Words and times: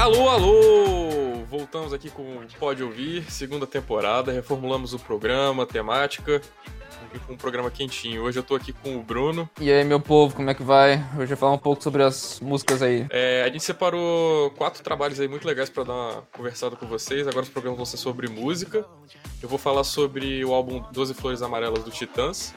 Alô, 0.00 0.30
alô! 0.30 1.44
Voltamos 1.50 1.92
aqui 1.92 2.08
com 2.08 2.40
Pode 2.58 2.82
Ouvir, 2.82 3.30
segunda 3.30 3.66
temporada, 3.66 4.32
reformulamos 4.32 4.94
o 4.94 4.98
programa, 4.98 5.64
a 5.64 5.66
temática, 5.66 6.40
com 7.26 7.34
um 7.34 7.36
programa 7.36 7.70
quentinho. 7.70 8.22
Hoje 8.22 8.38
eu 8.38 8.42
tô 8.42 8.54
aqui 8.54 8.72
com 8.72 8.96
o 8.96 9.02
Bruno. 9.02 9.46
E 9.60 9.70
aí, 9.70 9.84
meu 9.84 10.00
povo, 10.00 10.34
como 10.34 10.48
é 10.48 10.54
que 10.54 10.62
vai? 10.62 10.94
Hoje 11.12 11.24
eu 11.24 11.28
vou 11.28 11.36
falar 11.36 11.52
um 11.52 11.58
pouco 11.58 11.82
sobre 11.82 12.02
as 12.02 12.40
músicas 12.40 12.80
aí. 12.80 13.06
É, 13.10 13.42
a 13.42 13.52
gente 13.52 13.62
separou 13.62 14.50
quatro 14.52 14.82
trabalhos 14.82 15.20
aí 15.20 15.28
muito 15.28 15.46
legais 15.46 15.68
para 15.68 15.84
dar 15.84 15.92
uma 15.92 16.22
conversada 16.32 16.76
com 16.76 16.86
vocês. 16.86 17.28
Agora 17.28 17.42
os 17.42 17.50
programas 17.50 17.76
vão 17.76 17.84
ser 17.84 17.98
sobre 17.98 18.26
música. 18.26 18.86
Eu 19.42 19.50
vou 19.50 19.58
falar 19.58 19.84
sobre 19.84 20.42
o 20.42 20.54
álbum 20.54 20.82
Doze 20.92 21.12
Flores 21.12 21.42
Amarelas 21.42 21.84
do 21.84 21.90
Titãs 21.90 22.54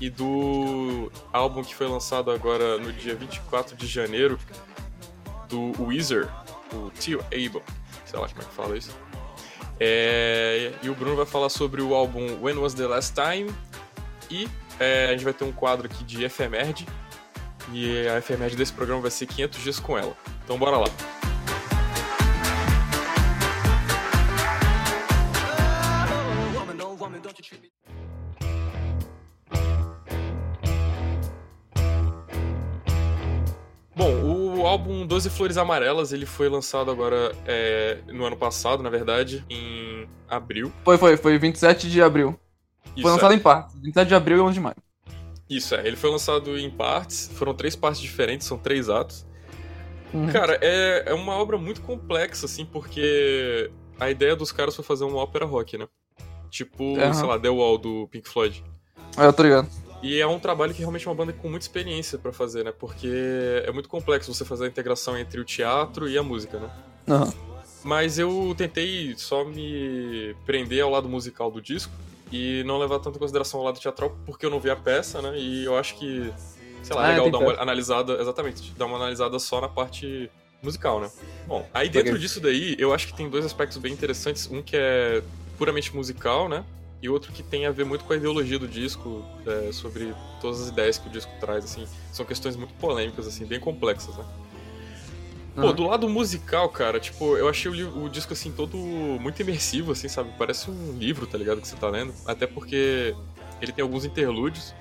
e 0.00 0.10
do 0.10 1.12
álbum 1.32 1.62
que 1.62 1.76
foi 1.76 1.86
lançado 1.86 2.32
agora 2.32 2.76
no 2.76 2.92
dia 2.92 3.14
24 3.14 3.76
de 3.76 3.86
janeiro 3.86 4.36
do 5.48 5.84
Weezer, 5.84 6.28
o 6.74 6.90
Tio 6.98 7.20
Abel. 7.26 7.62
Sei 8.04 8.18
lá 8.18 8.28
como 8.28 8.42
é 8.42 8.44
que 8.44 8.54
fala 8.54 8.76
isso. 8.76 8.90
É, 9.80 10.72
e 10.82 10.88
o 10.88 10.94
Bruno 10.94 11.16
vai 11.16 11.26
falar 11.26 11.48
sobre 11.48 11.82
o 11.82 11.94
álbum 11.94 12.40
When 12.40 12.56
Was 12.58 12.74
the 12.74 12.86
Last 12.86 13.14
Time 13.14 13.52
e 14.30 14.48
é, 14.78 15.06
a 15.06 15.12
gente 15.12 15.24
vai 15.24 15.32
ter 15.32 15.44
um 15.44 15.52
quadro 15.52 15.86
aqui 15.86 16.04
de 16.04 16.24
efeméride 16.24 16.86
e 17.72 18.06
a 18.08 18.18
efeméride 18.18 18.56
desse 18.56 18.72
programa 18.72 19.00
vai 19.00 19.10
ser 19.10 19.26
500 19.26 19.60
dias 19.60 19.80
com 19.80 19.96
ela. 19.98 20.16
Então 20.44 20.58
bora 20.58 20.76
lá. 20.76 21.21
Doze 35.12 35.28
Flores 35.28 35.58
Amarelas, 35.58 36.10
ele 36.10 36.24
foi 36.24 36.48
lançado 36.48 36.90
agora 36.90 37.36
é, 37.46 37.98
no 38.06 38.24
ano 38.24 38.34
passado, 38.34 38.82
na 38.82 38.88
verdade, 38.88 39.44
em 39.50 40.08
abril. 40.26 40.72
Foi, 40.82 40.96
foi, 40.96 41.18
foi 41.18 41.36
27 41.36 41.90
de 41.90 42.00
abril. 42.00 42.34
Isso, 42.96 43.02
foi 43.02 43.10
lançado 43.10 43.34
é. 43.34 43.36
em 43.36 43.38
partes. 43.38 43.74
27 43.78 44.08
de 44.08 44.14
abril 44.14 44.38
e 44.38 44.40
11 44.40 44.54
de 44.54 44.60
maio. 44.60 44.76
Isso, 45.50 45.74
é. 45.74 45.86
Ele 45.86 45.96
foi 45.96 46.08
lançado 46.08 46.58
em 46.58 46.70
partes, 46.70 47.30
foram 47.34 47.52
três 47.52 47.76
partes 47.76 48.00
diferentes, 48.00 48.46
são 48.46 48.56
três 48.56 48.88
atos. 48.88 49.26
Uhum. 50.14 50.32
Cara, 50.32 50.58
é, 50.62 51.02
é 51.04 51.12
uma 51.12 51.34
obra 51.34 51.58
muito 51.58 51.82
complexa, 51.82 52.46
assim, 52.46 52.64
porque 52.64 53.70
a 54.00 54.10
ideia 54.10 54.34
dos 54.34 54.50
caras 54.50 54.74
foi 54.74 54.82
fazer 54.82 55.04
uma 55.04 55.18
ópera 55.18 55.44
rock, 55.44 55.76
né? 55.76 55.86
Tipo, 56.48 56.84
Uhum. 56.84 57.12
sei 57.12 57.26
lá, 57.26 57.38
The 57.38 57.50
Wall 57.50 57.76
do 57.76 58.08
Pink 58.08 58.26
Floyd. 58.26 58.64
É, 59.18 59.26
eu 59.26 59.32
tô 59.34 59.42
ligado. 59.42 59.68
E 60.02 60.20
é 60.20 60.26
um 60.26 60.38
trabalho 60.38 60.74
que 60.74 60.80
realmente 60.80 61.06
é 61.06 61.10
uma 61.10 61.16
banda 61.16 61.32
com 61.32 61.48
muita 61.48 61.64
experiência 61.64 62.18
pra 62.18 62.32
fazer, 62.32 62.64
né? 62.64 62.72
Porque 62.76 63.08
é 63.64 63.70
muito 63.70 63.88
complexo 63.88 64.34
você 64.34 64.44
fazer 64.44 64.64
a 64.64 64.68
integração 64.68 65.16
entre 65.16 65.40
o 65.40 65.44
teatro 65.44 66.08
e 66.08 66.18
a 66.18 66.22
música, 66.22 66.58
né? 66.58 66.70
Aham. 67.08 67.32
Mas 67.84 68.18
eu 68.18 68.54
tentei 68.56 69.14
só 69.16 69.44
me 69.44 70.34
prender 70.46 70.82
ao 70.82 70.90
lado 70.90 71.08
musical 71.08 71.50
do 71.50 71.60
disco 71.60 71.92
e 72.30 72.62
não 72.64 72.78
levar 72.78 72.98
tanto 72.98 73.16
em 73.16 73.18
consideração 73.18 73.60
o 73.60 73.64
lado 73.64 73.78
teatral 73.78 74.16
porque 74.24 74.46
eu 74.46 74.50
não 74.50 74.60
vi 74.60 74.70
a 74.70 74.76
peça, 74.76 75.20
né? 75.22 75.38
E 75.38 75.64
eu 75.64 75.76
acho 75.76 75.96
que, 75.96 76.32
sei 76.82 76.96
lá, 76.96 77.02
Ah, 77.02 77.06
é 77.06 77.10
legal 77.10 77.30
dar 77.30 77.38
uma 77.38 77.50
peça. 77.50 77.62
analisada, 77.62 78.20
exatamente, 78.20 78.72
dar 78.76 78.86
uma 78.86 78.96
analisada 78.96 79.38
só 79.38 79.60
na 79.60 79.68
parte 79.68 80.30
musical, 80.62 81.00
né? 81.00 81.10
Bom, 81.46 81.68
aí 81.74 81.88
dentro 81.88 82.18
disso 82.18 82.40
daí, 82.40 82.76
eu 82.78 82.94
acho 82.94 83.08
que 83.08 83.14
tem 83.14 83.28
dois 83.28 83.44
aspectos 83.44 83.78
bem 83.78 83.92
interessantes. 83.92 84.48
Um 84.50 84.62
que 84.62 84.76
é 84.76 85.22
puramente 85.58 85.94
musical, 85.94 86.48
né? 86.48 86.64
E 87.02 87.08
outro 87.08 87.32
que 87.32 87.42
tem 87.42 87.66
a 87.66 87.72
ver 87.72 87.84
muito 87.84 88.04
com 88.04 88.12
a 88.12 88.16
ideologia 88.16 88.60
do 88.60 88.68
disco, 88.68 89.24
é, 89.44 89.72
sobre 89.72 90.14
todas 90.40 90.62
as 90.62 90.68
ideias 90.68 90.98
que 90.98 91.08
o 91.08 91.10
disco 91.10 91.32
traz, 91.40 91.64
assim. 91.64 91.84
São 92.12 92.24
questões 92.24 92.54
muito 92.54 92.72
polêmicas, 92.74 93.26
assim, 93.26 93.44
bem 93.44 93.58
complexas, 93.58 94.16
né? 94.16 94.24
Pô, 95.54 95.62
Aham. 95.62 95.74
do 95.74 95.82
lado 95.84 96.08
musical, 96.08 96.68
cara, 96.68 97.00
tipo, 97.00 97.36
eu 97.36 97.48
achei 97.48 97.70
o, 97.70 98.04
o 98.04 98.08
disco, 98.08 98.32
assim, 98.32 98.52
todo 98.52 98.76
muito 98.76 99.42
imersivo, 99.42 99.92
assim, 99.92 100.08
sabe? 100.08 100.32
Parece 100.38 100.70
um 100.70 100.96
livro, 100.96 101.26
tá 101.26 101.36
ligado? 101.36 101.60
Que 101.60 101.66
você 101.66 101.76
tá 101.76 101.88
lendo. 101.88 102.14
Até 102.24 102.46
porque 102.46 103.14
ele 103.60 103.72
tem 103.72 103.82
alguns 103.82 104.04
interlúdios. 104.04 104.72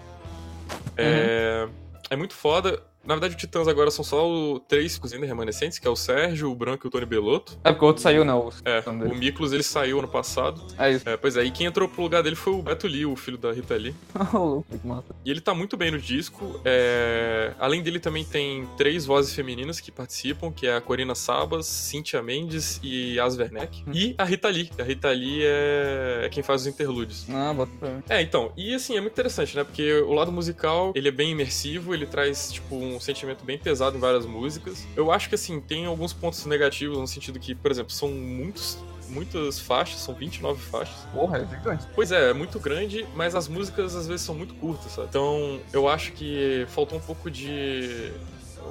É, 0.95 1.67
é 2.09 2.15
muito 2.15 2.35
foda. 2.35 2.83
Na 3.03 3.15
verdade, 3.15 3.35
o 3.35 3.37
Titãs 3.37 3.67
agora 3.67 3.89
são 3.89 4.03
só 4.03 4.29
o 4.29 4.59
três 4.59 4.99
ainda 5.13 5.25
remanescentes, 5.25 5.79
que 5.79 5.87
é 5.87 5.89
o 5.89 5.95
Sérgio, 5.95 6.51
o 6.51 6.55
Branco 6.55 6.85
e 6.85 6.87
o 6.87 6.91
Tony 6.91 7.05
Belotto. 7.05 7.57
É 7.63 7.71
porque 7.71 7.85
o 7.85 7.87
outro 7.87 8.01
saiu, 8.01 8.23
né? 8.23 8.33
O... 8.33 8.51
É, 8.63 8.83
o. 8.87 9.15
Miklos, 9.15 9.51
ele 9.53 9.63
saiu 9.63 9.99
ano 9.99 10.07
passado. 10.07 10.61
É 10.77 10.91
isso. 10.91 11.07
É, 11.07 11.17
pois 11.17 11.35
é, 11.35 11.43
e 11.43 11.51
quem 11.51 11.65
entrou 11.65 11.87
pro 11.87 12.01
lugar 12.01 12.21
dele 12.21 12.35
foi 12.35 12.53
o 12.53 12.61
Beto 12.61 12.87
Lee, 12.87 13.05
o 13.05 13.15
filho 13.15 13.37
da 13.37 13.51
Rita 13.51 13.75
Lee. 13.75 13.95
E 15.23 15.31
ele 15.31 15.41
tá 15.41 15.53
muito 15.53 15.77
bem 15.77 15.91
no 15.91 15.99
disco. 15.99 16.59
é, 16.65 17.53
Além 17.59 17.81
dele, 17.81 17.99
também 17.99 18.23
tem 18.23 18.67
três 18.77 19.05
vozes 19.05 19.33
femininas 19.33 19.79
que 19.79 19.91
participam, 19.91 20.51
que 20.51 20.67
é 20.67 20.75
a 20.75 20.81
Corina 20.81 21.15
Sabas, 21.15 21.65
Cynthia 21.65 22.21
Mendes 22.21 22.79
e 22.83 23.19
As 23.19 23.37
Werneck. 23.37 23.83
Hum. 23.87 23.91
E 23.93 24.15
a 24.17 24.23
Rita 24.23 24.49
Lee. 24.49 24.69
A 24.79 24.83
Rita 24.83 25.09
Lee 25.09 25.43
é... 25.43 26.21
é 26.25 26.29
quem 26.29 26.43
faz 26.43 26.61
os 26.61 26.67
interlúdios. 26.67 27.25
Ah, 27.29 27.53
bota 27.53 27.71
pra 27.79 27.89
mim. 27.89 28.03
É, 28.09 28.21
então, 28.21 28.51
e 28.57 28.73
assim, 28.73 28.97
é 28.97 29.01
muito 29.01 29.13
interessante, 29.13 29.55
né? 29.55 29.63
Porque 29.63 29.93
o 29.93 30.13
lado 30.13 30.31
musical, 30.31 30.91
ele 30.95 31.07
é 31.07 31.11
bem 31.11 31.31
imersivo, 31.31 31.93
ele 31.93 32.05
traz, 32.05 32.51
tipo, 32.51 32.75
um 32.75 32.90
sentimento 32.99 33.43
bem 33.43 33.57
pesado 33.57 33.97
em 33.97 33.99
várias 33.99 34.25
músicas. 34.25 34.85
Eu 34.95 35.11
acho 35.11 35.29
que, 35.29 35.35
assim, 35.35 35.59
tem 35.61 35.85
alguns 35.85 36.13
pontos 36.13 36.45
negativos, 36.45 36.97
no 36.97 37.07
sentido 37.07 37.39
que, 37.39 37.53
por 37.55 37.71
exemplo, 37.71 37.91
são 37.91 38.09
muitos, 38.09 38.77
muitas 39.07 39.59
faixas, 39.59 39.99
são 39.99 40.13
29 40.13 40.61
faixas. 40.61 40.95
Porra, 41.13 41.37
é 41.39 41.47
gigante. 41.47 41.87
Pois 41.93 42.11
é, 42.11 42.29
é 42.29 42.33
muito 42.33 42.59
grande, 42.59 43.07
mas 43.15 43.35
as 43.35 43.47
músicas 43.47 43.95
às 43.95 44.07
vezes 44.07 44.25
são 44.25 44.35
muito 44.35 44.53
curtas, 44.55 44.91
sabe? 44.91 45.07
Então, 45.09 45.59
eu 45.71 45.87
acho 45.87 46.11
que 46.13 46.65
faltou 46.69 46.97
um 46.97 47.01
pouco 47.01 47.29
de 47.29 48.11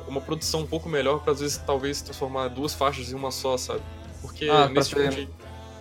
uma 0.06 0.20
produção 0.20 0.60
um 0.60 0.66
pouco 0.66 0.88
melhor 0.88 1.20
pra 1.20 1.32
às 1.32 1.40
vezes 1.40 1.58
talvez 1.58 2.00
transformar 2.02 2.48
duas 2.48 2.74
faixas 2.74 3.12
em 3.12 3.14
uma 3.14 3.30
só, 3.30 3.56
sabe? 3.56 3.82
Porque 4.20 4.48
Ah, 4.48 4.68
nesse 4.68 4.90
tipo 4.90 5.08
de 5.08 5.28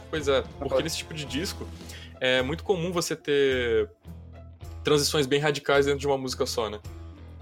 Pois 0.09 0.27
é, 0.27 0.43
porque 0.57 0.81
nesse 0.81 0.97
tipo 0.97 1.13
de 1.13 1.23
disco 1.23 1.67
é 2.19 2.41
muito 2.41 2.63
comum 2.63 2.91
você 2.91 3.15
ter 3.15 3.89
transições 4.83 5.27
bem 5.27 5.39
radicais 5.39 5.85
dentro 5.85 5.99
de 5.99 6.07
uma 6.07 6.17
música 6.17 6.45
só, 6.45 6.69
né? 6.69 6.79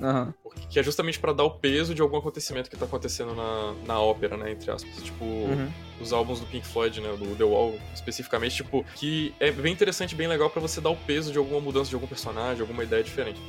Aham. 0.02 0.34
Que 0.70 0.80
é 0.80 0.84
justamente 0.84 1.20
pra 1.20 1.34
dar 1.34 1.44
o 1.44 1.52
peso 1.52 1.94
de 1.96 2.02
algum 2.02 2.18
acontecimento 2.18 2.70
que 2.70 2.76
tá 2.76 2.86
acontecendo 2.86 3.34
na, 3.34 3.74
na 3.86 4.00
ópera, 4.00 4.36
né? 4.38 4.52
Entre 4.52 4.70
aspas. 4.70 5.02
Tipo, 5.04 5.24
Uhum. 5.26 5.70
os 6.02 6.12
álbuns 6.14 6.40
do 6.40 6.46
Pink 6.46 6.66
Floyd, 6.68 7.00
né, 7.02 7.10
do 7.18 7.36
The 7.36 7.44
Wall 7.44 7.76
especificamente, 7.94 8.56
tipo, 8.58 8.86
que 8.96 9.34
é 9.40 9.52
bem 9.52 9.74
interessante, 9.74 10.14
bem 10.16 10.28
legal 10.28 10.50
pra 10.50 10.62
você 10.62 10.80
dar 10.82 10.90
o 10.90 10.96
peso 10.96 11.32
de 11.32 11.38
alguma 11.38 11.60
mudança 11.60 11.90
de 11.90 11.96
algum 11.96 12.08
personagem, 12.08 12.62
alguma 12.62 12.84
ideia 12.84 13.04
diferente. 13.04 13.40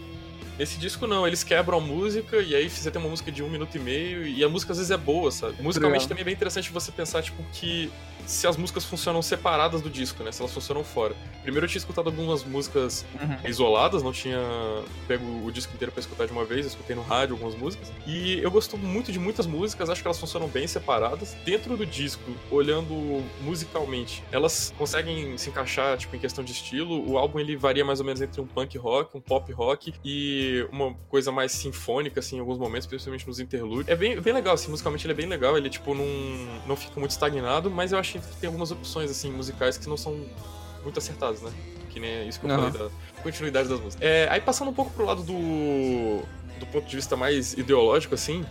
Nesse 0.59 0.76
disco 0.78 1.06
não, 1.06 1.26
eles 1.26 1.44
quebram 1.44 1.78
a 1.78 1.81
música 1.81 2.38
e 2.38 2.54
aí 2.54 2.69
você 2.69 2.91
tem 2.91 3.00
uma 3.00 3.10
música 3.10 3.30
de 3.30 3.42
um 3.44 3.48
minuto 3.48 3.76
e 3.76 3.78
meio 3.78 4.26
e 4.26 4.42
a 4.42 4.48
música 4.48 4.72
às 4.72 4.78
vezes 4.78 4.91
é 4.91 4.97
boa, 4.97 5.30
sabe? 5.30 5.62
Musicalmente 5.62 6.00
Legal. 6.00 6.09
também 6.09 6.22
é 6.22 6.25
bem 6.25 6.34
interessante 6.34 6.72
você 6.72 6.91
pensar, 6.91 7.22
tipo, 7.22 7.42
que 7.53 7.91
se 8.28 8.47
as 8.47 8.56
músicas 8.59 8.84
funcionam 8.84 9.22
separadas 9.22 9.81
do 9.81 9.89
disco, 9.89 10.22
né? 10.22 10.31
Se 10.31 10.41
elas 10.43 10.53
funcionam 10.53 10.84
fora. 10.84 11.15
Primeiro 11.43 11.65
eu 11.65 11.69
tinha 11.71 11.78
escutado 11.78 12.09
algumas 12.09 12.44
músicas 12.44 13.05
Uhum. 13.21 13.49
isoladas, 13.49 14.03
não 14.03 14.12
tinha 14.12 14.39
pego 15.06 15.25
o 15.47 15.50
disco 15.50 15.72
inteiro 15.75 15.91
pra 15.91 16.00
escutar 16.00 16.27
de 16.27 16.33
uma 16.33 16.44
vez, 16.44 16.66
eu 16.66 16.69
escutei 16.69 16.94
no 16.94 17.03
rádio 17.03 17.34
algumas 17.34 17.55
músicas. 17.55 17.91
E 18.06 18.39
eu 18.41 18.50
gosto 18.50 18.77
muito 18.77 19.11
de 19.11 19.19
muitas 19.19 19.47
músicas, 19.47 19.89
acho 19.89 20.03
que 20.03 20.06
elas 20.06 20.19
funcionam 20.19 20.47
bem 20.47 20.66
separadas. 20.66 21.34
Dentro 21.44 21.75
do 21.77 21.87
disco, 21.87 22.22
olhando 22.50 23.25
musicalmente, 23.41 24.22
elas 24.31 24.72
conseguem 24.77 25.37
se 25.39 25.49
encaixar, 25.49 25.97
tipo, 25.97 26.15
em 26.15 26.19
questão 26.19 26.45
de 26.45 26.53
estilo. 26.53 27.09
O 27.10 27.16
álbum, 27.16 27.39
ele 27.41 27.56
varia 27.56 27.84
mais 27.84 27.99
ou 28.00 28.05
menos 28.06 28.21
entre 28.21 28.41
um 28.41 28.47
punk 28.47 28.77
rock, 28.77 29.16
um 29.16 29.21
pop 29.21 29.50
rock 29.53 29.95
e 30.05 30.66
uma 30.71 30.93
coisa 31.09 31.33
mais 31.33 31.53
sinfônica, 31.53 32.21
assim, 32.21 32.37
em 32.37 32.41
alguns 32.41 32.59
momentos, 32.59 32.87
principalmente 32.87 33.27
nos 33.27 33.41
interlúdios. 33.41 33.89
É 33.89 33.97
bem, 33.97 34.21
bem 34.21 34.34
legal, 34.34 34.55
assim, 34.55 34.71
musicalmente 34.71 35.06
ele 35.06 35.12
é 35.15 35.16
bem 35.16 35.27
legal, 35.27 35.56
ele, 35.56 35.71
tipo, 35.71 35.95
não, 35.95 36.05
não 36.66 36.77
fica 36.77 36.99
muito 37.00 37.12
estagnado, 37.12 37.71
mas 37.71 37.93
eu 37.93 37.99
acho 37.99 38.17
que 38.20 38.36
tem 38.36 38.46
algumas 38.48 38.70
opções, 38.70 39.10
assim, 39.10 39.30
musicais 39.30 39.76
que 39.78 39.88
não 39.88 39.96
são 39.96 40.24
muito 40.82 40.98
acertadas, 40.98 41.42
né? 41.42 41.50
Que 41.91 41.98
nem 42.00 42.10
é 42.10 42.24
isso 42.24 42.38
que 42.41 42.47
eu 42.47 42.50
Aham. 42.50 42.70
falei 42.72 42.88
da 42.91 43.22
continuidade 43.22 43.68
das 43.68 43.80
músicas. 43.80 44.06
É, 44.06 44.28
aí 44.30 44.41
passando 44.41 44.68
um 44.70 44.74
pouco 44.74 44.91
pro 44.92 45.04
lado 45.04 45.22
do, 45.22 46.22
do 46.60 46.66
ponto 46.70 46.86
de 46.86 46.97
vista 46.97 47.16
mais 47.16 47.54
ideológico, 47.54 48.15
assim, 48.15 48.44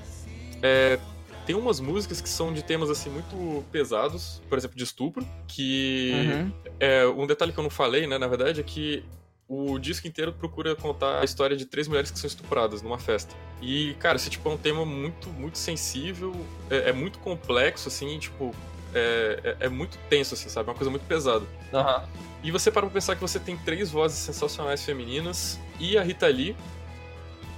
é, 0.61 0.99
tem 1.45 1.55
umas 1.55 1.79
músicas 1.79 2.19
que 2.19 2.27
são 2.27 2.51
de 2.51 2.63
temas, 2.63 2.89
assim, 2.89 3.09
muito 3.09 3.63
pesados, 3.71 4.41
por 4.49 4.57
exemplo, 4.57 4.75
de 4.75 4.83
estupro, 4.83 5.25
que 5.47 6.11
Uhum. 6.13 6.51
é, 6.79 7.07
um 7.07 7.25
detalhe 7.25 7.51
que 7.53 7.59
eu 7.59 7.63
não 7.63 7.69
falei, 7.69 8.05
né, 8.07 8.17
na 8.17 8.27
verdade, 8.27 8.59
é 8.59 8.63
que 8.63 9.03
o 9.47 9.79
disco 9.79 10.05
inteiro 10.05 10.33
procura 10.33 10.75
contar 10.75 11.21
a 11.21 11.23
história 11.23 11.55
de 11.55 11.65
três 11.65 11.87
mulheres 11.87 12.11
que 12.11 12.19
são 12.19 12.27
estupradas 12.27 12.81
numa 12.81 12.99
festa. 12.99 13.33
E, 13.61 13.93
cara, 13.93 14.17
esse 14.17 14.29
tipo 14.29 14.49
é 14.49 14.51
um 14.51 14.57
tema 14.57 14.85
muito, 14.85 15.29
muito 15.29 15.57
sensível, 15.57 16.35
é, 16.69 16.89
é 16.89 16.91
muito 16.93 17.17
complexo, 17.19 17.87
assim, 17.87 18.19
tipo, 18.19 18.53
é, 18.97 19.39
é, 19.43 19.57
é 19.65 19.69
muito 19.69 19.97
tenso, 20.09 20.33
assim, 20.33 20.49
sabe? 20.49 20.67
É 20.67 20.71
uma 20.71 20.77
coisa 20.77 20.89
muito 20.91 21.05
pesada. 21.05 21.45
Aham. 21.73 22.03
E 22.43 22.51
você 22.51 22.71
para 22.71 22.81
pra 22.83 22.91
pensar 22.91 23.15
que 23.15 23.21
você 23.21 23.39
tem 23.39 23.57
três 23.57 23.91
vozes 23.91 24.17
sensacionais 24.19 24.83
femininas 24.83 25.59
e 25.79 25.97
a 25.97 26.03
Rita 26.03 26.27
Lee. 26.27 26.55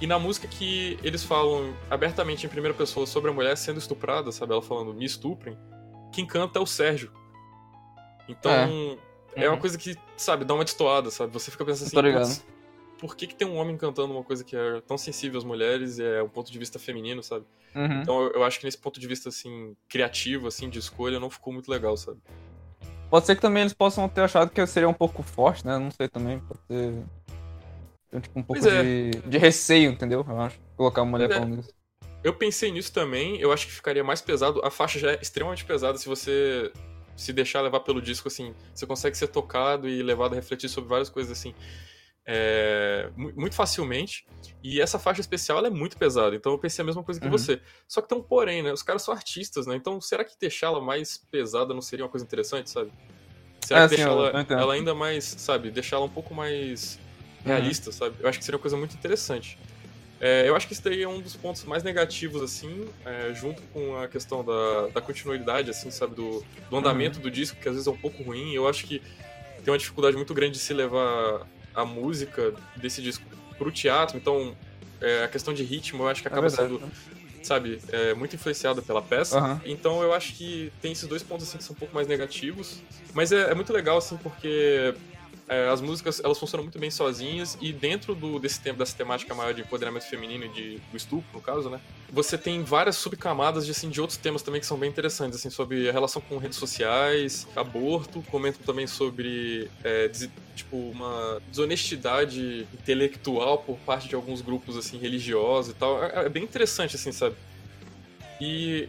E 0.00 0.06
na 0.06 0.18
música 0.18 0.48
que 0.48 0.98
eles 1.02 1.22
falam 1.22 1.74
abertamente 1.90 2.46
em 2.46 2.48
primeira 2.48 2.74
pessoa 2.76 3.06
sobre 3.06 3.30
a 3.30 3.34
mulher 3.34 3.56
sendo 3.56 3.78
estuprada, 3.78 4.32
sabe? 4.32 4.52
Ela 4.52 4.62
falando 4.62 4.94
me 4.94 5.04
estuprem. 5.04 5.58
Quem 6.12 6.26
canta 6.26 6.58
é 6.58 6.62
o 6.62 6.66
Sérgio. 6.66 7.12
Então, 8.28 8.50
é, 9.36 9.46
uma 9.46 9.54
Uhum. 9.54 9.60
coisa 9.60 9.76
que, 9.76 9.94
sabe, 10.16 10.44
dá 10.44 10.54
uma 10.54 10.64
destoada, 10.64 11.10
sabe? 11.10 11.32
Você 11.32 11.50
fica 11.50 11.64
pensando 11.64 11.86
assim, 11.86 11.96
Tô 11.96 12.00
ligado. 12.00 12.22
"Putz, 12.26 12.44
por 13.00 13.16
que, 13.16 13.26
que 13.26 13.34
tem 13.34 13.48
um 13.48 13.56
homem 13.56 13.76
cantando 13.78 14.12
uma 14.12 14.22
coisa 14.22 14.44
que 14.44 14.54
é 14.54 14.80
tão 14.82 14.98
sensível 14.98 15.38
às 15.38 15.44
mulheres 15.44 15.98
e 15.98 16.04
é 16.04 16.22
um 16.22 16.28
ponto 16.28 16.52
de 16.52 16.58
vista 16.58 16.78
feminino, 16.78 17.22
sabe? 17.22 17.46
Uhum. 17.74 18.02
Então 18.02 18.22
eu, 18.22 18.32
eu 18.32 18.44
acho 18.44 18.60
que 18.60 18.66
nesse 18.66 18.76
ponto 18.76 19.00
de 19.00 19.06
vista, 19.06 19.30
assim, 19.30 19.74
criativo, 19.88 20.46
assim, 20.46 20.68
de 20.68 20.78
escolha, 20.78 21.18
não 21.18 21.30
ficou 21.30 21.52
muito 21.52 21.70
legal, 21.70 21.96
sabe? 21.96 22.18
Pode 23.08 23.26
ser 23.26 23.34
que 23.34 23.42
também 23.42 23.62
eles 23.62 23.72
possam 23.72 24.08
ter 24.08 24.20
achado 24.20 24.50
que 24.50 24.64
seria 24.66 24.88
um 24.88 24.94
pouco 24.94 25.22
forte, 25.22 25.66
né? 25.66 25.78
Não 25.78 25.90
sei 25.90 26.08
também. 26.08 26.38
Pode 26.40 26.60
ser. 26.68 27.02
Tem, 28.10 28.20
tipo, 28.20 28.38
um 28.38 28.42
pouco 28.42 28.68
é. 28.68 28.82
de, 28.82 29.10
de 29.26 29.38
receio, 29.38 29.90
entendeu? 29.90 30.24
Eu 30.28 30.40
acho. 30.40 30.60
Colocar 30.76 31.02
uma 31.02 31.12
mulher 31.12 31.28
Pois 31.28 31.36
é. 31.36 31.42
falando 31.42 31.60
isso. 31.60 31.74
Eu 32.22 32.34
pensei 32.34 32.70
nisso 32.70 32.92
também, 32.92 33.40
eu 33.40 33.50
acho 33.50 33.66
que 33.66 33.72
ficaria 33.72 34.04
mais 34.04 34.20
pesado. 34.20 34.60
A 34.62 34.70
faixa 34.70 34.98
já 34.98 35.12
é 35.12 35.18
extremamente 35.22 35.64
pesada 35.64 35.96
se 35.96 36.06
você 36.06 36.70
se 37.16 37.32
deixar 37.32 37.62
levar 37.62 37.80
pelo 37.80 38.00
disco, 38.00 38.28
assim. 38.28 38.54
Você 38.74 38.86
consegue 38.86 39.16
ser 39.16 39.28
tocado 39.28 39.88
e 39.88 40.02
levado 40.02 40.32
a 40.32 40.36
refletir 40.36 40.68
sobre 40.68 40.90
várias 40.90 41.08
coisas, 41.08 41.32
assim, 41.36 41.54
é, 42.26 43.10
mu- 43.16 43.32
muito 43.36 43.54
facilmente. 43.54 44.26
E 44.62 44.80
essa 44.80 44.98
faixa 44.98 45.20
especial 45.20 45.64
é 45.64 45.70
muito 45.70 45.96
pesada, 45.96 46.36
então 46.36 46.52
eu 46.52 46.58
pensei 46.58 46.82
a 46.82 46.86
mesma 46.86 47.02
coisa 47.02 47.18
que 47.20 47.26
Uhum. 47.26 47.32
você. 47.32 47.60
Só 47.88 48.00
que 48.02 48.08
tem 48.08 48.18
um 48.18 48.22
porém, 48.22 48.62
né? 48.62 48.72
Os 48.72 48.82
caras 48.82 49.02
são 49.02 49.14
artistas, 49.14 49.66
né? 49.66 49.74
Então 49.76 50.00
será 50.00 50.22
que 50.24 50.34
deixá-la 50.38 50.80
mais 50.80 51.16
pesada 51.30 51.72
não 51.72 51.80
seria 51.80 52.04
uma 52.04 52.10
coisa 52.10 52.24
interessante, 52.26 52.68
sabe? 52.70 52.92
Será 53.64 53.80
É, 53.84 53.88
que 53.88 53.96
sim, 53.96 54.02
eu- 54.02 54.08
deixá-la 54.22 54.46
ela 54.60 54.74
ainda 54.74 54.94
mais, 54.94 55.24
sabe? 55.24 55.70
Deixá-la 55.70 56.04
um 56.04 56.10
pouco 56.10 56.34
mais 56.34 56.98
realista, 57.44 57.90
sabe? 57.90 58.16
Eu 58.20 58.28
acho 58.28 58.38
que 58.38 58.44
seria 58.44 58.56
uma 58.56 58.62
coisa 58.62 58.76
muito 58.76 58.94
interessante. 58.94 59.58
É, 60.20 60.46
eu 60.46 60.54
acho 60.54 60.66
que 60.66 60.74
isso 60.74 60.82
daí 60.84 61.02
é 61.02 61.08
um 61.08 61.22
dos 61.22 61.34
pontos 61.34 61.64
mais 61.64 61.82
negativos, 61.82 62.42
assim, 62.42 62.86
é, 63.06 63.32
junto 63.32 63.62
com 63.72 63.96
a 63.96 64.06
questão 64.06 64.44
da, 64.44 64.88
da 64.88 65.00
continuidade, 65.00 65.70
assim, 65.70 65.90
sabe, 65.90 66.14
do, 66.14 66.44
do 66.68 66.76
andamento 66.76 67.18
do 67.18 67.30
disco, 67.30 67.58
que 67.58 67.66
às 67.66 67.74
vezes 67.74 67.86
é 67.86 67.90
um 67.90 67.96
pouco 67.96 68.22
ruim. 68.22 68.52
Eu 68.54 68.68
acho 68.68 68.86
que 68.86 69.00
tem 69.64 69.72
uma 69.72 69.78
dificuldade 69.78 70.16
muito 70.16 70.34
grande 70.34 70.52
de 70.52 70.58
se 70.58 70.74
levar 70.74 71.46
a 71.74 71.84
música 71.84 72.52
desse 72.76 73.00
disco 73.02 73.24
pro 73.58 73.70
teatro, 73.70 74.16
então 74.16 74.56
é, 75.00 75.24
a 75.24 75.28
questão 75.28 75.52
de 75.54 75.62
ritmo 75.62 76.02
eu 76.04 76.08
acho 76.08 76.22
que 76.22 76.28
É 76.28 76.30
acaba 76.30 76.48
verdade. 76.48 76.72
sendo, 76.74 76.92
sabe, 77.42 77.80
é, 77.90 78.14
muito 78.14 78.34
influenciada 78.36 78.82
pela 78.82 79.00
peça. 79.02 79.38
Aham. 79.38 79.60
Então 79.64 80.02
eu 80.02 80.12
acho 80.12 80.34
que 80.34 80.72
tem 80.80 80.92
esses 80.92 81.08
dois 81.08 81.22
pontos 81.22 81.48
assim 81.48 81.58
que 81.58 81.64
são 81.64 81.74
um 81.74 81.78
pouco 81.78 81.94
mais 81.94 82.06
negativos, 82.06 82.82
mas 83.14 83.32
é, 83.32 83.50
é 83.50 83.54
muito 83.54 83.72
legal 83.72 83.98
assim 83.98 84.16
porque 84.18 84.94
é, 85.50 85.68
as 85.68 85.80
músicas 85.80 86.20
elas 86.24 86.38
funcionam 86.38 86.62
muito 86.62 86.78
bem 86.78 86.90
sozinhas 86.92 87.58
e 87.60 87.72
dentro 87.72 88.14
do, 88.14 88.38
desse 88.38 88.60
tempo 88.60 88.78
dessa 88.78 88.96
temática 88.96 89.34
maior 89.34 89.52
de 89.52 89.62
empoderamento 89.62 90.04
feminino 90.08 90.44
e 90.44 90.48
de 90.48 90.78
do 90.92 90.96
estupro 90.96 91.28
no 91.34 91.40
caso, 91.40 91.68
né? 91.68 91.80
Você 92.12 92.38
tem 92.38 92.62
várias 92.62 92.94
subcamadas 92.96 93.66
de 93.66 93.72
assim 93.72 93.90
de 93.90 94.00
outros 94.00 94.16
temas 94.16 94.42
também 94.42 94.60
que 94.60 94.66
são 94.66 94.78
bem 94.78 94.88
interessantes 94.88 95.38
assim 95.40 95.50
sobre 95.50 95.88
a 95.88 95.92
relação 95.92 96.22
com 96.22 96.38
redes 96.38 96.56
sociais, 96.56 97.48
aborto, 97.56 98.22
comentam 98.30 98.62
também 98.64 98.86
sobre 98.86 99.68
é, 99.82 100.06
des- 100.06 100.30
tipo 100.54 100.76
uma 100.76 101.42
desonestidade 101.48 102.66
intelectual 102.72 103.58
por 103.58 103.76
parte 103.78 104.08
de 104.08 104.14
alguns 104.14 104.40
grupos 104.40 104.76
assim 104.76 104.98
religiosos 104.98 105.72
e 105.72 105.74
tal. 105.74 106.02
É, 106.04 106.26
é 106.26 106.28
bem 106.28 106.44
interessante 106.44 106.94
assim, 106.94 107.10
sabe? 107.10 107.34
E 108.40 108.88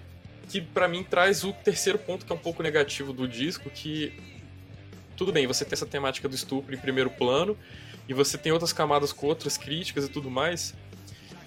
que 0.49 0.61
pra 0.61 0.87
mim 0.87 1.03
traz 1.03 1.43
o 1.43 1.53
terceiro 1.53 1.97
ponto 1.97 2.25
que 2.25 2.31
é 2.31 2.35
um 2.35 2.39
pouco 2.39 2.61
negativo 2.61 3.13
do 3.13 3.27
disco, 3.27 3.69
que 3.69 4.13
tudo 5.15 5.31
bem, 5.31 5.47
você 5.47 5.63
tem 5.63 5.73
essa 5.73 5.85
temática 5.85 6.27
do 6.27 6.35
estupro 6.35 6.73
em 6.73 6.77
primeiro 6.77 7.09
plano 7.09 7.57
e 8.07 8.13
você 8.13 8.37
tem 8.37 8.51
outras 8.51 8.73
camadas 8.73 9.13
com 9.13 9.27
outras 9.27 9.57
críticas 9.57 10.05
e 10.05 10.09
tudo 10.09 10.29
mais, 10.29 10.73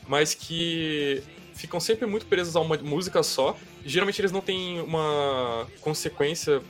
mas 0.06 0.34
que 0.34 1.22
ficam 1.54 1.80
sempre 1.80 2.06
muito 2.06 2.26
presos 2.26 2.56
a 2.56 2.60
uma 2.60 2.76
música 2.78 3.22
só. 3.22 3.56
Geralmente 3.84 4.20
eles 4.20 4.32
não 4.32 4.40
têm 4.40 4.80
uma 4.80 5.66
consequência 5.80 6.62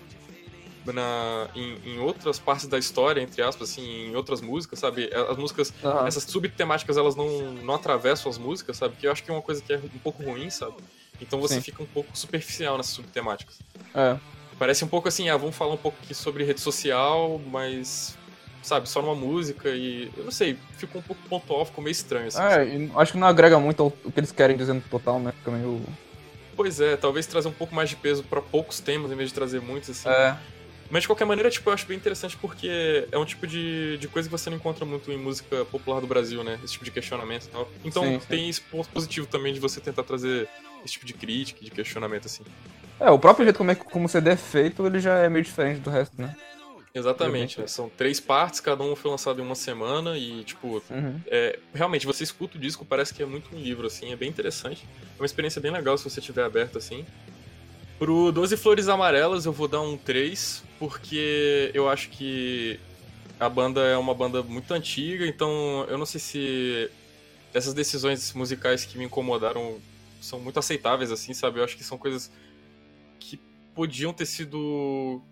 na, 0.92 1.48
em, 1.54 1.78
em 1.84 1.98
outras 1.98 2.38
partes 2.38 2.66
da 2.66 2.78
história, 2.78 3.20
entre 3.20 3.42
aspas, 3.42 3.70
assim, 3.70 4.08
em 4.08 4.16
outras 4.16 4.40
músicas, 4.40 4.78
sabe? 4.78 5.10
As 5.14 5.36
músicas 5.36 5.72
Aham. 5.82 6.06
essas 6.06 6.24
subtemáticas 6.24 6.96
elas 6.96 7.16
não, 7.16 7.54
não 7.54 7.74
atravessam 7.74 8.30
as 8.30 8.36
músicas, 8.36 8.76
sabe? 8.76 8.96
Que 8.96 9.06
eu 9.06 9.12
acho 9.12 9.22
que 9.22 9.30
é 9.30 9.32
uma 9.34 9.42
coisa 9.42 9.62
que 9.62 9.72
é 9.72 9.78
um 9.78 9.98
pouco 9.98 10.22
ruim, 10.22 10.50
sabe? 10.50 10.76
Então 11.20 11.40
você 11.40 11.54
Sim. 11.54 11.60
fica 11.60 11.82
um 11.82 11.86
pouco 11.86 12.16
superficial 12.16 12.76
nessas 12.76 12.92
subtemáticas. 12.92 13.58
É. 13.94 14.18
Parece 14.58 14.84
um 14.84 14.88
pouco 14.88 15.08
assim, 15.08 15.28
ah, 15.28 15.36
vamos 15.36 15.56
falar 15.56 15.74
um 15.74 15.78
pouco 15.78 15.98
aqui 16.02 16.14
sobre 16.14 16.44
rede 16.44 16.60
social, 16.60 17.40
mas, 17.50 18.16
sabe, 18.62 18.88
só 18.88 19.02
numa 19.02 19.14
música 19.14 19.68
e. 19.70 20.10
Eu 20.16 20.24
não 20.24 20.32
sei, 20.32 20.56
ficou 20.76 21.00
um 21.00 21.04
pouco 21.04 21.20
pontual, 21.28 21.64
ficou 21.64 21.82
meio 21.82 21.92
estranho, 21.92 22.28
assim. 22.28 22.40
É, 22.40 22.90
acho 22.96 23.12
que 23.12 23.18
não 23.18 23.26
agrega 23.26 23.58
muito 23.58 23.92
o 24.04 24.12
que 24.12 24.20
eles 24.20 24.32
querem 24.32 24.56
dizer 24.56 24.72
no 24.72 24.80
total, 24.82 25.18
né? 25.18 25.32
Fica 25.32 25.50
meio. 25.50 25.82
Pois 26.56 26.80
é, 26.80 26.96
talvez 26.96 27.26
trazer 27.26 27.48
um 27.48 27.52
pouco 27.52 27.74
mais 27.74 27.90
de 27.90 27.96
peso 27.96 28.22
pra 28.22 28.40
poucos 28.40 28.78
temas 28.78 29.10
em 29.10 29.16
vez 29.16 29.30
de 29.30 29.34
trazer 29.34 29.60
muitos, 29.60 29.90
assim. 29.90 30.08
É. 30.08 30.36
Mas 30.90 31.02
de 31.02 31.08
qualquer 31.08 31.24
maneira, 31.24 31.50
tipo, 31.50 31.68
eu 31.68 31.74
acho 31.74 31.86
bem 31.86 31.96
interessante 31.96 32.36
porque 32.36 33.08
é 33.10 33.18
um 33.18 33.24
tipo 33.24 33.46
de, 33.46 33.98
de 33.98 34.06
coisa 34.06 34.28
que 34.28 34.32
você 34.32 34.50
não 34.50 34.58
encontra 34.58 34.84
muito 34.84 35.10
em 35.10 35.16
música 35.16 35.64
popular 35.64 36.00
do 36.00 36.06
Brasil, 36.06 36.44
né? 36.44 36.60
Esse 36.62 36.74
tipo 36.74 36.84
de 36.84 36.90
questionamento 36.90 37.46
e 37.46 37.48
tal. 37.48 37.68
Então 37.84 38.02
Sim, 38.04 38.20
sim. 38.20 38.26
tem 38.28 38.48
esse 38.48 38.60
ponto 38.60 38.88
positivo 38.90 39.26
também 39.26 39.52
de 39.52 39.58
você 39.58 39.80
tentar 39.80 40.04
trazer 40.04 40.48
esse 40.84 40.92
tipo 40.92 41.06
de 41.06 41.14
crítica, 41.14 41.64
de 41.64 41.70
questionamento, 41.70 42.26
assim. 42.26 42.44
É, 43.00 43.10
o 43.10 43.18
próprio 43.18 43.44
jeito 43.44 43.56
como, 43.58 43.70
é, 43.70 43.74
que- 43.74 43.84
como 43.84 44.06
o 44.06 44.08
CD 44.08 44.30
é 44.30 44.36
feito, 44.36 44.86
ele 44.86 45.00
já 45.00 45.18
é 45.18 45.28
meio 45.28 45.44
diferente 45.44 45.80
do 45.80 45.90
resto, 45.90 46.20
né? 46.20 46.34
Exatamente, 46.94 47.60
né? 47.60 47.66
São 47.66 47.88
três 47.88 48.20
partes, 48.20 48.60
cada 48.60 48.82
um 48.84 48.94
foi 48.94 49.10
lançado 49.10 49.40
em 49.40 49.44
uma 49.44 49.56
semana 49.56 50.16
e, 50.16 50.44
tipo, 50.44 50.80
Uhum. 50.88 51.20
é, 51.26 51.58
realmente, 51.74 52.06
você 52.06 52.22
escuta 52.22 52.56
o 52.56 52.60
disco, 52.60 52.84
parece 52.84 53.12
que 53.12 53.22
é 53.22 53.26
muito 53.26 53.54
um 53.54 53.58
livro, 53.58 53.86
assim, 53.86 54.12
é 54.12 54.16
bem 54.16 54.28
interessante. 54.28 54.86
É 55.02 55.20
uma 55.20 55.26
experiência 55.26 55.60
bem 55.60 55.72
legal 55.72 55.98
se 55.98 56.08
você 56.08 56.20
tiver 56.20 56.44
aberto, 56.44 56.78
assim. 56.78 57.04
Pro 57.98 58.30
12 58.30 58.56
Flores 58.56 58.88
Amarelas 58.88 59.44
eu 59.44 59.52
vou 59.52 59.66
dar 59.66 59.80
um 59.80 59.96
3, 59.96 60.62
porque 60.78 61.70
eu 61.74 61.88
acho 61.88 62.10
que 62.10 62.78
a 63.40 63.48
banda 63.48 63.80
é 63.80 63.96
uma 63.96 64.14
banda 64.14 64.42
muito 64.42 64.72
antiga, 64.72 65.26
então 65.26 65.84
eu 65.88 65.98
não 65.98 66.06
sei 66.06 66.20
se 66.20 66.90
essas 67.52 67.74
decisões 67.74 68.32
musicais 68.34 68.84
que 68.84 68.96
me 68.98 69.04
incomodaram 69.04 69.78
são 70.20 70.38
muito 70.40 70.58
aceitáveis, 70.58 71.10
assim, 71.10 71.34
sabe? 71.34 71.58
Eu 71.58 71.64
acho 71.64 71.76
que 71.76 71.84
são 71.84 71.98
coisas 71.98 72.30
que 73.30 73.38
podiam 73.74 74.12
ter 74.12 74.26
sido 74.26 75.22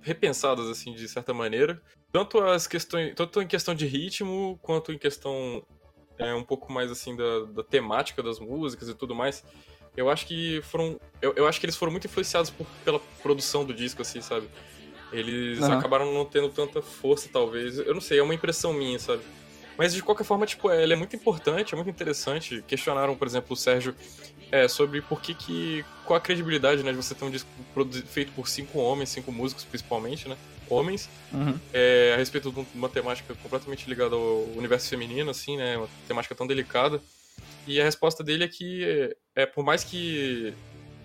repensadas, 0.00 0.68
assim, 0.68 0.94
de 0.94 1.06
certa 1.08 1.34
maneira. 1.34 1.80
Tanto 2.12 2.42
as 2.42 2.66
questões, 2.66 3.14
tanto 3.14 3.40
em 3.42 3.46
questão 3.46 3.74
de 3.74 3.86
ritmo, 3.86 4.58
quanto 4.62 4.92
em 4.92 4.98
questão 4.98 5.62
é, 6.18 6.34
um 6.34 6.42
pouco 6.42 6.72
mais, 6.72 6.90
assim, 6.90 7.14
da, 7.14 7.40
da 7.46 7.62
temática 7.62 8.22
das 8.22 8.40
músicas 8.40 8.88
e 8.88 8.94
tudo 8.94 9.14
mais. 9.14 9.44
Eu 9.96 10.08
acho 10.08 10.26
que 10.26 10.60
foram. 10.62 10.98
Eu, 11.20 11.34
eu 11.36 11.46
acho 11.46 11.60
que 11.60 11.66
eles 11.66 11.76
foram 11.76 11.92
muito 11.92 12.06
influenciados 12.06 12.50
por- 12.50 12.66
pela 12.84 13.00
produção 13.22 13.64
do 13.64 13.74
disco, 13.74 14.00
assim, 14.02 14.20
sabe? 14.20 14.48
Eles 15.12 15.60
Aham. 15.62 15.74
acabaram 15.78 16.12
não 16.12 16.24
tendo 16.24 16.48
tanta 16.48 16.80
força, 16.80 17.28
talvez. 17.32 17.78
Eu 17.78 17.94
não 17.94 18.00
sei, 18.00 18.18
é 18.18 18.22
uma 18.22 18.34
impressão 18.34 18.72
minha, 18.72 18.98
sabe? 18.98 19.22
Mas 19.76 19.94
de 19.94 20.02
qualquer 20.02 20.24
forma, 20.24 20.44
tipo, 20.46 20.70
ele 20.70 20.92
é 20.92 20.96
muito 20.96 21.14
importante, 21.14 21.72
é 21.74 21.76
muito 21.76 21.90
interessante. 21.90 22.62
Questionaram, 22.66 23.16
por 23.16 23.26
exemplo, 23.26 23.52
o 23.52 23.56
Sérgio 23.56 23.94
é, 24.50 24.66
sobre 24.68 25.00
por 25.02 25.20
que 25.20 25.34
que. 25.34 25.84
qual 26.04 26.16
a 26.16 26.20
credibilidade, 26.20 26.82
né, 26.82 26.90
de 26.90 26.96
você 26.96 27.14
ter 27.14 27.24
um 27.24 27.30
disco 27.30 27.48
feito 28.06 28.32
por 28.32 28.48
cinco 28.48 28.78
homens, 28.78 29.10
cinco 29.10 29.30
músicos 29.32 29.64
principalmente, 29.64 30.28
né? 30.28 30.36
Homens, 30.70 31.08
Uhum. 31.32 31.58
é, 31.72 32.12
a 32.14 32.16
respeito 32.18 32.50
de 32.52 32.66
uma 32.74 32.88
temática 32.88 33.34
completamente 33.42 33.88
ligada 33.88 34.14
ao 34.14 34.42
universo 34.56 34.88
feminino, 34.88 35.30
assim, 35.30 35.56
né? 35.56 35.76
Uma 35.78 35.88
temática 36.06 36.34
tão 36.34 36.46
delicada. 36.46 37.00
E 37.66 37.80
a 37.80 37.84
resposta 37.84 38.22
dele 38.24 38.44
é 38.44 38.48
que, 38.48 39.14
é, 39.36 39.46
por 39.46 39.64
mais 39.64 39.84
que 39.84 40.52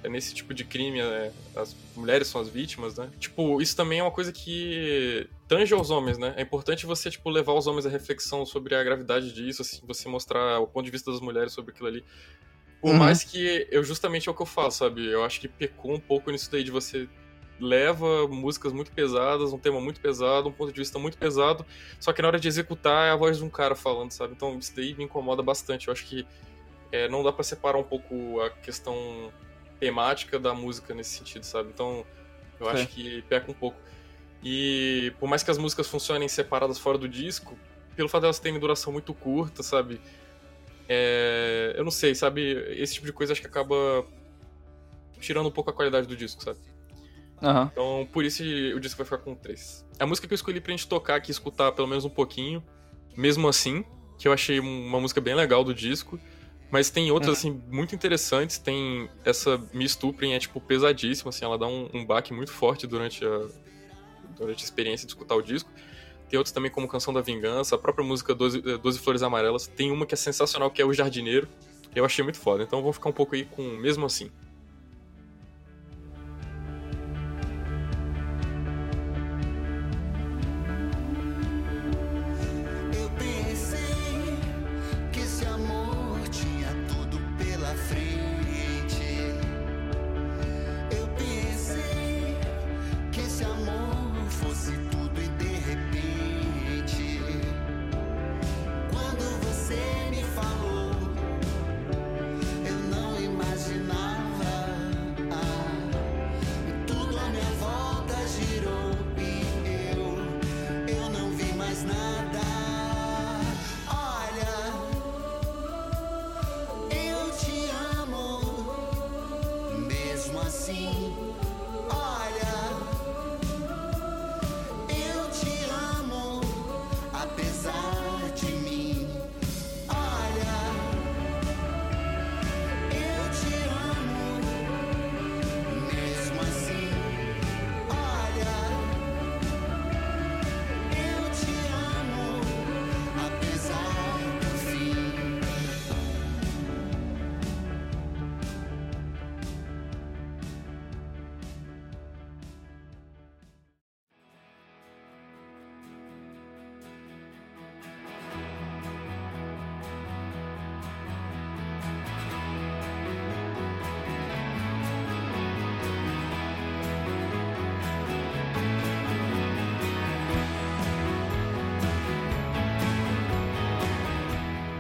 é 0.04 0.10
nesse 0.10 0.34
tipo 0.34 0.54
de 0.54 0.66
crime 0.66 1.00
é, 1.00 1.32
as 1.56 1.74
mulheres 1.96 2.28
são 2.28 2.42
as 2.42 2.50
vítimas, 2.50 2.96
né? 2.98 3.10
Tipo, 3.20 3.62
isso 3.62 3.76
também 3.76 4.00
é 4.00 4.04
uma 4.04 4.12
coisa 4.12 4.34
que 4.34 5.28
tange 5.48 5.74
aos 5.74 5.90
homens, 5.90 6.18
né? 6.18 6.34
É 6.38 6.42
importante 6.42 6.86
você, 6.86 7.10
tipo, 7.10 7.30
levar 7.30 7.54
os 7.54 7.68
homens 7.68 7.86
à 7.86 7.90
reflexão 7.90 8.46
sobre 8.46 8.76
a 8.76 8.84
gravidade 8.84 9.32
disso, 9.34 9.62
assim, 9.62 9.80
você 9.88 10.10
mostrar 10.10 10.60
o 10.60 10.68
ponto 10.68 10.84
de 10.86 10.92
vista 10.92 11.10
das 11.12 11.22
mulheres 11.22 11.54
sobre 11.54 11.72
aquilo 11.72 11.88
ali. 11.88 12.04
Por 12.84 12.92
Uhum. 12.92 12.98
mais 12.98 13.24
que 13.24 13.66
eu 13.72 13.82
justamente 13.82 14.28
é 14.28 14.32
o 14.32 14.36
que 14.36 14.42
eu 14.42 14.46
faço, 14.46 14.80
sabe? 14.80 15.08
Eu 15.08 15.24
acho 15.24 15.40
que 15.40 15.48
pecou 15.48 15.94
um 15.94 16.00
pouco 16.02 16.30
nisso 16.30 16.52
daí 16.52 16.66
de 16.66 16.70
você 16.70 17.08
leva 17.58 18.28
músicas 18.28 18.74
muito 18.74 18.92
pesadas, 18.92 19.54
um 19.54 19.58
tema 19.58 19.80
muito 19.80 20.02
pesado, 20.02 20.50
um 20.50 20.52
ponto 20.52 20.74
de 20.74 20.82
vista 20.82 21.00
muito 21.00 21.18
pesado, 21.18 21.66
só 21.98 22.12
que 22.12 22.22
na 22.22 22.28
hora 22.28 22.38
de 22.38 22.46
executar 22.46 23.08
é 23.08 23.12
a 23.12 23.16
voz 23.16 23.38
de 23.38 23.44
um 23.46 23.50
cara 23.50 23.74
falando, 23.74 24.12
sabe? 24.12 24.34
Então 24.34 24.60
isso 24.60 24.76
daí 24.76 24.94
me 24.96 25.06
incomoda 25.06 25.42
bastante. 25.42 25.88
Eu 25.88 25.94
acho 25.94 26.06
que 26.06 26.28
é, 26.92 27.08
não 27.08 27.24
dá 27.24 27.32
pra 27.32 27.42
separar 27.46 27.78
um 27.78 27.84
pouco 27.84 28.42
a 28.42 28.50
questão 28.50 29.32
temática 29.80 30.38
da 30.38 30.54
música 30.54 30.94
nesse 30.94 31.18
sentido, 31.20 31.46
sabe? 31.46 31.70
Então 31.74 32.06
eu 32.60 32.68
acho 32.68 32.86
que 32.90 33.22
peca 33.30 33.50
um 33.50 33.54
pouco. 33.54 33.78
E 34.44 35.14
por 35.22 35.30
mais 35.30 35.42
que 35.42 35.50
as 35.50 35.58
músicas 35.58 35.88
funcionem 35.88 36.28
separadas 36.28 36.78
fora 36.78 36.98
do 36.98 37.08
disco, 37.08 37.58
pelo 37.96 38.10
fato 38.10 38.24
delas 38.24 38.40
terem 38.40 38.60
duração 38.60 38.92
muito 38.92 39.14
curta, 39.14 39.64
sabe? 39.64 40.02
É, 40.88 41.74
eu 41.78 41.84
não 41.84 41.92
sei, 41.92 42.14
sabe? 42.16 42.42
Esse 42.78 42.96
tipo 42.96 43.06
de 43.06 43.14
coisa 43.14 43.34
acho 43.34 43.42
que 43.42 43.48
acaba 43.48 44.06
tirando 45.20 45.48
um 45.48 45.52
pouco 45.52 45.70
a 45.70 45.74
qualidade 45.74 46.08
do 46.08 46.16
disco, 46.16 46.44
sabe? 46.44 46.60
Aham. 47.42 47.70
Então, 47.72 48.08
por 48.12 48.24
isso 48.24 48.44
o 48.44 48.80
disco 48.80 48.98
vai 48.98 49.06
ficar 49.06 49.18
com 49.20 49.36
3. 49.36 49.86
A 50.00 50.06
música 50.06 50.28
que 50.28 50.34
eu 50.34 50.36
escolhi 50.36 50.60
pra 50.62 50.72
gente 50.72 50.88
tocar 50.88 51.16
aqui, 51.16 51.32
escutar 51.32 51.72
pelo 51.72 51.88
menos 51.88 52.06
um 52.06 52.10
pouquinho, 52.10 52.64
mesmo 53.16 53.48
assim, 53.48 53.84
que 54.18 54.28
eu 54.28 54.34
achei 54.34 54.60
um- 54.60 54.88
uma 54.88 55.00
música 55.00 55.20
bem 55.22 55.34
legal 55.36 55.64
do 55.64 55.74
disco, 55.74 56.20
mas 56.72 56.90
tem 56.90 57.12
outras, 57.12 57.38
assim, 57.40 57.62
muito 57.70 57.94
interessantes. 57.96 58.58
Tem 58.58 59.10
essa 59.24 59.58
Me 59.74 59.88
Stuprem, 59.88 60.34
é, 60.34 60.40
tipo, 60.40 60.60
pesadíssima, 60.60 61.30
assim, 61.30 61.46
ela 61.46 61.58
dá 61.58 61.68
um, 61.68 61.90
um 61.94 62.06
baque 62.06 62.34
muito 62.34 62.52
forte 62.52 62.88
durante 62.88 63.24
a, 63.26 63.48
durante 64.38 64.62
a 64.62 64.64
experiência 64.66 65.06
de 65.06 65.12
escutar 65.12 65.36
o 65.36 65.42
disco. 65.42 65.70
Tem 66.34 66.40
outros 66.40 66.52
também 66.52 66.72
como 66.72 66.88
Canção 66.88 67.14
da 67.14 67.22
Vingança, 67.22 67.76
a 67.76 67.78
própria 67.78 68.04
música 68.04 68.34
Doze, 68.34 68.60
Doze 68.60 68.98
Flores 68.98 69.22
Amarelas. 69.22 69.68
Tem 69.68 69.92
uma 69.92 70.04
que 70.04 70.16
é 70.16 70.18
sensacional, 70.18 70.72
que 70.72 70.82
é 70.82 70.86
O 70.86 70.92
Jardineiro. 70.92 71.48
Eu 71.94 72.04
achei 72.04 72.24
muito 72.24 72.40
foda, 72.40 72.64
então 72.64 72.82
vou 72.82 72.92
ficar 72.92 73.08
um 73.08 73.14
pouco 73.14 73.36
aí 73.36 73.46
com 73.46 73.62
Mesmo 73.62 74.04
Assim. 74.04 74.32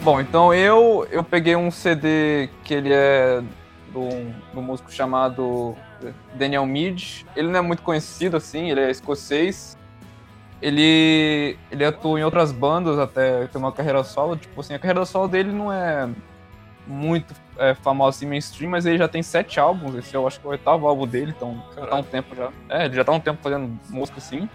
Bom, 0.03 0.19
então 0.19 0.53
eu 0.53 1.07
eu 1.11 1.23
peguei 1.23 1.55
um 1.55 1.71
CD 1.71 2.49
que 2.65 2.73
ele 2.73 2.91
é 2.91 3.41
do, 3.87 4.09
do 4.53 4.61
músico 4.61 4.91
chamado 4.91 5.77
Daniel 6.33 6.65
Mead. 6.65 7.25
Ele 7.33 7.47
não 7.47 7.59
é 7.59 7.61
muito 7.61 7.81
conhecido 7.81 8.35
assim, 8.35 8.69
ele 8.69 8.81
é 8.81 8.91
escocês. 8.91 9.77
Ele 10.61 11.57
ele 11.71 11.85
atua 11.85 12.19
em 12.19 12.23
outras 12.23 12.51
bandas 12.51 12.99
até 12.99 13.47
tem 13.47 13.61
uma 13.61 13.71
carreira 13.71 14.03
solo, 14.03 14.35
tipo 14.35 14.59
assim, 14.59 14.73
a 14.73 14.79
carreira 14.79 15.05
solo 15.05 15.29
dele 15.29 15.53
não 15.53 15.71
é 15.71 16.09
muito 16.85 17.33
é, 17.57 17.73
famosa 17.73 18.17
assim 18.17 18.25
mainstream, 18.25 18.69
mas 18.69 18.85
ele 18.85 18.97
já 18.97 19.07
tem 19.07 19.23
sete 19.23 19.57
álbuns, 19.57 19.95
esse 19.95 20.13
eu 20.13 20.27
acho 20.27 20.37
que 20.37 20.45
é 20.45 20.49
o 20.49 20.51
oitavo 20.51 20.85
álbum 20.85 21.07
dele, 21.07 21.33
então 21.35 21.63
já 21.77 21.87
tá 21.87 21.95
um 21.95 22.03
tempo 22.03 22.35
já. 22.35 22.51
É, 22.67 22.85
ele 22.85 22.95
já 22.95 23.05
tá 23.05 23.13
um 23.13 23.21
tempo 23.21 23.41
fazendo 23.41 23.79
música 23.89 24.17
assim. 24.17 24.49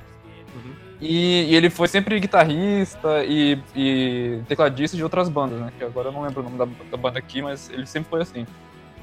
Uhum. 0.55 0.88
E, 1.01 1.45
e, 1.45 1.55
ele 1.55 1.71
foi 1.71 1.87
sempre 1.87 2.19
guitarrista 2.19 3.25
e, 3.25 3.59
e, 3.75 4.41
tecladista 4.49 4.97
de 4.97 5.03
outras 5.03 5.29
bandas, 5.29 5.61
né? 5.61 5.73
Que 5.79 5.85
agora 5.85 6.09
eu 6.09 6.13
não 6.13 6.23
lembro 6.23 6.41
o 6.41 6.43
nome 6.45 6.59
da, 6.59 6.67
da 6.91 6.97
banda 6.97 7.19
aqui, 7.19 7.41
mas 7.41 7.71
ele 7.71 7.87
sempre 7.87 8.11
foi 8.11 8.23
assim. 8.23 8.47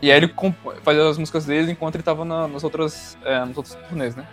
E 0.02 0.12
aí 0.12 0.18
ele 0.18 0.34
fazia 0.84 1.08
as 1.08 1.18
músicas 1.18 1.46
dele 1.46 1.72
enquanto 1.72 1.96
ele 1.96 2.04
tava 2.04 2.26
na, 2.26 2.48
nas 2.48 2.64
outras, 2.64 3.18
é, 3.24 3.46
nos 3.46 3.56
outros 3.56 3.76
turnês, 3.88 4.16
né? 4.16 4.28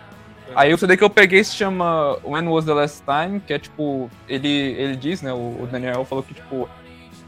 É. 0.48 0.52
Aí 0.56 0.74
o 0.74 0.78
CD 0.78 0.96
que 0.96 1.04
eu 1.04 1.10
peguei 1.10 1.42
se 1.44 1.54
chama 1.54 2.18
When 2.24 2.48
Was 2.48 2.64
the 2.64 2.74
Last 2.74 3.04
Time, 3.04 3.38
que 3.38 3.52
é 3.52 3.58
tipo, 3.58 4.10
ele, 4.28 4.48
ele 4.48 4.96
diz, 4.96 5.22
né, 5.22 5.32
o, 5.32 5.62
o 5.62 5.68
Daniel 5.70 6.04
falou 6.04 6.24
que, 6.24 6.34
tipo, 6.34 6.68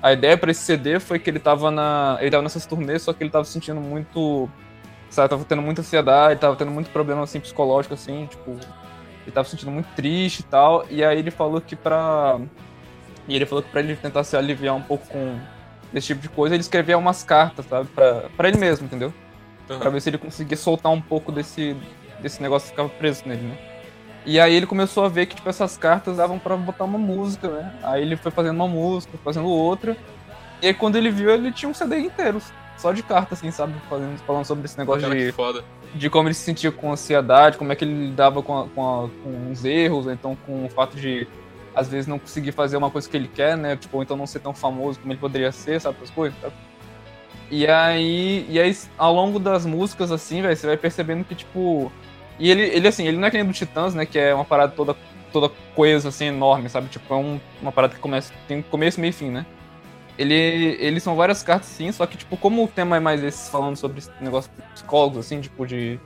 a 0.05 0.13
ideia 0.13 0.37
para 0.37 0.51
esse 0.51 0.61
CD 0.61 1.01
foi 1.01 1.19
que 1.19 1.31
ele 1.31 1.39
tava 1.39 1.71
na. 1.71 2.19
Ele 2.21 2.31
tava 2.31 2.43
nessas 2.43 2.67
turnês, 2.67 3.01
só 3.01 3.15
que 3.15 3.23
ele 3.23 3.31
tava 3.31 3.45
sentindo 3.45 3.81
muito. 3.81 4.51
Sabe, 5.09 5.31
tava 5.31 5.45
tendo 5.45 5.63
muita 5.63 5.81
ansiedade, 5.81 6.41
tava 6.41 6.57
tendo 6.57 6.71
muito 6.71 6.91
problema 6.91 7.23
assim, 7.23 7.41
psicológico, 7.41 7.95
assim, 7.95 8.27
tipo, 8.27 8.59
ele 9.25 9.33
tava 9.33 9.45
se 9.45 9.53
sentindo 9.53 9.71
muito 9.71 9.89
triste 9.95 10.41
e 10.41 10.43
tal. 10.45 10.85
E 10.91 11.03
aí 11.03 11.19
ele 11.19 11.31
falou 11.31 11.61
que 11.61 11.75
pra. 11.75 12.39
E 13.27 13.35
ele 13.35 13.47
falou 13.47 13.63
que 13.63 13.71
pra 13.71 13.81
ele 13.81 13.97
tentar 13.97 14.23
se 14.25 14.37
aliviar 14.37 14.75
um 14.75 14.83
pouco 14.83 15.07
com 15.09 15.39
esse 15.95 16.09
tipo 16.09 16.21
de 16.21 16.29
coisa, 16.29 16.55
ele 16.55 16.61
escrevia 16.61 16.99
umas 16.99 17.23
cartas, 17.23 17.65
sabe? 17.67 17.89
Pra, 17.95 18.25
pra 18.37 18.49
ele 18.49 18.59
mesmo, 18.59 18.87
entendeu? 18.87 19.13
Uhum. 19.69 19.79
Pra 19.79 19.91
ver 19.91 20.01
se 20.01 20.11
ele 20.11 20.19
conseguia 20.19 20.57
soltar 20.57 20.93
um 20.93 21.01
pouco 21.01 21.33
desse, 21.33 21.75
desse 22.21 22.43
negócio 22.43 22.67
que 22.67 22.73
ficava 22.73 22.89
preso 22.89 23.23
nele, 23.27 23.43
né? 23.43 23.59
E 24.27 24.41
aí 24.41 24.55
ele 24.55 24.67
começou 24.67 25.05
a 25.05 25.09
ver 25.09 25.27
que 25.27 25.37
tipo, 25.37 25.49
essas 25.49 25.77
cartas 25.77 26.17
davam 26.17 26.39
para 26.39 26.57
botar 26.57 26.85
uma 26.85 26.99
música, 26.99 27.49
né? 27.49 27.79
Aí 27.83 28.03
ele 28.03 28.17
foi 28.17 28.31
fazendo 28.31 28.57
uma 28.57 28.69
música, 28.69 29.17
fazendo 29.23 29.47
outra. 29.47 29.97
E 30.61 30.67
aí 30.67 30.75
quando 30.75 30.97
ele 30.97 31.11
viu, 31.11 31.31
ele 31.31 31.53
tinha 31.53 31.69
um 31.69 31.75
CD 31.75 31.99
inteiro, 31.99 32.41
só 32.77 32.93
de 32.93 33.03
carta, 33.03 33.35
assim, 33.35 33.51
sabe? 33.51 33.75
Fazendo, 33.89 34.19
falando 34.19 34.45
sobre 34.45 34.65
esse 34.67 34.77
negócio 34.77 35.03
Cara, 35.03 35.15
de. 35.15 35.33
foda 35.33 35.65
de 35.95 36.11
como 36.11 36.29
ele 36.29 36.35
se 36.35 36.43
sentia 36.43 36.73
com 36.73 36.93
ansiedade, 36.93 37.57
como 37.57 37.73
é 37.73 37.77
que 37.77 37.85
ele 37.85 38.07
lidava 38.07 38.43
com, 38.43 38.59
a, 38.59 38.69
com, 38.69 39.05
a, 39.05 39.09
com 39.23 39.51
os 39.51 39.65
erros, 39.65 40.07
então 40.07 40.37
com 40.47 40.67
o 40.67 40.69
fato 40.69 40.97
de 40.97 41.27
às 41.75 41.89
vezes 41.89 42.07
não 42.07 42.19
conseguir 42.19 42.53
fazer 42.53 42.77
uma 42.77 42.91
coisa 42.91 43.09
que 43.09 43.17
ele 43.17 43.29
quer, 43.29 43.57
né? 43.57 43.77
Tipo, 43.77 43.97
ou 43.97 44.03
então 44.03 44.17
não 44.17 44.27
ser 44.27 44.39
tão 44.39 44.55
famoso 44.55 45.01
como 45.01 45.13
ele 45.13 45.21
poderia 45.21 45.51
ser, 45.51 45.81
sabe, 45.81 45.97
essas 45.99 46.11
coisas, 46.11 46.39
sabe? 46.41 46.55
E 47.51 47.67
aí, 47.67 48.47
e 48.49 48.61
aí 48.61 48.77
ao 48.97 49.13
longo 49.13 49.39
das 49.39 49.67
músicas, 49.67 50.11
assim, 50.11 50.41
velho, 50.41 50.57
você 50.57 50.67
vai 50.67 50.77
percebendo 50.77 51.25
que, 51.25 51.35
tipo. 51.35 51.93
E 52.39 52.51
ele, 52.51 52.63
ele, 52.63 52.89
assim, 52.89 53.07
ele 53.07 53.17
não 53.17 53.29
é 53.29 53.31
que 53.31 53.37
nem 53.37 53.47
do 53.47 53.53
Titãs, 53.53 53.95
né? 53.95 54.07
Que 54.07 54.19
é 54.19 54.35
uma 54.35 54.45
parada 54.45 54.73
toda, 54.73 54.97
toda 55.33 55.51
coesa, 55.75 56.09
assim, 56.09 56.27
enorme, 56.27 56.69
sabe? 56.69 56.89
Tipo, 56.89 57.15
é 57.15 57.17
um, 57.17 57.41
uma 57.61 57.71
parada 57.73 57.95
que 57.95 58.01
começa, 58.01 58.33
tem 58.49 58.63
começo, 58.63 59.01
meio 59.01 59.11
e 59.11 59.13
fim, 59.13 59.31
né? 59.31 59.47
Ele, 60.17 60.77
eles 60.81 61.03
são 61.03 61.17
várias 61.17 61.43
cartas 61.43 61.69
sim, 61.69 61.91
só 61.91 62.07
que, 62.07 62.17
tipo, 62.17 62.37
como 62.37 62.65
o 62.65 62.69
tema 62.69 62.97
é 62.97 63.01
mais 63.01 63.23
esse 63.23 63.51
falando 63.51 63.77
sobre 63.77 63.99
esse 63.99 64.11
negócio 64.21 64.51
de 64.57 64.63
psicólogos, 64.75 65.19
assim, 65.19 65.41
tipo, 65.41 65.67
de, 65.67 65.99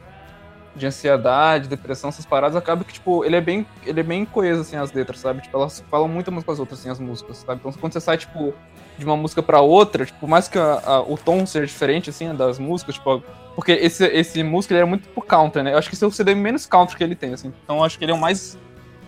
de 0.74 0.86
ansiedade, 0.86 1.68
depressão, 1.68 2.08
essas 2.08 2.24
paradas, 2.24 2.56
acaba 2.56 2.84
que, 2.84 2.94
tipo, 2.94 3.22
ele 3.24 3.36
é 3.36 3.40
bem, 3.40 3.66
ele 3.84 4.00
é 4.00 4.02
bem 4.02 4.24
coeso, 4.24 4.62
assim, 4.62 4.76
as 4.76 4.92
letras, 4.92 5.20
sabe? 5.20 5.42
Tipo, 5.42 5.58
elas 5.58 5.84
falam 5.90 6.08
muito 6.08 6.28
umas 6.28 6.42
com 6.42 6.52
as 6.52 6.58
outras, 6.58 6.80
assim, 6.80 6.88
as 6.88 6.98
músicas, 6.98 7.38
sabe? 7.38 7.60
Então, 7.60 7.72
quando 7.72 7.92
você 7.92 8.00
sai, 8.00 8.16
tipo, 8.16 8.54
de 8.96 9.04
uma 9.04 9.16
música 9.16 9.42
para 9.42 9.60
outra, 9.60 10.06
tipo, 10.06 10.26
mais 10.26 10.48
que 10.48 10.58
a, 10.58 10.80
a, 10.84 11.00
o 11.02 11.18
tom 11.18 11.44
seja 11.44 11.66
diferente, 11.66 12.08
assim, 12.08 12.34
das 12.34 12.58
músicas, 12.58 12.94
tipo, 12.94 13.22
porque 13.54 13.72
esse, 13.72 14.06
esse 14.06 14.42
músico, 14.42 14.72
ele 14.72 14.80
é 14.80 14.84
muito 14.84 15.08
pro 15.08 15.20
country, 15.20 15.62
né? 15.62 15.74
Eu 15.74 15.78
acho 15.78 15.88
que 15.88 15.94
esse 15.94 16.04
é 16.04 16.06
o 16.06 16.10
CD 16.10 16.34
menos 16.34 16.64
country 16.64 16.96
que 16.96 17.04
ele 17.04 17.14
tem, 17.14 17.34
assim. 17.34 17.52
Então, 17.64 17.84
acho 17.84 17.98
que 17.98 18.04
ele 18.04 18.12
é 18.12 18.14
o 18.14 18.18
mais 18.18 18.56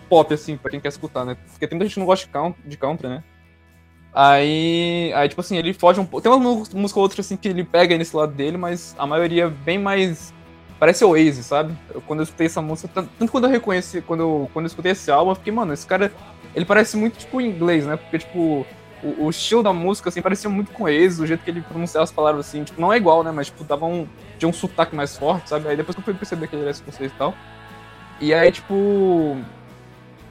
pop, 0.09 0.31
assim, 0.33 0.57
pra 0.57 0.69
quem 0.69 0.79
quer 0.79 0.89
escutar, 0.89 1.25
né? 1.25 1.37
Porque 1.49 1.65
tem 1.65 1.77
muita 1.77 1.87
gente 1.87 1.93
que 1.93 1.99
não 2.01 2.05
gosta 2.05 2.25
de 2.25 2.31
country, 2.33 2.61
de 2.65 2.77
country 2.77 3.07
né? 3.07 3.23
Aí, 4.13 5.13
aí, 5.15 5.29
tipo 5.29 5.39
assim, 5.39 5.57
ele 5.57 5.73
foge 5.73 5.99
um 5.99 6.05
pouco. 6.05 6.21
Tem 6.21 6.31
uma 6.31 6.65
música 6.73 6.99
ou 6.99 7.03
outra 7.03 7.21
assim 7.21 7.37
que 7.37 7.47
ele 7.47 7.63
pega 7.63 7.97
nesse 7.97 8.15
lado 8.15 8.33
dele, 8.33 8.57
mas 8.57 8.95
a 8.97 9.07
maioria 9.07 9.45
é 9.45 9.49
bem 9.49 9.77
mais. 9.77 10.33
Parece 10.77 11.05
Oasis, 11.05 11.45
sabe? 11.45 11.77
Eu, 11.93 12.01
quando 12.01 12.19
eu 12.19 12.23
escutei 12.23 12.47
essa 12.47 12.61
música, 12.61 12.89
tanto, 12.93 13.09
tanto 13.17 13.31
quando 13.31 13.45
eu 13.45 13.49
reconheci, 13.51 14.01
quando 14.01 14.21
eu, 14.21 14.49
quando 14.51 14.65
eu 14.65 14.67
escutei 14.67 14.93
esse 14.93 15.11
álbum, 15.11 15.31
eu 15.31 15.35
fiquei, 15.35 15.53
mano, 15.53 15.73
esse 15.73 15.85
cara, 15.85 16.11
ele 16.55 16.65
parece 16.65 16.97
muito, 16.97 17.19
tipo, 17.19 17.39
inglês, 17.39 17.85
né? 17.85 17.95
Porque, 17.95 18.17
tipo, 18.17 18.65
o, 19.03 19.25
o, 19.25 19.29
estilo 19.29 19.61
da 19.61 19.71
música, 19.71 20.09
assim, 20.09 20.21
parecia 20.23 20.49
muito 20.49 20.71
com 20.71 20.85
Oasis, 20.85 21.19
o 21.19 21.27
jeito 21.27 21.43
que 21.43 21.51
ele 21.51 21.61
pronunciava 21.61 22.03
as 22.03 22.11
palavras, 22.11 22.47
assim, 22.47 22.63
tipo, 22.63 22.81
não 22.81 22.91
é 22.91 22.97
igual, 22.97 23.23
né? 23.23 23.31
Mas, 23.31 23.47
tipo, 23.47 23.63
dava 23.63 23.85
um, 23.85 24.07
tinha 24.39 24.49
um 24.49 24.53
sotaque 24.53 24.95
mais 24.95 25.15
forte, 25.15 25.49
sabe? 25.49 25.67
Aí 25.69 25.77
depois 25.77 25.95
que 25.95 26.01
eu 26.01 26.05
fui 26.05 26.15
perceber 26.15 26.47
que 26.47 26.55
ele 26.55 26.63
era 26.63 26.71
escocês 26.71 27.11
e 27.11 27.15
tal. 27.15 27.35
E 28.19 28.33
aí, 28.33 28.51
tipo, 28.51 29.37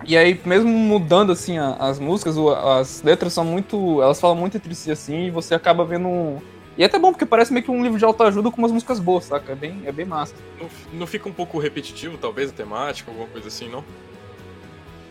e 0.04 0.16
aí, 0.16 0.40
mesmo 0.44 0.70
mudando, 0.70 1.32
assim, 1.32 1.56
as 1.58 1.98
músicas, 1.98 2.36
as 2.78 3.02
letras 3.02 3.32
são 3.32 3.44
muito... 3.44 4.02
Elas 4.02 4.20
falam 4.20 4.36
muito 4.36 4.56
entre 4.56 4.74
si, 4.74 4.90
assim, 4.90 5.26
e 5.26 5.30
você 5.30 5.54
acaba 5.54 5.84
vendo... 5.84 6.08
Um... 6.08 6.38
E 6.78 6.82
é 6.82 6.86
até 6.86 6.98
bom, 6.98 7.12
porque 7.12 7.26
parece 7.26 7.52
meio 7.52 7.64
que 7.64 7.70
um 7.70 7.82
livro 7.82 7.98
de 7.98 8.04
autoajuda 8.04 8.50
com 8.50 8.58
umas 8.58 8.72
músicas 8.72 8.98
boas, 8.98 9.24
saca? 9.24 9.52
É 9.52 9.54
bem, 9.54 9.82
é 9.84 9.92
bem 9.92 10.06
massa. 10.06 10.34
Não, 10.58 10.68
não 11.00 11.06
fica 11.06 11.28
um 11.28 11.32
pouco 11.32 11.58
repetitivo, 11.58 12.16
talvez, 12.16 12.50
a 12.50 12.52
temática, 12.52 13.10
alguma 13.10 13.28
coisa 13.28 13.48
assim, 13.48 13.68
não? 13.68 13.84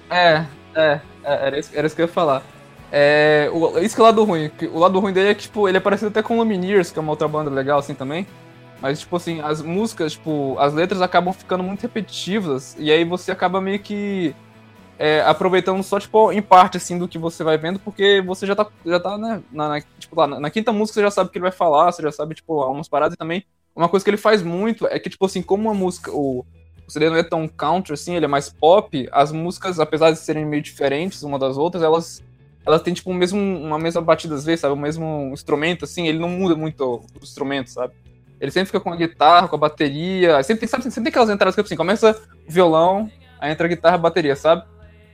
É, 0.10 0.46
é, 0.74 1.00
é 1.24 1.48
era, 1.48 1.60
isso, 1.60 1.72
era 1.74 1.86
isso 1.86 1.96
que 1.96 2.02
eu 2.02 2.08
ia 2.08 2.12
falar. 2.12 2.42
É, 2.92 3.50
o, 3.54 3.78
isso 3.80 3.94
que 3.94 4.02
é 4.02 4.04
o 4.04 4.08
lado 4.08 4.24
ruim. 4.24 4.50
O 4.74 4.80
lado 4.80 5.00
ruim 5.00 5.14
dele 5.14 5.30
é 5.30 5.36
que, 5.36 5.44
tipo, 5.44 5.68
ele 5.68 5.78
é 5.78 5.82
parecido 5.82 6.10
até 6.10 6.24
com 6.24 6.38
Lumineers, 6.38 6.92
que 6.92 6.98
é 6.98 7.02
uma 7.02 7.12
outra 7.12 7.28
banda 7.28 7.52
legal, 7.52 7.78
assim, 7.78 7.94
também. 7.94 8.26
Mas, 8.82 9.02
tipo 9.02 9.16
assim, 9.18 9.42
as 9.42 9.62
músicas, 9.62 10.14
tipo, 10.14 10.58
as 10.58 10.74
letras 10.74 11.02
acabam 11.02 11.34
ficando 11.34 11.64
muito 11.64 11.82
repetitivas, 11.82 12.76
e 12.80 12.90
aí 12.90 13.04
você 13.04 13.32
acaba 13.32 13.60
meio 13.60 13.80
que 13.80 14.34
é, 15.00 15.22
aproveitando 15.22 15.82
só, 15.82 15.98
tipo, 15.98 16.30
em 16.30 16.42
parte, 16.42 16.76
assim, 16.76 17.00
do 17.00 17.08
que 17.08 17.18
você 17.18 17.42
vai 17.42 17.58
vendo, 17.58 17.80
porque 17.80 18.22
você 18.22 18.46
já 18.46 18.54
tá, 18.54 18.68
já 18.86 19.00
tá 19.00 19.18
né, 19.18 19.42
na, 19.50 19.70
na 19.70 19.82
tipo, 19.98 20.14
lá, 20.14 20.28
na, 20.28 20.42
na, 20.42 20.50
quinta 20.50 20.74
música 20.74 20.96
você 20.96 21.02
já 21.02 21.10
sabe 21.10 21.30
o 21.30 21.32
que 21.32 21.38
ele 21.38 21.44
vai 21.44 21.54
falar, 21.54 21.90
você 21.90 22.02
já 22.02 22.12
sabe, 22.12 22.36
tipo, 22.36 22.60
algumas 22.60 22.90
paradas 22.90 23.14
e 23.14 23.18
também 23.18 23.46
uma 23.74 23.88
coisa 23.88 24.04
que 24.04 24.10
ele 24.10 24.18
faz 24.18 24.44
muito 24.44 24.86
é 24.88 25.00
que, 25.00 25.10
tipo 25.10 25.26
assim, 25.26 25.42
como 25.42 25.70
a 25.70 25.74
música, 25.74 26.12
o, 26.12 26.46
o 26.86 26.92
CD 26.92 27.10
não 27.10 27.16
é 27.16 27.24
tão 27.24 27.48
country, 27.48 27.94
assim, 27.94 28.18
ele 28.18 28.26
é 28.26 28.28
mais 28.28 28.50
pop, 28.50 29.08
as 29.10 29.32
músicas, 29.32 29.80
apesar 29.80 30.12
de 30.12 30.20
serem 30.20 30.46
meio 30.46 30.62
diferentes 30.62 31.24
uma 31.24 31.40
das 31.40 31.58
outras, 31.58 31.82
elas 31.82 32.22
elas 32.66 32.82
têm, 32.82 32.94
tipo, 32.94 33.14
mesmo, 33.14 33.40
uma 33.40 33.80
mesma 33.80 34.02
batida 34.02 34.36
às 34.36 34.44
vezes, 34.44 34.60
sabe? 34.60 34.74
O 34.74 34.78
mesmo 34.78 35.32
instrumento, 35.32 35.86
assim, 35.86 36.08
ele 36.08 36.20
não 36.20 36.30
muda 36.30 36.56
muito 36.56 36.84
o 36.86 37.24
instrumento, 37.24 37.70
sabe? 37.70 37.94
Ele 38.40 38.52
sempre 38.52 38.68
fica 38.68 38.82
com 38.82 38.92
a 38.92 38.98
guitarra, 38.98 39.48
com 39.48 39.56
a 39.56 39.60
bateria, 39.60 40.44
sempre 40.44 40.60
tem, 40.60 40.70
sabe, 40.70 40.84
sempre 40.84 41.04
tem 41.04 41.10
aquelas 41.10 41.30
entradas 41.30 41.56
que, 41.56 41.62
assim, 41.62 41.78
começa 41.78 42.22
o 42.48 42.52
violão, 42.52 43.10
aí 43.40 43.52
entra 43.52 43.66
a 43.66 43.70
guitarra, 43.70 43.96
a 43.96 43.98
bateria, 43.98 44.36
sabe? 44.36 44.64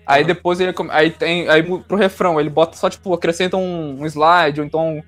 Aí 0.05 0.23
depois 0.23 0.59
ele 0.59 0.73
aí 0.89 1.09
tem 1.09 1.49
aí 1.49 1.63
pro 1.63 1.97
refrão, 1.97 2.39
ele 2.39 2.49
bota 2.49 2.77
só 2.77 2.89
tipo 2.89 3.13
acrescenta 3.13 3.57
um, 3.57 4.01
um 4.01 4.05
slide 4.05 4.59
ou 4.59 4.65
então 4.65 5.03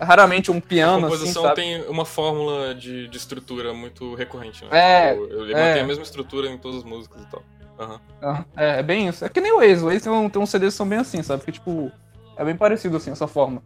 raramente 0.00 0.50
um 0.50 0.60
piano 0.60 1.06
a 1.06 1.10
composição 1.10 1.46
assim, 1.46 1.54
tem 1.54 1.82
uma 1.88 2.04
fórmula 2.04 2.74
de, 2.74 3.08
de 3.08 3.16
estrutura 3.16 3.72
muito 3.72 4.14
recorrente, 4.14 4.64
né? 4.64 4.70
É, 4.72 5.16
ele 5.16 5.52
é. 5.52 5.68
mantém 5.68 5.82
a 5.82 5.86
mesma 5.86 6.02
estrutura 6.02 6.48
em 6.48 6.58
todas 6.58 6.78
as 6.78 6.84
músicas 6.84 7.22
e 7.22 7.26
tal. 7.26 7.42
Uhum. 7.78 8.44
É, 8.56 8.78
é 8.78 8.82
bem 8.82 9.08
isso. 9.08 9.24
É 9.24 9.28
que 9.28 9.40
nem 9.40 9.52
o 9.52 9.58
Waze. 9.58 9.82
O 9.82 9.86
Waze 9.86 10.00
tem, 10.00 10.12
um, 10.12 10.28
tem 10.28 10.40
uns 10.40 10.50
CDs 10.50 10.72
que 10.72 10.78
são 10.78 10.88
bem 10.88 10.98
assim, 10.98 11.22
sabe? 11.22 11.44
Que 11.44 11.52
tipo, 11.52 11.90
é 12.36 12.44
bem 12.44 12.56
parecido 12.56 12.96
assim, 12.96 13.10
essa 13.10 13.26
forma. 13.26 13.62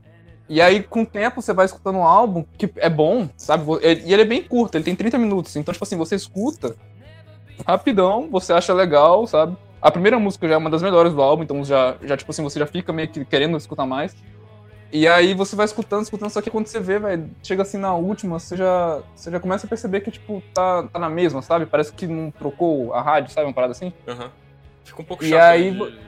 E 0.49 0.60
aí, 0.60 0.82
com 0.82 1.02
o 1.02 1.06
tempo, 1.06 1.40
você 1.40 1.52
vai 1.52 1.64
escutando 1.64 1.99
um 1.99 2.02
álbum 2.02 2.44
que 2.58 2.68
é 2.76 2.90
bom, 2.90 3.28
sabe? 3.37 3.64
E 4.04 4.12
ele 4.12 4.22
é 4.22 4.25
bem 4.25 4.42
curto, 4.42 4.76
ele 4.76 4.84
tem 4.84 4.96
30 4.96 5.16
minutos. 5.16 5.54
Então, 5.54 5.72
tipo 5.72 5.84
assim, 5.84 5.96
você 5.96 6.16
escuta 6.16 6.75
rapidão, 7.64 8.28
você 8.28 8.52
acha 8.52 8.75
legal, 8.75 9.26
sabe? 9.28 9.56
A 9.80 9.90
primeira 9.90 10.18
música 10.18 10.46
já 10.46 10.54
é 10.54 10.56
uma 10.56 10.68
das 10.68 10.82
melhores 10.82 11.14
do 11.14 11.22
álbum, 11.22 11.42
então 11.42 11.64
já, 11.64 11.96
já 12.02 12.16
tipo 12.16 12.30
assim, 12.30 12.42
você 12.42 12.58
já 12.58 12.66
fica 12.66 12.92
meio 12.92 13.08
que 13.08 13.25
querendo 13.25 13.56
escutar 13.56 13.87
mais. 13.87 14.14
E 14.92 15.06
aí 15.06 15.34
você 15.34 15.54
vai 15.54 15.64
escutando, 15.64 16.02
escutando, 16.02 16.30
só 16.30 16.42
que 16.42 16.50
quando 16.50 16.66
você 16.66 16.80
vê, 16.80 16.99
velho, 16.99 17.30
chega 17.42 17.62
assim 17.62 17.78
na 17.78 17.94
última, 17.94 18.38
você 18.40 18.56
já, 18.56 19.00
você 19.14 19.30
já 19.30 19.38
começa 19.38 19.66
a 19.66 19.68
perceber 19.68 20.00
que, 20.00 20.10
tipo, 20.10 20.42
tá, 20.52 20.82
tá 20.82 20.99
na 20.99 21.08
mesma, 21.08 21.40
sabe? 21.40 21.64
Parece 21.64 21.92
que 21.92 22.06
não 22.08 22.30
trocou 22.30 22.92
a 22.92 23.00
rádio, 23.00 23.32
sabe? 23.32 23.46
Uma 23.46 23.52
parada 23.52 23.70
assim. 23.70 23.92
Aham. 24.06 24.25
Uhum. 24.25 24.30
Fica 24.84 25.02
um 25.02 25.04
pouco 25.04 25.25
e 25.25 25.28
chato, 25.28 25.42
aí, 25.42 25.70
de... 25.70 25.99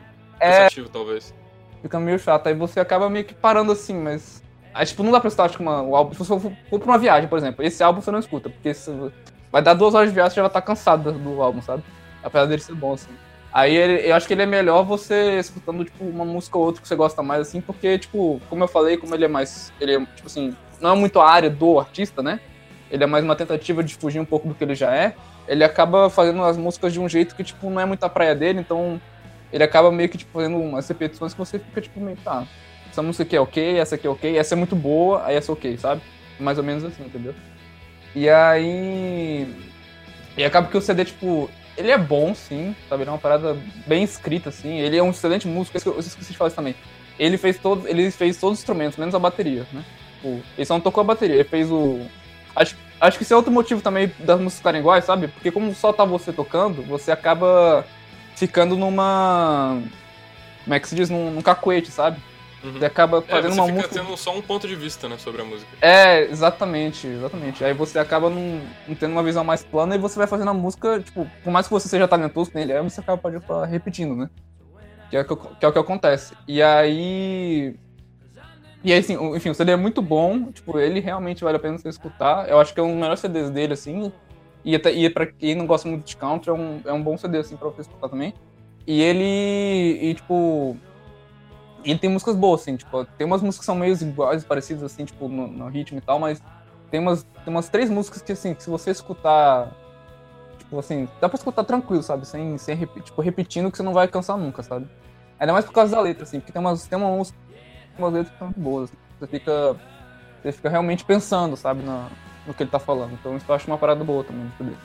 é... 0.41 0.69
talvez. 0.93 1.33
Fica 1.81 2.01
meio 2.01 2.19
chato, 2.19 2.49
aí 2.49 2.55
você 2.55 2.81
acaba 2.81 3.09
meio 3.09 3.25
que 3.25 3.35
parando 3.35 3.71
assim, 3.71 3.95
mas... 3.95 4.43
Aí, 4.75 4.85
tipo, 4.85 5.03
não 5.05 5.13
dá 5.13 5.21
pra 5.21 5.29
escutar, 5.29 5.49
tipo, 5.49 5.63
uma, 5.63 5.81
o 5.81 5.95
álbum... 5.95 6.13
Se 6.13 6.19
você 6.19 6.41
for, 6.41 6.53
for 6.69 6.81
pra 6.81 6.91
uma 6.91 6.99
viagem, 6.99 7.29
por 7.29 7.39
exemplo, 7.39 7.65
esse 7.65 7.83
álbum 7.85 8.01
você 8.01 8.11
não 8.11 8.19
escuta, 8.19 8.51
porque 8.51 8.73
vai 9.53 9.63
dar 9.63 9.75
duas 9.75 9.95
horas 9.95 10.09
de 10.09 10.15
viagem, 10.15 10.31
você 10.31 10.37
já 10.37 10.43
vai 10.43 10.49
estar 10.49 10.61
tá 10.61 10.67
cansado 10.67 11.13
do 11.13 11.41
álbum, 11.41 11.63
sabe? 11.63 11.85
Apesar 12.23 12.47
dele 12.47 12.63
ser 12.63 12.75
bom, 12.75 12.95
assim. 12.95 13.11
Aí 13.53 13.77
ele, 13.77 14.09
eu 14.09 14.15
acho 14.15 14.27
que 14.27 14.33
ele 14.33 14.43
é 14.43 14.47
melhor 14.47 14.83
você 14.83 15.39
escutando, 15.39 15.85
tipo, 15.85 16.05
uma 16.05 16.25
música 16.25 16.57
ou 16.57 16.65
outra 16.65 16.81
que 16.81 16.89
você 16.89 16.97
gosta 16.97 17.23
mais, 17.23 17.43
assim, 17.43 17.61
porque, 17.61 17.99
tipo, 17.99 18.41
como 18.49 18.65
eu 18.65 18.69
falei, 18.69 18.97
como 18.97 19.15
ele 19.15 19.27
é 19.27 19.29
mais. 19.29 19.73
Ele 19.79 19.97
é, 19.97 20.07
tipo 20.15 20.27
assim, 20.27 20.57
não 20.81 20.93
é 20.93 20.97
muito 20.97 21.21
a 21.21 21.31
área 21.31 21.51
do 21.51 21.79
artista, 21.79 22.23
né? 22.23 22.41
Ele 22.91 23.05
é 23.05 23.07
mais 23.07 23.23
uma 23.25 23.37
tentativa 23.37 23.83
de 23.83 23.95
fugir 23.95 24.21
um 24.21 24.25
pouco 24.25 24.49
do 24.49 24.55
que 24.55 24.65
ele 24.65 24.75
já 24.75 24.95
é. 24.95 25.15
Ele 25.47 25.63
acaba 25.65 26.09
fazendo 26.09 26.43
as 26.43 26.57
músicas 26.57 26.93
de 26.93 27.01
um 27.01 27.09
jeito 27.09 27.37
que, 27.37 27.45
tipo, 27.45 27.69
não 27.69 27.81
é 27.81 27.85
muito 27.85 28.03
a 28.05 28.09
praia 28.09 28.35
dele, 28.35 28.61
então 28.61 29.01
ele 29.53 29.63
acaba 29.63 29.93
meio 29.93 30.09
que, 30.09 30.17
tipo, 30.17 30.33
fazendo 30.33 30.57
umas 30.57 30.89
repetições 30.89 31.35
que 31.35 31.39
você 31.39 31.59
fica, 31.59 31.81
tipo, 31.81 32.01
meio, 32.01 32.17
tá, 32.25 32.47
essa 32.91 33.03
música 33.03 33.23
aqui 33.23 33.37
é 33.37 33.41
ok, 33.41 33.79
essa 33.79 33.95
aqui 33.97 34.07
é 34.07 34.11
ok, 34.11 34.39
essa 34.39 34.55
é 34.55 34.57
muito 34.57 34.75
boa, 34.77 35.25
aí 35.25 35.37
essa 35.37 35.51
é 35.51 35.55
ok, 35.55 35.77
sabe? 35.77 36.01
Mais 36.41 36.57
ou 36.57 36.65
menos 36.65 36.85
assim, 36.85 37.05
entendeu? 37.05 37.35
E 38.15 38.29
aí. 38.29 39.47
E 40.37 40.45
acaba 40.45 40.69
que 40.69 40.77
o 40.77 40.81
CD, 40.81 41.05
tipo, 41.05 41.51
ele 41.77 41.91
é 41.91 41.99
bom, 41.99 42.35
sim, 42.35 42.75
sabe? 42.89 43.03
Ele 43.03 43.11
é 43.11 43.13
uma 43.13 43.19
parada 43.19 43.57
bem 43.87 44.03
escrita, 44.03 44.49
assim. 44.49 44.79
Ele 44.79 44.97
é 44.97 45.03
um 45.03 45.11
excelente 45.11 45.49
músico, 45.49 45.79
eu 45.89 45.99
esqueci 45.99 46.33
de 46.33 46.39
falar 46.39 46.49
isso 46.49 46.57
também. 46.57 46.75
Ele 47.19 47.37
fez, 47.37 47.59
todo, 47.59 47.87
ele 47.87 48.11
fez 48.11 48.39
todos 48.39 48.59
os 48.59 48.63
instrumentos, 48.63 48.99
menos 48.99 49.15
a 49.15 49.19
bateria, 49.19 49.67
né? 49.73 49.85
Tipo, 50.17 50.41
ele 50.57 50.65
só 50.65 50.75
não 50.75 50.81
tocou 50.81 51.01
a 51.01 51.05
bateria, 51.05 51.37
ele 51.37 51.45
fez 51.45 51.71
o. 51.71 52.01
Acho, 52.55 52.77
acho 53.01 53.17
que 53.17 53.25
isso 53.25 53.33
é 53.33 53.37
outro 53.37 53.53
motivo 53.53 53.81
também 53.81 54.11
das 54.19 54.39
músicas 54.39 54.59
ficarem 54.59 54.81
iguais, 54.81 55.05
sabe? 55.05 55.29
Porque 55.29 55.51
como 55.51 55.75
só 55.75 55.93
tá 55.93 56.05
você 56.05 56.33
tocando, 56.33 56.83
você 56.83 57.11
acaba 57.11 57.87
ficando 58.37 58.77
numa. 58.77 59.81
Como 60.65 60.75
é 60.75 60.81
que 60.81 60.89
se 60.89 60.95
diz? 60.95 61.11
Num, 61.11 61.31
num 61.31 61.43
cacuete, 61.43 61.91
sabe? 61.91 62.21
Uhum. 62.63 62.73
Você 62.79 62.85
acaba 62.85 63.19
é, 63.19 63.23
fazendo 63.23 63.53
é, 63.53 63.55
você 63.55 63.61
uma 63.61 63.67
fica 63.67 63.79
música. 63.79 63.95
tendo 64.05 64.17
só 64.17 64.37
um 64.37 64.41
ponto 64.41 64.69
de 64.69 64.77
vista, 64.77 65.09
né, 65.09 65.19
sobre 65.19 65.43
a 65.43 65.45
música. 65.45 65.69
É, 65.81 66.23
exatamente, 66.23 67.07
exatamente. 67.07 67.65
Aí 67.65 67.75
você 67.75 67.99
acaba 67.99 68.31
não, 68.31 68.61
não 68.87 68.95
tendo 68.95 69.13
uma 69.13 69.23
visão 69.23 69.43
mais 69.43 69.65
plana 69.65 69.97
e 69.97 69.99
você 69.99 70.17
vai 70.17 70.29
fazendo 70.29 70.51
a 70.51 70.55
música, 70.55 71.01
tipo, 71.01 71.27
por 71.43 71.51
mais 71.53 71.67
que 71.67 71.73
você 71.73 71.89
seja 71.89 72.07
talentoso 72.07 72.51
que 72.51 72.59
ele 72.59 72.73
é, 72.73 72.81
você 72.81 73.01
acaba 73.01 73.19
pode 73.19 73.37
estar 73.37 73.65
repetindo, 73.65 74.15
né? 74.15 74.31
Que 75.11 75.17
é, 75.17 75.25
que, 75.25 75.35
que 75.35 75.65
é 75.65 75.69
o 75.69 75.73
que 75.73 75.79
acontece. 75.79 76.35
E 76.47 76.63
aí. 76.63 77.75
E 78.85 78.93
aí, 78.93 78.99
assim, 78.99 79.15
enfim, 79.37 79.51
o 79.51 79.55
CD 79.55 79.73
é 79.73 79.77
muito 79.77 80.01
bom, 80.01 80.51
tipo, 80.51 80.79
ele 80.79 80.99
realmente 81.01 81.45
vale 81.45 81.57
a 81.57 81.61
pena 81.61 81.79
você 81.79 81.89
escutar. 81.89 82.49
Eu 82.49 82.59
acho 82.59 82.73
que 82.73 82.81
é 82.81 82.83
um 82.83 82.89
dos 82.89 82.97
melhores 82.97 83.21
CDs 83.21 83.51
dele, 83.51 83.75
assim. 83.75 84.13
E, 84.65 84.75
até, 84.75 84.93
e 84.93 85.09
pra 85.11 85.27
quem 85.27 85.55
não 85.55 85.67
gosta 85.67 85.89
muito 85.89 86.05
de 86.05 86.17
country, 86.17 86.51
é 86.51 86.53
um, 86.53 86.81
é 86.85 86.93
um 86.93 87.03
bom 87.03 87.17
CD, 87.17 87.39
assim, 87.39 87.57
pra 87.57 87.69
você 87.69 87.83
escutar 87.83 88.09
também. 88.09 88.33
E 88.87 89.01
ele. 89.01 89.99
E, 90.01 90.15
tipo 90.15 90.77
e 91.85 91.97
tem 91.97 92.11
músicas 92.11 92.37
boas, 92.37 92.63
assim, 92.63 92.77
tipo, 92.77 93.05
tem 93.05 93.27
umas 93.27 93.43
músicas 93.43 93.61
que 93.61 93.67
são 93.67 93.75
meio 93.75 93.95
iguais, 93.95 94.45
parecidas, 94.45 94.83
assim, 94.85 95.05
tipo, 95.05 95.29
no, 95.29 95.47
no, 95.47 95.69
ritmo 95.69 95.99
e 95.99 96.01
tal, 96.01 96.19
mas 96.19 96.43
tem 96.91 97.01
umas, 97.01 97.23
tem 97.23 97.53
umas 97.53 97.69
três 97.69 97.91
músicas 97.91 98.23
que, 98.23 98.33
assim, 98.33 98.55
que 98.55 98.63
se 98.63 98.71
você 98.71 98.91
escutar, 98.91 99.71
tipo, 100.59 100.79
assim, 100.79 101.09
dá 101.21 101.29
pra 101.29 101.37
escutar 101.37 101.65
tranquilo, 101.65 102.03
sabe, 102.03 102.27
sem, 102.27 102.57
sem 102.59 102.77
tipo, 102.77 103.21
repetindo 103.21 103.71
que 103.71 103.77
você 103.77 103.83
não 103.83 103.93
vai 103.93 104.07
cansar 104.07 104.37
nunca, 104.37 104.63
sabe. 104.63 104.89
Ainda 105.41 105.53
mais 105.53 105.65
por 105.65 105.73
causa 105.73 105.97
da 105.97 106.01
letra, 106.01 106.23
assim, 106.23 106.39
porque 106.39 106.53
tem 106.53 106.61
umas, 106.61 106.87
tem 106.87 106.99
uma 106.99 107.11
música, 107.11 107.39
umas 107.99 108.13
letras 108.13 108.33
que 108.33 108.39
são 108.39 108.53
boas, 108.57 108.91
assim, 108.91 108.97
você 109.19 109.27
fica, 109.27 109.77
você 110.43 110.53
fica 110.53 110.69
realmente 110.69 111.05
pensando, 111.05 111.57
sabe, 111.57 111.83
no, 111.83 112.07
no 112.47 112.55
que 112.55 112.63
ele 112.63 112.71
tá 112.71 112.79
falando, 112.79 113.13
então 113.15 113.37
isso 113.37 113.47
eu 113.49 113.55
acho 113.55 113.67
uma 113.67 113.79
parada 113.79 114.05
boa 114.05 114.23
também, 114.23 114.51
dele. 114.59 114.77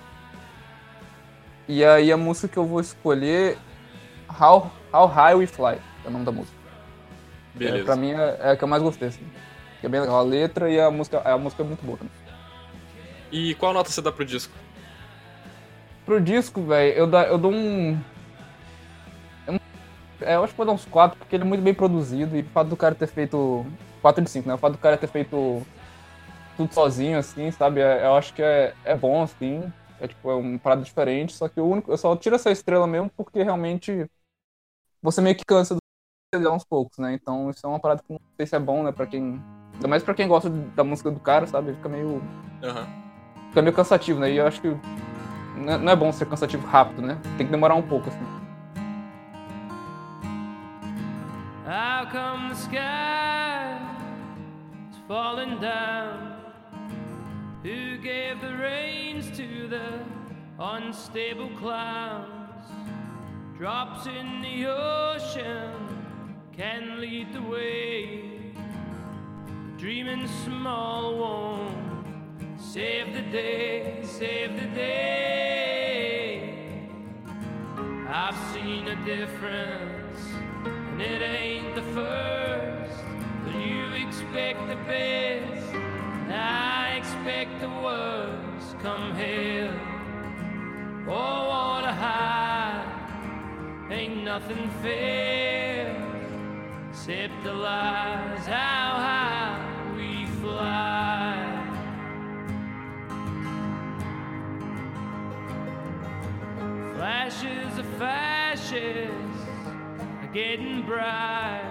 E 1.67 1.83
aí 1.83 2.11
a 2.11 2.17
música 2.17 2.47
que 2.47 2.57
eu 2.57 2.65
vou 2.65 2.79
escolher, 2.79 3.57
How, 4.29 4.71
How 4.93 5.05
High 5.05 5.35
We 5.35 5.47
Fly, 5.47 5.77
é 6.05 6.07
o 6.07 6.11
nome 6.11 6.23
da 6.23 6.31
música. 6.31 6.57
Beleza. 7.57 7.79
É, 7.79 7.83
pra 7.83 7.95
mim 7.95 8.11
é, 8.11 8.37
é 8.39 8.51
a 8.51 8.57
que 8.57 8.63
eu 8.63 8.67
mais 8.67 8.83
gostei, 8.83 9.07
assim. 9.09 9.25
é 9.83 9.87
bem 9.87 10.01
legal. 10.01 10.17
A 10.17 10.21
letra 10.21 10.69
e 10.69 10.79
a 10.79 10.89
música, 10.91 11.21
a 11.21 11.37
música 11.37 11.63
é 11.63 11.65
muito 11.65 11.85
boa 11.85 11.97
também. 11.97 12.13
E 13.31 13.55
qual 13.55 13.73
nota 13.73 13.89
você 13.89 14.01
dá 14.01 14.11
pro 14.11 14.25
disco? 14.25 14.53
Pro 16.05 16.21
disco, 16.21 16.61
velho, 16.61 16.93
eu, 16.93 17.11
eu 17.11 17.37
dou 17.37 17.51
um. 17.51 17.99
Eu, 19.47 19.59
é, 20.21 20.35
acho 20.35 20.53
que 20.53 20.57
vou 20.57 20.65
dar 20.65 20.71
uns 20.71 20.85
4, 20.85 21.17
porque 21.17 21.35
ele 21.35 21.43
é 21.43 21.47
muito 21.47 21.61
bem 21.61 21.73
produzido. 21.73 22.35
E 22.37 22.41
o 22.41 22.45
fato 22.45 22.69
do 22.69 22.77
cara 22.77 22.95
ter 22.95 23.07
feito. 23.07 23.65
4 24.01 24.23
de 24.23 24.29
5, 24.29 24.47
né? 24.47 24.55
O 24.55 24.57
fato 24.57 24.73
do 24.73 24.77
cara 24.77 24.97
ter 24.97 25.07
feito 25.07 25.65
tudo 26.55 26.73
sozinho, 26.73 27.17
assim, 27.17 27.51
sabe? 27.51 27.81
É, 27.81 28.05
eu 28.05 28.15
acho 28.15 28.33
que 28.33 28.41
é, 28.41 28.73
é 28.85 28.95
bom, 28.95 29.21
assim. 29.23 29.71
É 29.99 30.07
tipo, 30.07 30.29
é 30.29 30.35
um 30.35 30.57
parada 30.57 30.81
diferente. 30.81 31.33
Só 31.33 31.49
que 31.49 31.59
o 31.59 31.67
único. 31.67 31.91
Eu 31.91 31.97
só 31.97 32.15
tiro 32.15 32.35
essa 32.35 32.51
estrela 32.51 32.87
mesmo 32.87 33.09
porque 33.15 33.43
realmente 33.43 34.09
você 35.01 35.21
meio 35.21 35.35
que 35.35 35.45
cansa 35.45 35.75
do 35.75 35.81
perder 36.37 36.47
aos 36.47 36.63
poucos, 36.63 36.97
né? 36.99 37.13
Então 37.13 37.49
isso 37.49 37.65
é 37.65 37.69
uma 37.69 37.79
parada 37.79 38.01
que 38.05 38.13
não 38.13 38.19
sei 38.37 38.45
se 38.45 38.55
é 38.55 38.59
bom, 38.59 38.83
né, 38.83 38.91
pra 38.91 39.05
quem. 39.05 39.41
Ainda 39.73 39.87
mais 39.87 40.03
pra 40.03 40.13
quem 40.13 40.27
gosta 40.27 40.49
da 40.49 40.83
música 40.83 41.11
do 41.11 41.19
cara, 41.19 41.45
sabe? 41.45 41.73
Fica 41.73 41.89
meio. 41.89 42.07
Uhum. 42.63 42.85
Fica 43.49 43.61
meio 43.61 43.75
cansativo, 43.75 44.19
né? 44.19 44.31
E 44.31 44.37
eu 44.37 44.47
acho 44.47 44.61
que 44.61 44.75
não 45.55 45.91
é 45.91 45.95
bom 45.95 46.11
ser 46.11 46.25
cansativo 46.27 46.65
rápido, 46.65 47.01
né? 47.01 47.17
Tem 47.37 47.45
que 47.45 47.51
demorar 47.51 47.75
um 47.75 47.81
pouco, 47.81 48.09
assim. 48.09 48.25
How 51.65 52.07
come 52.09 52.49
the 52.49 52.55
sky 52.55 53.77
is 54.89 54.97
falling 55.07 55.59
down? 55.59 56.37
Who 57.63 57.97
gave 58.01 58.39
the 58.39 58.55
reins 58.55 59.29
to 59.31 59.67
the 59.67 59.99
unstable 60.57 61.49
clouds? 61.59 62.37
Drops 63.57 64.07
in 64.07 64.41
the 64.41 64.67
ocean 64.67 65.96
can 66.57 66.99
lead 66.99 67.31
the 67.33 67.41
way. 67.41 68.23
Dreaming 69.77 70.27
small 70.43 71.15
won't 71.15 72.07
save 72.59 73.13
the 73.13 73.21
day, 73.21 73.99
save 74.01 74.59
the 74.59 74.65
day. 74.75 75.19
I've 78.09 78.35
seen 78.53 78.87
a 78.87 78.95
difference, 79.05 80.19
and 80.65 80.99
it 80.99 81.21
ain't 81.21 81.75
the 81.75 81.83
first. 81.93 83.03
But 83.45 83.53
you 83.53 83.93
expect 84.07 84.67
the 84.67 84.77
best, 84.87 85.75
and 85.75 86.33
I 86.33 86.95
expect 86.97 87.59
the 87.61 87.69
worst. 87.69 88.79
Come 88.79 89.11
hell 89.11 89.75
or 91.07 91.13
oh, 91.13 91.47
water 91.49 91.93
high, 91.93 92.83
ain't 93.91 94.23
nothing 94.23 94.71
fair 94.81 96.06
except 97.09 97.41
the 97.41 97.53
lies 97.53 98.45
how 98.47 98.95
high 98.97 99.93
we 99.95 100.25
fly. 100.41 101.63
Flashes 106.95 107.77
of 107.79 107.85
fascists 107.97 109.47
are 110.21 110.31
getting 110.33 110.85
bright. 110.85 111.63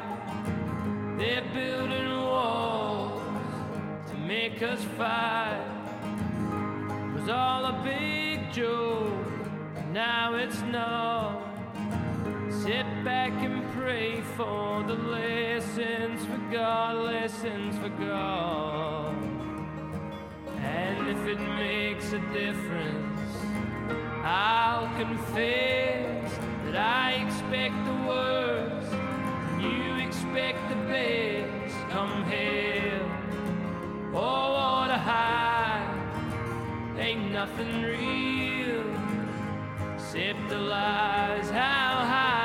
They're 1.18 1.44
building 1.52 2.10
walls 2.12 3.20
to 4.10 4.16
make 4.16 4.62
us 4.62 4.82
fight. 4.96 5.60
It 7.14 7.20
was 7.20 7.28
all 7.28 7.66
a 7.66 7.82
big 7.84 8.50
joke, 8.54 9.12
now 9.92 10.34
it's 10.36 10.62
not. 10.62 11.42
Sit 12.48 12.86
back 13.04 13.32
and 13.44 13.65
pray 13.86 14.20
for 14.36 14.82
the 14.82 14.94
lessons 14.94 16.26
for 16.26 16.38
God, 16.52 16.96
lessons 17.04 17.78
for 17.78 17.88
God. 17.88 19.14
And 20.58 21.08
if 21.08 21.20
it 21.28 21.38
makes 21.38 22.12
a 22.12 22.18
difference, 22.32 23.30
I'll 24.24 24.88
confess 24.98 26.32
that 26.64 26.76
I 26.76 27.12
expect 27.24 27.76
the 27.84 27.98
worst, 28.10 28.92
and 28.92 29.62
you 29.62 30.04
expect 30.04 30.58
the 30.68 30.80
best. 30.90 31.76
Come 31.90 32.24
hell, 32.24 33.06
oh 34.14 34.46
what 34.56 34.90
a 34.90 34.98
high, 34.98 35.86
ain't 36.98 37.30
nothing 37.30 37.82
real 37.82 38.82
except 39.94 40.48
the 40.48 40.58
lies. 40.58 41.48
How 41.50 42.04
high 42.14 42.35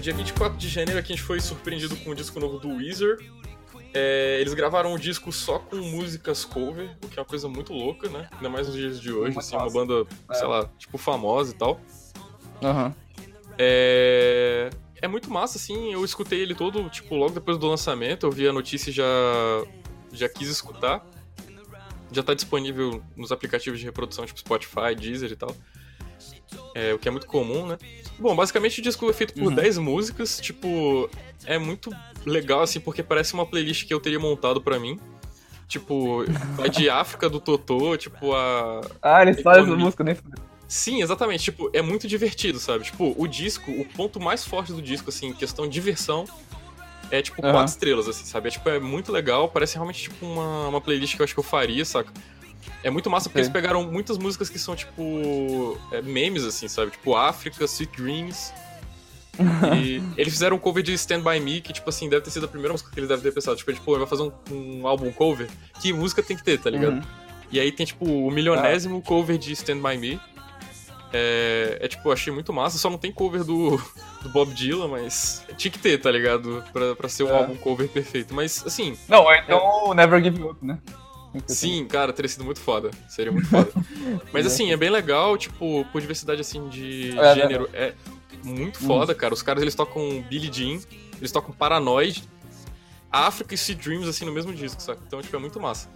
Dia 0.00 0.14
24 0.14 0.56
de 0.56 0.68
janeiro 0.68 0.98
aqui 0.98 1.12
a 1.12 1.16
gente 1.16 1.24
foi 1.24 1.40
surpreendido 1.40 1.94
com 1.96 2.10
o 2.10 2.14
disco 2.14 2.40
novo 2.40 2.58
do 2.58 2.76
Weezer. 2.76 3.18
É, 3.92 4.38
eles 4.40 4.54
gravaram 4.54 4.94
o 4.94 4.98
disco 4.98 5.30
só 5.30 5.58
com 5.58 5.76
músicas 5.76 6.44
cover, 6.44 6.96
o 7.04 7.08
que 7.08 7.18
é 7.18 7.22
uma 7.22 7.28
coisa 7.28 7.48
muito 7.48 7.72
louca, 7.72 8.08
né? 8.08 8.28
Ainda 8.32 8.48
mais 8.48 8.66
nos 8.66 8.76
dias 8.76 9.00
de 9.00 9.12
hoje, 9.12 9.34
Muito 9.34 9.38
assim, 9.40 9.56
uma 9.56 9.68
banda, 9.68 10.06
É. 10.30 10.34
sei 10.34 10.46
lá, 10.46 10.70
tipo, 10.78 10.96
famosa 10.96 11.52
e 11.52 11.54
tal. 11.58 11.80
Aham. 12.62 12.94
É... 13.58 14.70
é 15.02 15.08
muito 15.08 15.30
massa, 15.30 15.58
assim, 15.58 15.92
eu 15.92 16.02
escutei 16.04 16.40
ele 16.40 16.54
todo, 16.54 16.88
tipo, 16.88 17.14
logo 17.14 17.32
depois 17.34 17.58
do 17.58 17.66
lançamento, 17.66 18.24
eu 18.26 18.30
vi 18.30 18.48
a 18.48 18.52
notícia 18.52 18.90
e 18.90 18.92
já, 18.92 19.04
já 20.12 20.28
quis 20.28 20.48
escutar. 20.48 21.04
Já 22.12 22.22
tá 22.22 22.32
disponível 22.32 23.02
nos 23.16 23.30
aplicativos 23.30 23.78
de 23.78 23.84
reprodução, 23.84 24.24
tipo 24.24 24.38
Spotify, 24.38 24.94
Deezer 24.98 25.30
e 25.30 25.36
tal. 25.36 25.54
É, 26.74 26.94
o 26.94 26.98
que 26.98 27.08
é 27.08 27.10
muito 27.10 27.26
comum, 27.26 27.66
né? 27.66 27.78
Bom, 28.18 28.34
basicamente 28.36 28.80
o 28.80 28.82
disco 28.82 29.08
é 29.08 29.12
feito 29.12 29.34
por 29.34 29.48
Uhum. 29.48 29.54
10 29.54 29.78
músicas, 29.78 30.38
tipo, 30.40 31.08
é 31.44 31.58
muito 31.58 31.90
legal, 32.24 32.62
assim, 32.62 32.80
porque 32.80 33.02
parece 33.02 33.34
uma 33.34 33.46
playlist 33.46 33.86
que 33.86 33.94
eu 33.94 34.00
teria 34.00 34.20
montado 34.20 34.60
pra 34.60 34.78
mim. 34.78 34.98
Tipo, 35.66 36.24
vai 36.56 36.68
de 36.68 36.88
África 36.90 37.28
do 37.28 37.40
Totô, 37.40 37.96
tipo, 37.96 38.34
a, 38.34 38.80
Ah, 39.02 39.22
eles 39.22 39.40
fazem 39.42 39.64
essa 39.64 39.76
música, 39.76 40.04
nem 40.04 40.16
Sim, 40.68 41.02
exatamente. 41.02 41.44
Tipo, 41.44 41.70
é 41.72 41.82
muito 41.82 42.06
divertido, 42.06 42.60
sabe? 42.60 42.84
Tipo, 42.84 43.14
o 43.16 43.26
disco, 43.26 43.70
o 43.72 43.84
ponto 43.84 44.20
mais 44.20 44.44
forte 44.44 44.72
do 44.72 44.80
disco, 44.80 45.10
assim, 45.10 45.28
em 45.28 45.32
questão 45.32 45.66
de 45.66 45.72
diversão, 45.72 46.26
é 47.10 47.20
tipo 47.20 47.42
Aham. 47.42 47.52
quatro 47.52 47.72
estrelas, 47.72 48.08
assim, 48.08 48.24
sabe? 48.24 48.48
É, 48.48 48.50
tipo, 48.52 48.68
é 48.68 48.78
muito 48.78 49.10
legal, 49.10 49.48
parece 49.48 49.74
realmente 49.74 50.02
tipo 50.02 50.24
uma, 50.24 50.68
uma 50.68 50.80
playlist 50.80 51.16
que 51.16 51.22
eu 51.22 51.24
acho 51.24 51.34
que 51.34 51.40
eu 51.40 51.44
faria, 51.44 51.84
saca? 51.84 52.12
É 52.82 52.90
muito 52.90 53.10
massa 53.10 53.28
porque 53.28 53.40
Ok. 53.40 53.46
eles 53.46 53.52
pegaram 53.52 53.90
muitas 53.90 54.16
músicas 54.18 54.48
que 54.48 54.58
são, 54.58 54.74
tipo, 54.76 55.78
é, 55.92 56.00
memes, 56.02 56.44
assim, 56.44 56.68
sabe? 56.68 56.90
Tipo, 56.92 57.14
África, 57.16 57.64
Sweet 57.64 58.00
Dreams. 58.00 58.52
e 59.76 60.02
eles 60.16 60.32
fizeram 60.32 60.56
um 60.56 60.58
cover 60.58 60.82
de 60.82 60.92
Stand 60.94 61.20
By 61.22 61.40
Me, 61.40 61.60
que, 61.60 61.72
tipo 61.72 61.88
assim, 61.88 62.08
deve 62.08 62.22
ter 62.22 62.30
sido 62.30 62.44
a 62.44 62.48
primeira 62.48 62.72
música 62.72 62.90
que 62.90 62.98
eles 62.98 63.08
devem 63.08 63.22
ter 63.22 63.32
pensado. 63.32 63.56
Tipo, 63.56 63.72
tipo, 63.72 63.90
ele 63.92 63.98
vai 64.00 64.06
fazer 64.08 64.22
um, 64.22 64.32
um 64.50 64.86
álbum 64.86 65.10
cover, 65.12 65.48
que 65.80 65.92
música 65.92 66.22
tem 66.22 66.36
que 66.36 66.42
ter, 66.44 66.58
tá 66.58 66.68
ligado? 66.68 66.94
Uhum. 66.94 67.02
E 67.50 67.58
aí 67.58 67.72
tem, 67.72 67.86
tipo, 67.86 68.04
o 68.04 68.30
milionésimo 68.30 69.00
cover 69.02 69.38
de 69.38 69.52
Stand 69.52 69.80
By 69.80 69.96
Me. 69.96 70.20
É, 71.12 71.78
é, 71.80 71.88
tipo, 71.88 72.08
eu 72.08 72.12
achei 72.12 72.32
muito 72.32 72.52
massa. 72.52 72.78
Só 72.78 72.88
não 72.88 72.98
tem 72.98 73.10
cover 73.10 73.42
do, 73.42 73.76
do 74.22 74.28
Bob 74.28 74.52
Dylan, 74.54 74.88
mas 74.88 75.44
tinha 75.56 75.70
que 75.72 75.78
ter, 75.78 75.98
tá 75.98 76.10
ligado? 76.10 76.62
Pra, 76.72 76.94
pra 76.94 77.08
ser 77.08 77.24
um 77.24 77.28
É. 77.30 77.32
álbum 77.38 77.56
cover 77.56 77.88
perfeito. 77.88 78.32
Mas, 78.34 78.64
assim, 78.64 78.96
Não, 79.08 79.32
então 79.34 79.86
o 79.88 79.94
Never 79.94 80.22
Give 80.22 80.42
Up, 80.44 80.64
né? 80.64 80.78
Ter 81.32 81.54
sim, 81.54 81.86
cara, 81.86 82.12
teria 82.12 82.28
sido 82.28 82.44
muito 82.44 82.60
foda. 82.60 82.90
Seria 83.08 83.30
muito 83.30 83.48
foda. 83.48 83.70
Mas, 84.32 84.46
assim, 84.46 84.72
é 84.72 84.76
bem 84.76 84.90
legal, 84.90 85.36
tipo, 85.38 85.84
por 85.92 86.00
diversidade, 86.00 86.40
assim, 86.40 86.68
de 86.68 87.16
É, 87.18 87.34
gênero. 87.34 87.68
É 87.72 87.94
muito 88.42 88.78
Hum. 88.82 88.86
foda, 88.86 89.14
cara. 89.14 89.32
Os 89.34 89.42
caras, 89.42 89.62
eles 89.62 89.74
tocam 89.74 90.22
Billie 90.28 90.52
Jean, 90.52 90.80
eles 91.18 91.30
tocam 91.30 91.52
Paranoid, 91.54 92.24
África 93.10 93.54
e 93.54 93.58
Sea 93.58 93.74
Dreams, 93.74 94.08
assim, 94.08 94.24
no 94.24 94.32
mesmo 94.32 94.52
disco, 94.52 94.80
saca? 94.82 95.00
Então, 95.06 95.20
tipo, 95.20 95.34
é 95.36 95.38
muito 95.38 95.60
massa. 95.60 95.88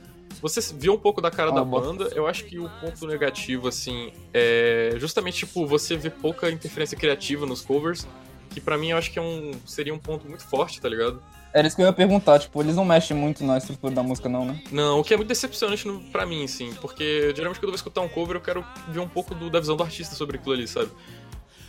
Você 0.43 0.61
viu 0.75 0.93
um 0.95 0.99
pouco 0.99 1.21
da 1.21 1.31
cara 1.31 1.51
Ah, 1.51 1.55
da 1.55 1.65
banda, 1.65 2.11
eu 2.15 2.27
acho 2.27 2.45
que 2.45 2.59
o 2.59 2.69
ponto 2.81 3.07
negativo, 3.07 3.69
assim, 3.69 4.13
é 4.33 4.95
justamente, 4.99 5.39
tipo, 5.39 5.67
você 5.67 5.97
vê 5.97 6.11
pouca 6.11 6.51
interferência 6.51 6.99
criativa 6.99 7.47
nos 7.47 7.61
covers, 7.61 8.07
que 8.51 8.61
pra 8.61 8.77
mim 8.77 8.91
eu 8.91 8.97
acho 8.97 9.11
que 9.13 9.19
é 9.19 9.23
um, 9.23 9.53
seria 9.65 9.95
um 9.95 9.99
ponto 9.99 10.29
muito 10.29 10.45
forte, 10.45 10.81
tá 10.81 10.89
ligado? 10.89 11.23
Era 11.55 11.69
isso 11.69 11.77
que 11.77 11.83
eu 11.83 11.87
ia 11.87 11.93
perguntar, 11.93 12.41
tipo, 12.41 12.61
eles 12.61 12.75
não 12.75 12.85
mexem 12.85 13.17
muito 13.17 13.45
na 13.45 13.57
estrutura 13.59 13.95
da 13.95 14.03
música, 14.03 14.29
não, 14.29 14.45
né? 14.45 14.61
Não, 14.73 14.99
o 14.99 15.05
que 15.05 15.15
é 15.15 15.17
muito 15.17 15.29
decepcionante 15.29 15.87
no, 15.87 16.01
pra 16.11 16.27
mim, 16.27 16.45
assim, 16.45 16.75
porque 16.81 17.33
geralmente 17.35 17.59
quando 17.61 17.65
eu 17.65 17.71
vou 17.71 17.77
escutar 17.77 18.01
um 18.01 18.09
cover 18.09 18.37
eu 18.37 18.41
quero 18.41 18.65
ver 18.89 18.99
um 18.99 19.09
pouco 19.09 19.37
do- 19.37 19.49
da 19.49 19.61
visão 19.61 19.77
do 19.77 19.85
artista 19.85 20.17
sobre 20.17 20.37
aquilo 20.37 20.53
ali, 20.53 20.67
sabe? 20.67 20.91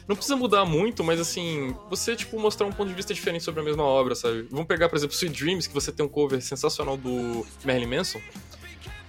Não 0.07 0.15
precisa 0.15 0.35
mudar 0.35 0.65
muito, 0.65 1.03
mas 1.03 1.19
assim, 1.19 1.75
você, 1.89 2.15
tipo, 2.15 2.39
mostrar 2.39 2.65
um 2.65 2.71
ponto 2.71 2.87
de 2.89 2.95
vista 2.95 3.13
diferente 3.13 3.43
sobre 3.43 3.61
a 3.61 3.63
mesma 3.63 3.83
obra, 3.83 4.15
sabe? 4.15 4.47
Vamos 4.49 4.65
pegar, 4.65 4.89
por 4.89 4.95
exemplo, 4.97 5.15
Sweet 5.15 5.39
Dreams, 5.43 5.67
que 5.67 5.73
você 5.73 5.91
tem 5.91 6.03
um 6.03 6.09
cover 6.09 6.41
sensacional 6.41 6.97
do 6.97 7.45
Marilyn 7.63 7.87
Manson. 7.97 8.19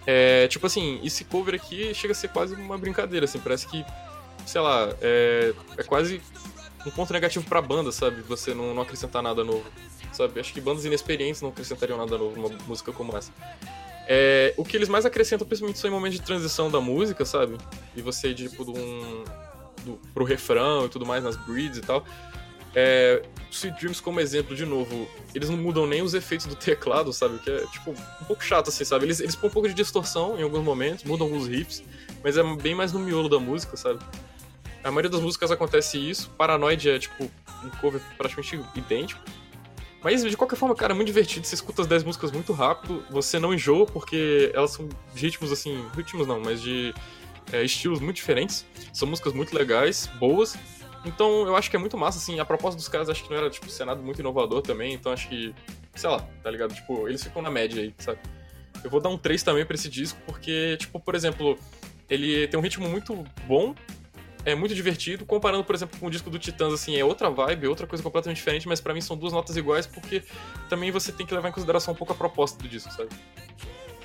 É, 0.07 0.47
tipo 0.49 0.67
assim, 0.67 1.01
esse 1.03 1.25
cover 1.25 1.55
aqui 1.55 1.93
chega 1.95 2.13
a 2.13 2.15
ser 2.15 2.29
quase 2.29 2.55
uma 2.55 2.79
brincadeira, 2.79 3.25
assim, 3.25 3.39
parece 3.39 3.67
que, 3.67 3.85
sei 4.47 4.61
lá, 4.61 4.89
é, 5.01 5.53
é 5.79 5.83
quase 5.83 6.21
um 6.87 6.91
ponto 6.91 7.13
negativo 7.13 7.45
pra 7.47 7.61
banda, 7.61 7.91
sabe? 7.91 8.23
Você 8.23 8.55
não, 8.55 8.73
não 8.75 8.83
acrescentar 8.83 9.23
nada 9.23 9.43
novo, 9.43 9.65
sabe? 10.17 10.41
Acho 10.41 10.53
que 10.53 10.61
bandas 10.61 10.85
inexperientes 10.85 11.43
não 11.43 11.51
acrescentariam 11.51 11.99
nada 11.99 12.17
novo 12.17 12.37
numa 12.37 12.49
música 12.67 12.93
como 12.93 13.17
essa. 13.17 13.33
É, 14.09 14.55
o 14.57 14.65
que 14.65 14.77
eles 14.77 14.89
mais 14.89 15.05
acrescentam, 15.05 15.47
principalmente, 15.47 15.79
são 15.79 15.91
em 15.91 15.93
momentos 15.93 16.19
de 16.19 16.25
transição 16.25 16.71
da 16.71 16.81
música, 16.81 17.25
sabe? 17.25 17.59
E 17.95 18.01
você, 18.01 18.33
tipo, 18.33 18.65
de 18.65 18.71
um, 18.71 19.25
do, 19.85 20.01
pro 20.15 20.25
refrão 20.25 20.87
e 20.87 20.89
tudo 20.89 21.05
mais, 21.05 21.25
nas 21.25 21.37
breeds 21.37 21.79
e 21.79 21.83
tal. 21.83 22.05
É, 22.75 23.23
Sweet 23.51 23.79
Dreams, 23.81 24.03
como 24.03 24.21
exemplo, 24.21 24.55
de 24.55 24.67
novo, 24.67 25.09
eles 25.35 25.49
não 25.49 25.57
mudam 25.57 25.87
nem 25.87 26.03
os 26.03 26.15
efeitos 26.15 26.47
do 26.47 26.55
teclado, 26.55 27.13
sabe? 27.13 27.39
Que 27.39 27.51
é, 27.51 27.67
tipo, 27.69 27.91
um 27.91 28.25
pouco 28.27 28.45
chato, 28.45 28.69
assim, 28.69 28.85
sabe? 28.85 29.07
Eles, 29.07 29.19
eles 29.19 29.35
põem 29.35 29.49
um 29.49 29.53
pouco 29.53 29.67
de 29.69 29.75
distorção 29.75 30.39
em 30.39 30.43
alguns 30.43 30.63
momentos, 30.63 31.03
mudam 31.03 31.27
alguns 31.27 31.49
riffs, 31.49 31.83
mas 32.23 32.37
é 32.37 32.43
bem 32.57 32.75
mais 32.75 32.93
no 32.93 33.01
miolo 33.01 33.29
da 33.29 33.39
música, 33.39 33.77
sabe? 33.77 33.99
A 34.85 34.91
maioria 34.91 35.11
das 35.11 35.21
músicas 35.21 35.51
acontece 35.51 35.99
isso. 35.99 36.31
Paranoid 36.37 36.89
é, 36.89 36.99
tipo, 36.99 37.25
um 37.65 37.71
cover 37.81 38.01
praticamente 38.17 38.61
idêntico. 38.77 39.21
Mas, 40.07 40.23
de 40.23 40.37
qualquer 40.37 40.55
forma, 40.55 40.73
cara, 40.73 40.93
é 40.93 40.95
muito 40.95 41.09
divertido. 41.09 41.45
Você 41.45 41.57
escuta 41.57 41.83
as 41.83 41.89
10 41.89 42.05
músicas 42.05 42.31
muito 42.31 42.53
rápido, 42.53 43.05
você 43.11 43.41
não 43.41 43.53
enjoa, 43.53 43.85
porque 43.87 44.53
elas 44.55 44.71
são 44.71 44.89
de 45.13 45.21
ritmos, 45.21 45.51
assim... 45.51 45.85
Ritmos 45.97 46.29
não, 46.29 46.39
mas 46.39 46.63
de 46.63 46.95
é, 47.53 47.65
estilos 47.65 47.99
muito 47.99 48.15
diferentes. 48.15 48.65
São 48.93 49.09
músicas 49.09 49.33
muito 49.33 49.53
legais, 49.53 50.09
boas. 50.21 50.57
Então, 51.05 51.45
eu 51.49 51.57
acho 51.57 51.69
que 51.69 51.75
é 51.75 51.79
muito 51.81 51.99
massa, 51.99 52.19
assim. 52.19 52.39
A 52.39 52.45
proposta 52.45 52.77
dos 52.77 52.87
caras, 52.87 53.11
acho 53.11 53.25
que 53.25 53.31
não 53.31 53.37
era, 53.37 53.51
tipo, 53.51 53.67
nada 53.85 54.01
muito 54.01 54.21
inovador 54.21 54.63
também. 54.63 54.95
Então, 54.95 55.11
acho 55.11 55.29
que... 55.29 55.53
Sei 55.97 56.09
lá, 56.09 56.21
tá 56.41 56.53
ligado? 56.53 56.73
Tipo, 56.73 57.09
eles 57.09 57.25
ficam 57.25 57.43
na 57.43 57.51
média 57.51 57.83
aí, 57.83 57.93
sabe? 57.99 58.21
Eu 58.85 58.91
vou 58.91 59.01
dar 59.01 59.09
um 59.09 59.19
3 59.19 59.43
também 59.43 59.67
pra 59.67 59.75
esse 59.75 59.89
disco, 59.89 60.21
porque, 60.25 60.77
tipo, 60.79 61.01
por 61.01 61.17
exemplo... 61.17 61.59
Ele 62.09 62.47
tem 62.47 62.61
um 62.61 62.63
ritmo 62.63 62.89
muito 62.89 63.25
bom, 63.49 63.75
é 64.47 64.55
muito 64.55 64.75
divertido, 64.77 65.27
comparando, 65.27 65.65
por 65.65 65.75
exemplo, 65.75 65.99
com 65.99 66.07
o 66.07 66.11
disco 66.11 66.31
do 66.31 66.39
Titãs, 66.39 66.73
assim, 66.73 66.97
é 66.97 67.05
outra 67.05 67.29
vibe, 67.29 67.67
é 67.67 67.69
outra 67.69 67.85
coisa 67.85 68.03
completamente 68.03 68.37
diferente, 68.37 68.69
mas 68.69 68.81
pra 68.81 68.95
mim 68.95 69.01
são 69.01 69.17
duas 69.17 69.33
notas 69.33 69.57
iguais, 69.57 69.89
porque 69.89 70.23
também 70.69 70.93
você 70.93 71.11
tem 71.11 71.27
que 71.27 71.35
levar 71.35 71.49
em 71.49 71.53
consideração 71.53 71.93
um 71.93 71.97
pouco 71.97 72.13
a 72.13 72.17
proposta 72.17 72.57
do 72.63 72.69
disco, 72.69 72.93
sabe? 72.93 73.11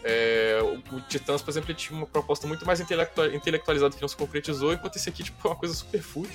É, 0.04 0.60
o, 0.64 0.96
o 0.96 1.02
Titãs, 1.02 1.44
por 1.44 1.52
exemplo, 1.52 1.72
tinha 1.76 1.96
uma 1.96 2.08
proposta 2.08 2.48
muito 2.48 2.66
mais 2.66 2.80
intelectual, 2.80 3.28
intelectualizada 3.28 3.96
que 3.96 4.02
não 4.02 4.08
se 4.08 4.18
concretizou, 4.18 4.74
enquanto 4.74 4.96
esse 4.96 5.08
aqui, 5.08 5.24
tipo, 5.24 5.48
é 5.48 5.52
uma 5.52 5.56
coisa 5.56 5.76
super 5.76 6.02
fútil. 6.02 6.34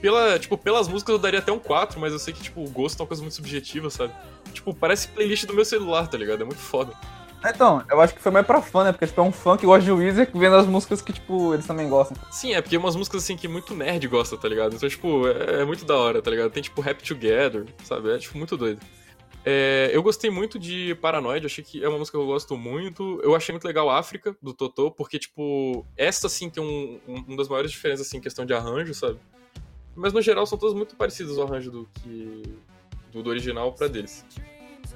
Pela, 0.00 0.38
tipo, 0.38 0.56
pelas 0.56 0.86
músicas 0.86 1.12
eu 1.12 1.18
daria 1.18 1.40
até 1.40 1.50
um 1.50 1.58
4, 1.58 1.98
mas 1.98 2.12
eu 2.12 2.20
sei 2.20 2.32
que, 2.32 2.40
tipo, 2.40 2.62
o 2.62 2.70
gosto 2.70 3.00
é 3.00 3.02
uma 3.02 3.08
coisa 3.08 3.20
muito 3.20 3.34
subjetiva, 3.34 3.90
sabe? 3.90 4.14
Tipo, 4.52 4.72
parece 4.72 5.08
playlist 5.08 5.44
do 5.44 5.54
meu 5.54 5.64
celular, 5.64 6.06
tá 6.06 6.16
ligado? 6.16 6.42
É 6.42 6.44
muito 6.44 6.60
foda. 6.60 6.94
Então, 7.44 7.82
eu 7.90 8.00
acho 8.00 8.14
que 8.14 8.20
foi 8.20 8.30
mais 8.30 8.46
pra 8.46 8.60
fã, 8.60 8.84
né? 8.84 8.92
Porque 8.92 9.06
tipo, 9.06 9.20
é 9.20 9.24
um 9.24 9.32
fã 9.32 9.56
que 9.56 9.64
gosta 9.64 9.82
de 9.82 9.92
Weezer 9.92 10.30
vendo 10.34 10.56
as 10.56 10.66
músicas 10.66 11.00
que, 11.00 11.12
tipo, 11.12 11.54
eles 11.54 11.66
também 11.66 11.88
gostam. 11.88 12.16
Sim, 12.30 12.52
é 12.52 12.60
porque 12.60 12.76
é 12.76 12.78
umas 12.78 12.96
músicas 12.96 13.22
assim 13.22 13.36
que 13.36 13.48
muito 13.48 13.74
nerd 13.74 14.06
gosta, 14.08 14.36
tá 14.36 14.46
ligado? 14.46 14.74
Então, 14.74 14.88
tipo, 14.88 15.26
é, 15.26 15.62
é 15.62 15.64
muito 15.64 15.84
da 15.84 15.96
hora, 15.96 16.20
tá 16.20 16.30
ligado? 16.30 16.50
Tem 16.50 16.62
tipo 16.62 16.80
Happy 16.82 17.02
Together, 17.02 17.66
sabe? 17.84 18.14
É 18.14 18.18
tipo 18.18 18.36
muito 18.36 18.56
doido. 18.56 18.80
É, 19.44 19.90
eu 19.92 20.02
gostei 20.02 20.30
muito 20.30 20.58
de 20.58 20.94
Paranoid, 20.96 21.46
achei 21.46 21.64
que 21.64 21.82
é 21.82 21.88
uma 21.88 21.98
música 21.98 22.18
que 22.18 22.22
eu 22.22 22.26
gosto 22.26 22.56
muito. 22.58 23.20
Eu 23.22 23.34
achei 23.34 23.52
muito 23.52 23.64
legal 23.64 23.88
África, 23.88 24.36
do 24.42 24.52
Totô, 24.52 24.90
porque, 24.90 25.18
tipo, 25.18 25.86
essa, 25.96 26.26
assim, 26.26 26.50
tem 26.50 26.62
um, 26.62 27.00
um, 27.08 27.24
uma 27.26 27.36
das 27.38 27.48
maiores 27.48 27.70
diferenças, 27.70 28.06
assim, 28.06 28.18
em 28.18 28.20
questão 28.20 28.44
de 28.44 28.52
arranjo, 28.52 28.92
sabe? 28.92 29.18
Mas, 29.96 30.12
no 30.12 30.20
geral, 30.20 30.46
são 30.46 30.58
todas 30.58 30.74
muito 30.74 30.94
parecidas 30.94 31.38
o 31.38 31.42
arranjo 31.42 31.70
do 31.70 31.88
que... 31.94 32.42
do, 33.10 33.22
do 33.22 33.30
original 33.30 33.72
pra 33.72 33.88
deles. 33.88 34.24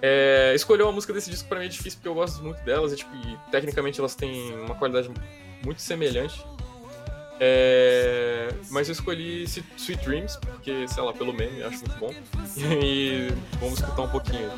É, 0.03 0.53
escolher 0.55 0.83
uma 0.83 0.93
música 0.93 1.13
desse 1.13 1.31
disco 1.31 1.49
pra 1.49 1.59
mim 1.59 1.67
é 1.67 1.69
difícil, 1.69 1.99
porque 1.99 2.09
eu 2.09 2.15
gosto 2.15 2.43
muito 2.43 2.63
delas, 2.65 2.93
e, 2.93 2.97
tipo, 2.97 3.11
e, 3.15 3.39
tecnicamente 3.51 3.99
elas 3.99 4.15
têm 4.15 4.55
uma 4.59 4.75
qualidade 4.75 5.11
muito 5.65 5.81
semelhante. 5.81 6.45
É, 7.41 8.49
mas 8.71 8.89
eu 8.89 8.93
escolhi 8.93 9.45
Sweet 9.45 10.05
Dreams, 10.05 10.39
porque, 10.39 10.87
sei 10.87 11.03
lá, 11.03 11.13
pelo 11.13 11.33
meme, 11.33 11.63
acho 11.63 11.79
muito 11.79 11.99
bom. 11.99 12.15
E 12.57 13.29
vamos 13.59 13.81
escutar 13.81 14.03
um 14.03 14.09
pouquinho. 14.09 14.51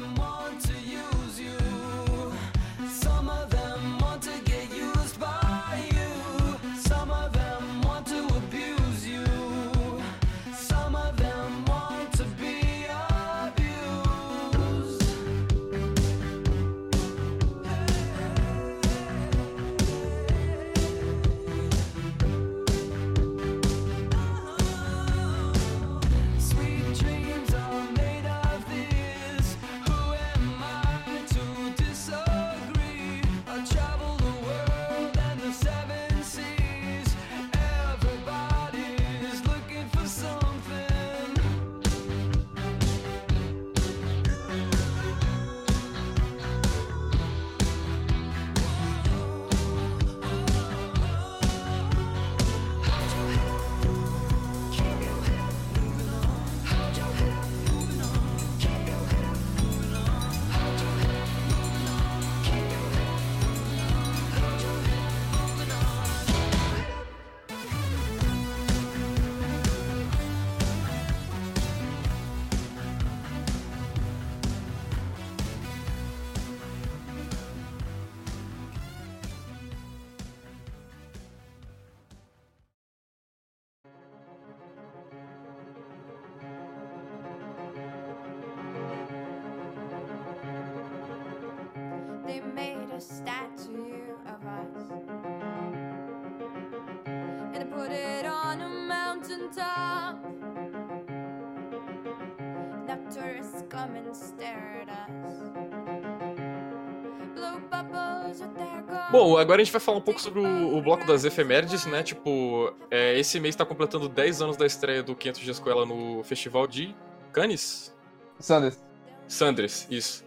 Bom, 109.17 109.39
agora 109.39 109.63
a 109.63 109.65
gente 109.65 109.73
vai 109.73 109.81
falar 109.81 109.97
um 109.97 110.03
pouco 110.03 110.21
sobre 110.21 110.41
o, 110.41 110.77
o 110.77 110.83
bloco 110.83 111.07
das 111.07 111.25
efemérides, 111.25 111.87
né? 111.87 112.03
Tipo, 112.03 112.71
é, 112.91 113.19
esse 113.19 113.41
mês 113.41 113.57
tá 113.57 113.65
completando 113.65 114.11
10 114.11 114.43
anos 114.43 114.57
da 114.59 114.67
estreia 114.67 115.03
do 115.03 115.17
500 115.17 115.41
Dias 115.41 115.59
com 115.59 115.71
ela 115.71 115.87
no 115.87 116.23
Festival 116.23 116.67
de 116.67 116.95
Cannes? 117.33 117.97
Sanders. 118.39 118.79
Sandres, 119.27 119.89
isso. 119.91 120.23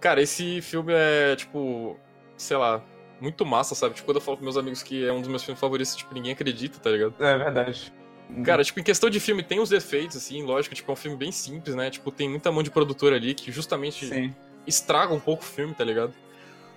Cara, 0.00 0.22
esse 0.22 0.62
filme 0.62 0.92
é, 0.94 1.34
tipo, 1.34 1.98
sei 2.36 2.56
lá, 2.56 2.80
muito 3.20 3.44
massa, 3.44 3.74
sabe? 3.74 3.96
Tipo, 3.96 4.06
quando 4.06 4.18
eu 4.18 4.20
falo 4.20 4.36
pros 4.36 4.44
meus 4.44 4.56
amigos 4.56 4.84
que 4.84 5.04
é 5.04 5.12
um 5.12 5.18
dos 5.18 5.28
meus 5.28 5.42
filmes 5.42 5.58
favoritos, 5.58 5.96
tipo, 5.96 6.14
ninguém 6.14 6.30
acredita, 6.30 6.78
tá 6.78 6.90
ligado? 6.90 7.14
É 7.18 7.36
verdade. 7.36 7.92
Cara, 8.44 8.62
tipo, 8.62 8.78
em 8.78 8.84
questão 8.84 9.10
de 9.10 9.18
filme, 9.18 9.42
tem 9.42 9.58
uns 9.58 9.70
defeitos, 9.70 10.16
assim, 10.16 10.44
lógico, 10.44 10.76
tipo, 10.76 10.88
é 10.88 10.92
um 10.92 10.96
filme 10.96 11.16
bem 11.16 11.32
simples, 11.32 11.74
né? 11.74 11.90
Tipo, 11.90 12.12
tem 12.12 12.28
muita 12.28 12.52
mão 12.52 12.62
de 12.62 12.70
produtor 12.70 13.12
ali 13.12 13.34
que 13.34 13.50
justamente 13.50 14.06
Sim. 14.06 14.32
estraga 14.64 15.12
um 15.12 15.18
pouco 15.18 15.42
o 15.42 15.46
filme, 15.46 15.74
tá 15.74 15.82
ligado? 15.82 16.14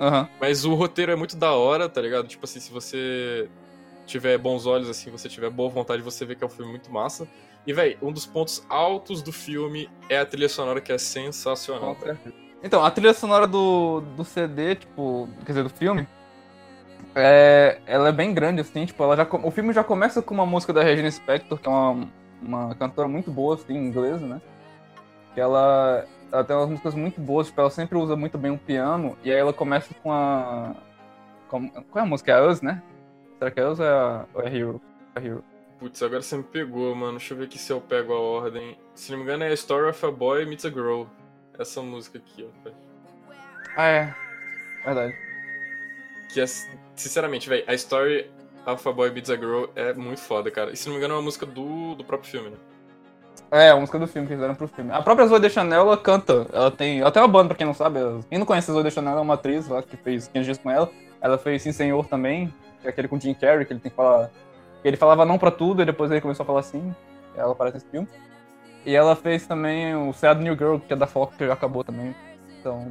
Aham. 0.02 0.28
Mas 0.40 0.66
o 0.66 0.74
roteiro 0.74 1.12
é 1.12 1.16
muito 1.16 1.38
da 1.38 1.54
hora, 1.54 1.88
tá 1.88 2.02
ligado? 2.02 2.28
Tipo 2.28 2.46
assim, 2.46 2.60
se 2.60 2.72
você 2.72 3.48
tiver 4.08 4.36
bons 4.40 4.66
olhos, 4.66 4.90
assim, 4.90 5.12
você 5.12 5.30
tiver 5.30 5.52
boa 5.52 5.70
vontade, 5.70 6.02
você 6.02 6.26
vê 6.26 6.36
que 6.36 6.44
é 6.44 6.48
um 6.48 6.50
filme 6.50 6.72
muito 6.72 6.92
massa. 6.92 7.28
E, 7.68 7.72
véi, 7.72 7.96
um 8.02 8.12
dos 8.12 8.26
pontos 8.26 8.66
altos 8.68 9.22
do 9.22 9.32
filme 9.32 9.88
é 10.10 10.18
a 10.18 10.26
trilha 10.26 10.50
sonora, 10.50 10.82
que 10.82 10.92
é 10.92 10.98
sensacional. 10.98 11.96
Certeza. 12.02 12.36
Então, 12.64 12.84
a 12.84 12.90
trilha 12.90 13.14
sonora 13.14 13.46
do, 13.46 14.02
do 14.18 14.24
CD, 14.24 14.76
tipo, 14.76 15.30
quer 15.46 15.52
dizer, 15.52 15.64
do 15.64 15.70
filme, 15.70 16.08
é, 17.16 17.80
ela 17.86 18.10
é 18.10 18.12
bem 18.12 18.34
grande, 18.34 18.62
assim, 18.62 18.86
tipo, 18.88 19.04
ela 19.04 19.16
já, 19.16 19.28
o 19.32 19.52
filme 19.52 19.72
já 19.72 19.84
começa 19.84 20.22
com 20.22 20.34
uma 20.34 20.46
música 20.48 20.74
da 20.74 20.82
Regina 20.82 21.10
Spector, 21.12 21.60
que 21.60 21.68
é 21.68 21.72
uma, 21.72 22.08
uma 22.42 22.76
cantora 22.76 23.08
muito 23.08 23.30
boa, 23.30 23.54
assim, 23.54 23.76
inglesa, 23.76 24.26
né? 24.26 24.42
Que 25.36 25.42
ela, 25.42 26.06
ela 26.32 26.44
tem 26.44 26.56
umas 26.56 26.70
músicas 26.70 26.96
muito 26.96 27.20
boas, 27.20 27.48
tipo, 27.48 27.60
ela 27.60 27.70
sempre 27.70 27.98
usa 27.98 28.16
muito 28.16 28.38
bem 28.38 28.52
o 28.52 28.58
piano, 28.58 29.18
e 29.24 29.32
aí 29.32 29.38
ela 29.38 29.54
começa 29.54 29.94
com 30.02 30.12
a... 30.12 30.76
Com, 31.48 31.70
qual 31.70 32.04
é 32.04 32.08
a 32.08 32.10
música? 32.10 32.32
É 32.32 32.36
a 32.36 32.48
Us, 32.48 32.62
né? 32.62 32.82
Será 33.38 33.52
que 33.52 33.60
é 33.60 33.68
Us 33.68 33.80
ou 33.80 33.86
é, 33.86 33.90
a, 33.90 34.26
ou 34.34 34.42
é 34.42 34.56
Hero? 34.56 34.82
É 35.16 35.26
Hero. 35.26 35.44
Putz, 35.82 36.02
agora 36.04 36.22
você 36.22 36.38
me 36.38 36.44
pegou, 36.44 36.94
mano. 36.94 37.18
Deixa 37.18 37.34
eu 37.34 37.40
ver 37.40 37.46
aqui 37.46 37.58
se 37.58 37.74
eu 37.74 37.82
pego 37.82 38.14
a 38.14 38.20
ordem. 38.20 38.78
Se 38.94 39.12
não 39.12 39.18
me 39.18 39.24
engano, 39.24 39.44
é 39.44 39.54
Story 39.54 39.90
of 39.90 40.06
a 40.06 40.12
Boy 40.12 40.46
Meets 40.46 40.64
a 40.64 40.70
Girl. 40.70 41.06
Essa 41.58 41.82
música 41.82 42.20
aqui, 42.20 42.48
ó. 42.48 42.70
Ah, 43.76 43.88
é. 43.88 44.16
Verdade. 44.86 45.16
Que 46.32 46.40
é, 46.40 46.46
sinceramente, 46.96 47.50
velho, 47.50 47.64
a 47.68 47.74
Story 47.74 48.30
of 48.66 48.88
a 48.88 48.92
Boy 48.92 49.10
Meets 49.10 49.32
a 49.32 49.36
Girl 49.36 49.66
é 49.76 49.92
muito 49.94 50.22
foda, 50.22 50.52
cara. 50.52 50.72
E 50.72 50.78
se 50.78 50.86
não 50.86 50.94
me 50.94 51.00
engano, 51.00 51.16
é 51.16 51.18
uma 51.18 51.24
música 51.24 51.48
do, 51.48 51.96
do 51.96 52.04
próprio 52.04 52.30
filme, 52.30 52.52
né? 52.52 52.58
É, 53.52 53.70
a 53.70 53.76
música 53.76 54.00
do 54.00 54.08
filme 54.08 54.30
que 54.30 54.34
fizeram 54.34 54.56
pro 54.56 54.66
filme. 54.70 54.92
A 54.94 55.02
própria 55.02 55.28
Zoe 55.28 55.38
Deschanel, 55.38 55.82
ela 55.82 55.98
canta. 55.98 56.48
Ela 56.54 56.72
tem. 56.72 57.02
Ela 57.02 57.12
tem 57.12 57.22
uma 57.22 57.28
banda, 57.28 57.50
pra 57.50 57.58
quem 57.58 57.68
não 57.68 57.74
sabe. 57.74 58.00
Quem 58.30 58.40
não 58.40 58.46
conhece 58.46 58.72
a 58.72 58.74
Zoe 58.74 58.84
Deschanel, 58.84 59.12
ela 59.12 59.20
é 59.20 59.24
uma 59.24 59.34
atriz 59.34 59.68
lá 59.68 59.84
que 59.84 59.98
fez 59.98 60.30
500 60.30 60.46
dias 60.46 60.58
com 60.58 60.72
ela. 60.72 60.90
Ela 61.20 61.38
fez 61.38 61.62
Sim 61.62 61.74
Senhor 61.74 62.06
também, 62.08 62.54
que 62.80 62.88
é 62.88 62.90
aquele 62.90 63.10
com 63.10 63.20
Jim 63.20 63.34
Carrey, 63.34 63.66
que 63.66 63.74
ele 63.74 63.82
tem 63.82 63.92
que 63.92 63.96
falar. 63.96 64.30
Ele 64.86 64.96
falava 64.96 65.26
não 65.26 65.38
pra 65.38 65.52
tudo 65.52 65.82
e 65.82 65.86
depois 65.86 66.10
ele 66.10 66.22
começou 66.22 66.44
a 66.44 66.48
falar 66.48 66.64
sim. 66.64 66.96
Ela 67.36 67.52
aparece 67.52 67.76
nesse 67.76 67.88
filme. 67.88 68.08
E 68.86 68.96
ela 68.96 69.18
fez 69.18 69.46
também 69.46 69.96
o 69.96 70.14
Sad 70.14 70.42
New 70.42 70.56
Girl, 70.56 70.78
que 70.78 70.94
é 70.94 70.96
da 70.96 71.06
Fox, 71.06 71.36
que 71.36 71.46
já 71.46 71.54
acabou 71.54 71.84
também. 71.84 72.16
Então. 72.58 72.88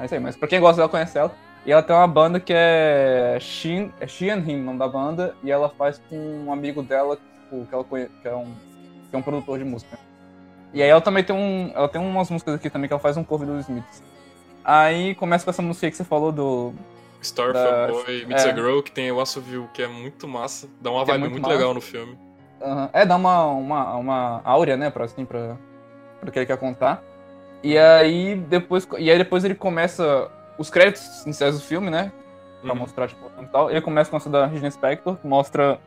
É 0.00 0.04
isso 0.04 0.14
aí. 0.14 0.20
Mas 0.20 0.36
pra 0.36 0.48
quem 0.48 0.60
gosta 0.60 0.78
dela, 0.78 0.88
conhece 0.88 1.16
ela. 1.16 1.32
E 1.64 1.70
ela 1.70 1.82
tem 1.82 1.94
uma 1.94 2.08
banda 2.08 2.40
que 2.40 2.52
é 2.52 3.38
She, 3.40 3.88
é 4.00 4.06
She 4.08 4.28
and 4.28 4.40
Him, 4.40 4.62
o 4.62 4.64
nome 4.64 4.80
da 4.80 4.88
banda. 4.88 5.36
E 5.44 5.50
ela 5.50 5.68
faz 5.68 6.02
com 6.10 6.16
um 6.16 6.52
amigo 6.52 6.82
dela, 6.82 7.16
tipo, 7.16 7.64
que, 7.66 7.72
ela 7.72 7.84
conhe, 7.84 8.08
que 8.20 8.26
é 8.26 8.34
um 8.34 8.52
que 9.12 9.16
é 9.16 9.18
um 9.18 9.22
produtor 9.22 9.58
de 9.58 9.64
música. 9.64 9.98
E 10.72 10.82
aí 10.82 10.88
ela 10.88 11.02
também 11.02 11.22
tem 11.22 11.36
um. 11.36 11.70
Ela 11.74 11.86
tem 11.86 12.00
umas 12.00 12.30
músicas 12.30 12.54
aqui 12.54 12.70
também 12.70 12.88
que 12.88 12.94
ela 12.94 13.00
faz 13.00 13.16
um 13.18 13.22
cover 13.22 13.46
dos 13.46 13.60
Smiths. 13.68 14.02
Aí 14.64 15.14
começa 15.16 15.44
com 15.44 15.50
essa 15.50 15.60
música 15.60 15.86
aí 15.86 15.90
que 15.90 15.96
você 15.98 16.04
falou 16.04 16.32
do. 16.32 16.72
Story 17.20 17.52
Da- 17.52 17.88
Boy 17.88 18.24
Meets 18.26 18.44
é. 18.46 18.50
a 18.50 18.54
Girl, 18.54 18.80
que 18.80 18.90
tem 18.90 19.12
o 19.12 19.20
assovio, 19.20 19.68
que 19.74 19.82
é 19.82 19.86
muito 19.86 20.26
massa. 20.26 20.66
Dá 20.80 20.90
uma 20.90 21.02
é 21.02 21.04
vibe 21.04 21.20
muito 21.20 21.32
muito, 21.32 21.42
massa. 21.44 21.54
legal 21.54 21.74
no 21.74 21.80
filme. 21.80 22.18
Aham. 22.60 22.88
É, 22.92 23.04
dá 23.04 23.16
uma, 23.16 23.44
uma, 23.46 23.94
uma 23.96 24.40
áurea, 24.44 24.76
né, 24.76 24.88
pra, 24.90 25.04
assim, 25.04 25.24
pra, 25.26 25.56
pra 26.20 26.30
que 26.30 26.38
ele 26.38 26.46
quer 26.46 26.56
contar. 26.56 27.02
E 27.62 27.76
aí 27.76 28.34
depois. 28.36 28.88
E 28.98 29.10
aí 29.10 29.18
depois 29.18 29.44
ele 29.44 29.54
começa. 29.54 30.30
Os 30.58 30.70
créditos 30.70 31.24
iniciais 31.26 31.54
do 31.58 31.60
filme, 31.64 31.90
né? 31.90 32.10
pra 32.62 32.72
Uhum. 32.72 32.78
mostrar, 32.78 33.08
tipo, 33.08 33.20
e 33.42 33.46
tal. 33.46 33.68
Ele 33.70 33.80
começa 33.80 34.08
com 34.10 34.16
essa 34.16 34.30
da 34.30 34.46
Regina 34.46 34.70
Spector, 34.70 35.16
que 35.16 35.26
mostra, 35.26 35.80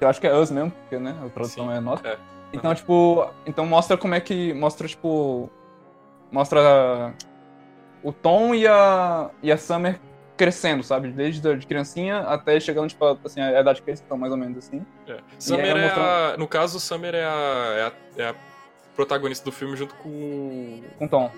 eu 0.00 0.08
acho 0.08 0.20
que 0.20 0.26
é 0.28 0.34
Us 0.36 0.48
mesmo, 0.50 0.70
porque, 0.70 0.96
né, 0.96 1.16
a 1.26 1.28
tradução 1.28 1.66
Sim, 1.66 1.72
é 1.76 1.80
nossa. 1.80 2.06
é. 2.06 2.16
Então, 2.52 2.74
tipo, 2.74 3.28
então 3.46 3.64
mostra 3.66 3.96
como 3.96 4.14
é 4.14 4.20
que, 4.20 4.52
mostra, 4.54 4.86
tipo, 4.88 5.48
mostra 6.32 7.14
o 8.02 8.12
Tom 8.12 8.54
e 8.54 8.66
a, 8.66 9.30
e 9.42 9.52
a 9.52 9.56
Summer 9.56 10.00
crescendo, 10.36 10.82
sabe? 10.82 11.10
Desde 11.12 11.40
de 11.56 11.66
criancinha 11.66 12.20
até 12.20 12.58
chegando, 12.58 12.88
tipo, 12.88 13.04
assim, 13.24 13.40
a 13.40 13.60
idade 13.60 13.82
que 13.82 13.90
eles 13.90 14.00
estão, 14.00 14.16
mais 14.16 14.32
ou 14.32 14.38
menos, 14.38 14.58
assim. 14.58 14.84
É. 15.06 15.18
Summer 15.38 15.76
é 15.76 15.82
mostrando- 15.84 16.08
a, 16.34 16.36
No 16.38 16.48
caso, 16.48 16.80
Summer 16.80 17.14
é 17.14 17.24
a, 17.24 17.74
é, 17.76 17.82
a, 18.22 18.22
é 18.24 18.28
a 18.30 18.34
protagonista 18.96 19.44
do 19.44 19.52
filme 19.52 19.76
junto 19.76 19.94
com, 19.96 20.82
Com 20.98 21.04
o 21.04 21.08
Tom. 21.08 21.30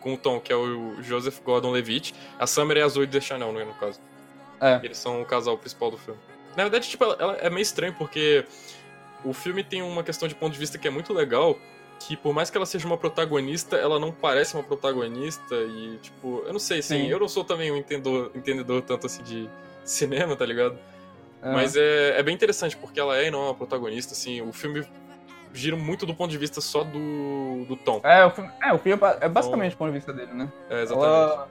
com 0.00 0.14
o 0.14 0.16
Tom, 0.18 0.38
que 0.40 0.52
é 0.52 0.56
o 0.56 1.02
Joseph 1.02 1.40
Gordon-Levitt. 1.42 2.14
A 2.38 2.46
Summer 2.46 2.76
é 2.76 2.82
a 2.82 2.88
Zoe 2.88 3.06
Deschanel, 3.06 3.52
né, 3.52 3.64
no 3.64 3.74
caso. 3.74 3.98
É. 4.60 4.78
Eles 4.82 4.98
são 4.98 5.22
o 5.22 5.24
casal 5.24 5.56
principal 5.56 5.90
do 5.90 5.96
filme. 5.96 6.20
Na 6.56 6.64
verdade, 6.64 6.86
tipo, 6.88 7.02
ela, 7.02 7.16
ela 7.18 7.32
é 7.38 7.48
meio 7.48 7.62
estranho 7.62 7.94
porque 7.96 8.44
o 9.24 9.32
filme 9.32 9.62
tem 9.62 9.82
uma 9.82 10.02
questão 10.02 10.26
de 10.28 10.34
ponto 10.34 10.52
de 10.52 10.58
vista 10.58 10.78
que 10.78 10.88
é 10.88 10.90
muito 10.90 11.12
legal, 11.12 11.58
que 12.00 12.16
por 12.16 12.32
mais 12.32 12.50
que 12.50 12.56
ela 12.56 12.66
seja 12.66 12.86
uma 12.86 12.96
protagonista, 12.96 13.76
ela 13.76 13.98
não 13.98 14.10
parece 14.10 14.54
uma 14.54 14.62
protagonista 14.62 15.54
e, 15.54 15.98
tipo, 16.00 16.42
eu 16.46 16.52
não 16.52 16.58
sei, 16.58 16.78
assim, 16.78 17.02
Sim. 17.02 17.08
eu 17.08 17.20
não 17.20 17.28
sou 17.28 17.44
também 17.44 17.70
um 17.70 17.76
entendedor, 17.76 18.30
entendedor 18.34 18.82
tanto 18.82 19.06
assim 19.06 19.22
de 19.22 19.48
cinema, 19.84 20.34
tá 20.34 20.46
ligado? 20.46 20.78
É. 21.42 21.52
Mas 21.52 21.76
é, 21.76 22.18
é 22.18 22.22
bem 22.22 22.34
interessante, 22.34 22.76
porque 22.76 22.98
ela 22.98 23.16
é 23.16 23.28
e 23.28 23.30
não 23.30 23.40
é 23.40 23.44
uma 23.46 23.54
protagonista, 23.54 24.14
assim, 24.14 24.40
o 24.40 24.52
filme 24.52 24.86
gira 25.52 25.76
muito 25.76 26.06
do 26.06 26.14
ponto 26.14 26.30
de 26.30 26.38
vista 26.38 26.60
só 26.60 26.84
do, 26.84 27.64
do 27.66 27.76
Tom. 27.76 28.00
É, 28.04 28.24
o 28.24 28.30
filme, 28.30 28.50
é, 28.62 28.72
o 28.72 28.78
filme 28.78 29.02
é 29.02 29.26
é 29.26 29.28
basicamente 29.28 29.74
o 29.74 29.78
ponto 29.78 29.88
de 29.88 29.98
vista 29.98 30.12
dele, 30.12 30.32
né? 30.32 30.50
É, 30.70 30.82
exatamente. 30.82 31.12
Ela, 31.12 31.48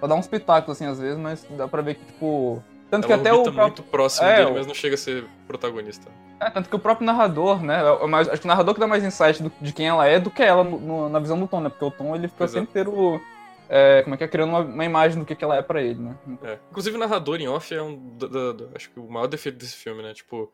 ela 0.00 0.08
dá 0.08 0.14
uns 0.14 0.26
pitacos, 0.26 0.72
assim, 0.72 0.86
às 0.86 0.98
vezes, 0.98 1.18
mas 1.18 1.46
dá 1.50 1.68
pra 1.68 1.82
ver 1.82 1.94
que, 1.94 2.04
tipo... 2.04 2.62
Tanto 2.96 3.06
que 3.06 3.12
ela 3.12 3.20
até 3.22 3.32
o 3.32 3.42
próprio... 3.42 3.62
muito 3.62 3.82
próximo 3.84 4.26
É, 4.26 4.36
dele, 4.44 4.50
mas 4.58 4.66
não 4.66 4.74
chega 4.74 4.94
a 4.94 4.98
ser 4.98 5.24
protagonista. 5.46 6.10
É, 6.40 6.50
tanto 6.50 6.68
que 6.68 6.76
o 6.76 6.78
próprio 6.78 7.06
narrador, 7.06 7.62
né? 7.62 7.80
é 8.02 8.06
mais- 8.06 8.28
acho 8.28 8.40
que 8.40 8.46
o 8.46 8.48
narrador 8.48 8.74
que 8.74 8.80
dá 8.80 8.86
mais 8.86 9.04
insight 9.04 9.42
do- 9.42 9.52
de 9.60 9.72
quem 9.72 9.86
ela 9.86 10.06
é 10.06 10.18
do 10.18 10.30
que 10.30 10.42
ela 10.42 10.64
no- 10.64 11.08
na 11.08 11.18
visão 11.18 11.38
do 11.38 11.46
Tom, 11.46 11.60
né? 11.60 11.68
Porque 11.68 11.84
o 11.84 11.90
Tom, 11.90 12.14
ele 12.14 12.28
fica 12.28 12.44
Exato. 12.44 12.58
sempre 12.66 12.70
inteiro... 12.80 13.20
é, 13.68 14.02
como 14.02 14.14
é 14.14 14.18
que 14.18 14.24
é? 14.24 14.28
Criando 14.28 14.50
uma, 14.50 14.60
uma 14.60 14.84
imagem 14.84 15.18
do 15.18 15.24
que, 15.24 15.34
que 15.34 15.42
ela 15.44 15.56
é 15.56 15.62
pra 15.62 15.80
ele, 15.82 16.00
né? 16.00 16.14
É. 16.42 16.58
Inclusive, 16.70 16.96
o 16.96 16.98
narrador 17.00 17.40
em 17.40 17.48
off 17.48 17.72
é 17.74 17.80
um. 17.82 18.16
da- 18.18 18.26
da- 18.26 18.52
da- 18.52 18.64
acho 18.74 18.90
que 18.90 19.00
o 19.00 19.10
maior 19.10 19.26
defeito 19.26 19.56
desse 19.58 19.76
filme, 19.76 20.02
né? 20.02 20.12
Tipo, 20.12 20.52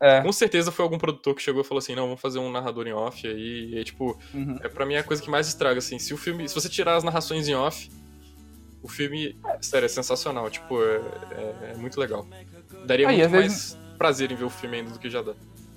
É. 0.00 0.20
com 0.20 0.30
certeza 0.32 0.70
foi 0.70 0.82
algum 0.84 0.98
produtor 0.98 1.34
que 1.34 1.42
chegou 1.42 1.62
e 1.62 1.64
falou 1.64 1.78
assim: 1.80 1.94
não, 1.96 2.04
vamos 2.04 2.20
fazer 2.20 2.38
um 2.38 2.50
narrador 2.50 2.86
em 2.86 2.92
off 2.92 3.26
aí. 3.26 3.70
E 3.72 3.78
aí, 3.78 3.84
tipo, 3.84 4.16
Uhum. 4.34 4.58
é 4.62 4.68
pra 4.68 4.86
mim 4.86 4.94
a 4.96 5.02
coisa 5.02 5.20
que 5.22 5.30
mais 5.30 5.48
estraga, 5.48 5.78
assim. 5.78 5.98
Se 5.98 6.12
o 6.14 6.16
filme. 6.16 6.48
Se 6.48 6.54
você 6.54 6.68
tirar 6.68 6.94
as 6.96 7.02
narrações 7.04 7.48
em 7.48 7.54
off, 7.54 7.90
o 8.82 8.88
filme, 8.88 9.36
sério, 9.60 9.86
é 9.86 9.88
sensacional. 9.88 10.50
Tipo, 10.50 10.82
é, 10.82 10.96
é- 11.30 11.72
é 11.72 11.76
muito 11.76 11.98
legal. 12.00 12.26
Daria 12.86 13.06
Ah, 13.08 13.12
muito 13.12 13.30
mais 13.30 13.42
vezes- 13.44 13.78
prazer 13.98 14.32
em 14.32 14.34
ver 14.34 14.44
o 14.44 14.50
filme 14.50 14.78
ainda 14.78 14.90
do 14.90 14.98
que 14.98 15.08
já 15.08 15.22
dá. 15.22 15.32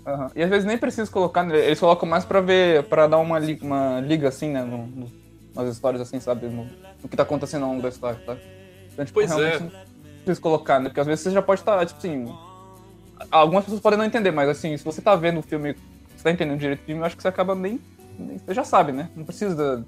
Aham. 0.08 0.32
E 0.36 0.44
às 0.44 0.50
vezes 0.50 0.66
nem 0.66 0.78
precisa 0.78 1.10
colocar, 1.12 1.44
né? 1.44 1.58
eles 1.58 1.80
colocam 1.80 2.08
mais 2.08 2.26
pra 2.26 2.40
ver, 2.42 2.84
pra 2.84 3.08
dar 3.08 3.18
uma, 3.18 3.38
li- 3.40 3.60
uma 3.62 4.00
liga 4.02 4.28
assim, 4.28 4.50
né? 4.52 4.64
No, 4.64 4.86
no- 4.88 5.12
nas 5.54 5.70
histórias 5.70 6.02
assim, 6.02 6.20
sabe? 6.20 6.48
No, 6.48 6.66
no 7.02 7.10
que 7.10 7.16
tá 7.16 7.24
acontecendo 7.24 7.64
ao 7.64 7.70
longo 7.70 7.82
da 7.82 7.90
história, 7.90 8.20
tá? 8.26 8.36
Então, 8.92 9.06
tipo, 9.06 9.20
Pois 9.20 9.32
é. 9.32 9.60
não 9.60 9.72
precisa 10.24 10.42
colocar, 10.42 10.80
né? 10.80 10.90
Porque 10.90 11.00
às 11.00 11.08
vezes 11.08 11.24
você 11.24 11.32
já 11.32 11.42
pode 11.42 11.62
estar, 11.62 11.84
tipo 11.86 11.98
assim. 12.00 12.26
Algumas 13.32 13.64
pessoas 13.64 13.82
podem 13.82 13.98
não 13.98 14.06
entender, 14.06 14.32
mas 14.32 14.50
assim, 14.50 14.76
se 14.78 14.84
você 14.84 15.02
tá 15.02 15.16
vendo 15.16 15.40
o 15.40 15.42
filme, 15.44 15.76
você 16.16 16.24
tá 16.24 16.32
entendendo 16.32 16.60
direito 16.60 16.82
o 16.82 16.86
filme, 16.86 17.02
eu 17.02 17.06
acho 17.06 17.16
que 17.16 17.22
você 17.22 17.28
acaba 17.30 17.56
nem. 17.56 17.80
nem- 18.20 18.38
Você 18.38 18.54
já 18.54 18.64
sabe, 18.64 18.92
né? 18.92 19.10
Não 19.16 19.24
precisa 19.24 19.86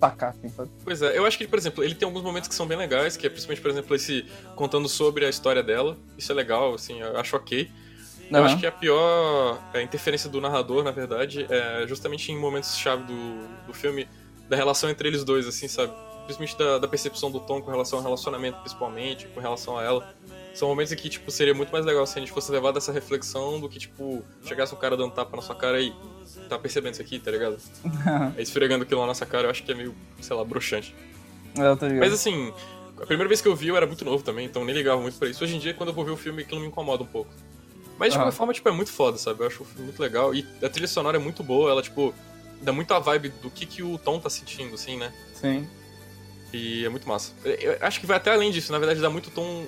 tacar, 0.00 0.30
assim, 0.30 0.48
sabe? 0.48 0.70
Pois 0.84 1.02
é, 1.02 1.16
eu 1.16 1.26
acho 1.26 1.38
que, 1.38 1.46
por 1.46 1.58
exemplo, 1.58 1.82
ele 1.82 1.94
tem 1.94 2.06
alguns 2.06 2.22
momentos 2.22 2.48
que 2.48 2.54
são 2.54 2.66
bem 2.66 2.76
legais, 2.76 3.16
que 3.16 3.26
é 3.26 3.30
principalmente, 3.30 3.62
por 3.62 3.70
exemplo, 3.70 3.96
esse 3.96 4.26
contando 4.54 4.88
sobre 4.88 5.24
a 5.24 5.28
história 5.28 5.62
dela. 5.62 5.96
Isso 6.16 6.30
é 6.32 6.34
legal, 6.34 6.74
assim, 6.74 7.00
eu 7.00 7.18
acho 7.18 7.36
ok. 7.36 7.70
Eu 8.30 8.44
acho 8.44 8.58
que 8.58 8.66
a 8.66 8.72
pior 8.72 9.58
é, 9.72 9.82
interferência 9.82 10.28
do 10.28 10.40
narrador, 10.40 10.82
na 10.82 10.90
verdade, 10.90 11.46
é 11.48 11.86
justamente 11.86 12.32
em 12.32 12.36
momentos-chave 12.36 13.04
do, 13.04 13.66
do 13.66 13.72
filme, 13.72 14.08
da 14.48 14.56
relação 14.56 14.90
entre 14.90 15.08
eles 15.08 15.22
dois, 15.24 15.46
assim, 15.46 15.68
sabe? 15.68 15.92
Principalmente 16.24 16.58
da, 16.58 16.78
da 16.78 16.88
percepção 16.88 17.30
do 17.30 17.38
Tom 17.38 17.62
com 17.62 17.70
relação 17.70 18.00
ao 18.00 18.04
relacionamento, 18.04 18.58
principalmente, 18.58 19.28
com 19.28 19.40
relação 19.40 19.78
a 19.78 19.82
ela. 19.84 20.14
São 20.56 20.68
momentos 20.68 20.90
em 20.90 20.96
que, 20.96 21.10
tipo, 21.10 21.30
seria 21.30 21.52
muito 21.52 21.70
mais 21.70 21.84
legal 21.84 22.06
se 22.06 22.18
a 22.18 22.20
gente 22.20 22.32
fosse 22.32 22.50
levar 22.50 22.72
dessa 22.72 22.90
reflexão 22.90 23.60
do 23.60 23.68
que, 23.68 23.78
tipo, 23.78 24.24
chegasse 24.42 24.74
um 24.74 24.78
cara 24.78 24.96
dando 24.96 25.12
tapa 25.12 25.36
na 25.36 25.42
sua 25.42 25.54
cara 25.54 25.80
e 25.80 25.92
tá 26.48 26.58
percebendo 26.58 26.94
isso 26.94 27.02
aqui, 27.02 27.18
tá 27.18 27.30
ligado? 27.30 27.58
Aí 28.34 28.40
esfregando 28.42 28.84
aquilo 28.84 29.02
na 29.02 29.08
nossa 29.08 29.26
cara, 29.26 29.46
eu 29.46 29.50
acho 29.50 29.62
que 29.62 29.70
é 29.70 29.74
meio, 29.74 29.94
sei 30.18 30.34
lá, 30.34 30.42
broxante. 30.42 30.94
Eu 31.54 31.76
tô 31.76 31.86
ligado. 31.86 32.00
Mas 32.00 32.12
assim, 32.14 32.54
a 32.98 33.04
primeira 33.04 33.28
vez 33.28 33.42
que 33.42 33.48
eu 33.48 33.54
vi 33.54 33.68
eu 33.68 33.76
era 33.76 33.86
muito 33.86 34.02
novo 34.02 34.24
também, 34.24 34.46
então 34.46 34.64
nem 34.64 34.74
ligava 34.74 34.98
muito 35.00 35.18
pra 35.18 35.28
isso. 35.28 35.44
Hoje 35.44 35.56
em 35.56 35.58
dia, 35.58 35.74
quando 35.74 35.90
eu 35.90 35.94
vou 35.94 36.06
ver 36.06 36.12
o 36.12 36.16
filme, 36.16 36.42
aquilo 36.42 36.60
me 36.60 36.68
incomoda 36.68 37.02
um 37.02 37.06
pouco. 37.06 37.30
Mas 37.98 38.12
de 38.12 38.16
Aham. 38.16 38.24
qualquer 38.24 38.36
forma, 38.36 38.52
tipo, 38.54 38.68
é 38.68 38.72
muito 38.72 38.90
foda, 38.90 39.18
sabe? 39.18 39.42
Eu 39.42 39.46
acho 39.48 39.62
o 39.62 39.66
filme 39.66 39.84
muito 39.84 40.00
legal. 40.00 40.34
E 40.34 40.46
a 40.62 40.68
trilha 40.70 40.88
sonora 40.88 41.18
é 41.18 41.20
muito 41.20 41.42
boa, 41.42 41.70
ela, 41.70 41.82
tipo, 41.82 42.14
dá 42.62 42.72
muito 42.72 42.92
a 42.94 42.98
vibe 42.98 43.28
do 43.42 43.50
que, 43.50 43.66
que 43.66 43.82
o 43.82 43.98
Tom 43.98 44.18
tá 44.18 44.30
sentindo, 44.30 44.74
assim, 44.74 44.96
né? 44.96 45.12
Sim. 45.34 45.68
E 46.52 46.84
é 46.84 46.88
muito 46.88 47.06
massa. 47.08 47.32
Eu 47.44 47.76
acho 47.80 48.00
que 48.00 48.06
vai 48.06 48.16
até 48.16 48.32
além 48.32 48.50
disso, 48.50 48.72
na 48.72 48.78
verdade, 48.78 49.00
dá 49.00 49.10
muito 49.10 49.30
tom. 49.30 49.66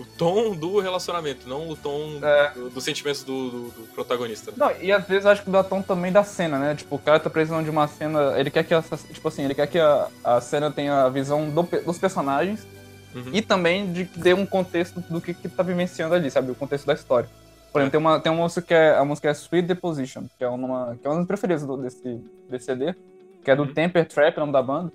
O 0.00 0.04
tom 0.16 0.54
do 0.54 0.80
relacionamento, 0.80 1.48
não 1.48 1.68
o 1.68 1.76
tom 1.76 2.18
É. 2.22 2.50
do- 2.54 2.70
dos 2.70 2.82
sentimentos 2.84 3.22
do, 3.24 3.50
do- 3.50 3.70
do 3.70 3.82
protagonista. 3.94 4.52
Não, 4.56 4.70
e 4.80 4.90
às 4.90 5.06
vezes 5.06 5.26
acho 5.26 5.42
que 5.42 5.50
dá 5.50 5.62
tom 5.62 5.82
também 5.82 6.10
da 6.10 6.24
cena, 6.24 6.58
né? 6.58 6.74
Tipo, 6.74 6.96
o 6.96 6.98
cara 6.98 7.20
tá 7.20 7.28
precisando 7.28 7.64
de 7.64 7.70
uma 7.70 7.86
cena. 7.88 8.38
Ele 8.38 8.50
quer 8.50 8.64
que 8.64 8.72
essa, 8.74 8.96
tipo 8.96 9.26
assim, 9.28 9.44
ele 9.44 9.54
quer 9.54 9.66
que 9.66 9.78
a, 9.78 10.08
a 10.24 10.40
cena 10.40 10.70
tenha 10.70 11.04
a 11.04 11.08
visão 11.08 11.48
do 11.50 11.62
dos 11.62 11.98
personagens 11.98 12.66
Uhum. 13.14 13.30
e 13.32 13.42
também 13.42 13.92
de 13.92 14.04
que 14.04 14.20
dê 14.20 14.32
um 14.32 14.46
contexto 14.46 15.00
do 15.00 15.20
que, 15.20 15.34
que 15.34 15.48
tá 15.48 15.62
vivenciando 15.64 16.14
ali, 16.14 16.30
sabe? 16.30 16.52
O 16.52 16.54
contexto 16.54 16.86
da 16.86 16.94
história. 16.94 17.28
Por 17.72 17.80
exemplo, 17.80 17.90
tem 17.92 18.00
uma, 18.00 18.20
tem 18.20 18.32
uma 18.32 18.42
música 18.42 18.62
que 18.62 18.72
é. 18.74 18.96
A 18.96 19.04
música 19.04 19.28
é 19.28 19.32
Sweet 19.32 19.66
Deposition, 19.68 20.24
que 20.38 20.44
é 20.44 20.48
uma, 20.48 20.96
que 21.00 21.06
é 21.06 21.10
uma 21.10 21.18
das 21.18 21.26
preferidas 21.26 21.66
do- 21.66 21.76
desse, 21.76 22.20
desse 22.48 22.64
CD, 22.66 22.94
que 23.44 23.50
é 23.50 23.56
do 23.56 23.62
Uhum. 23.64 23.74
Temper 23.74 24.06
Trap, 24.06 24.36
o 24.36 24.40
nome 24.40 24.52
da 24.52 24.62
banda. 24.62 24.92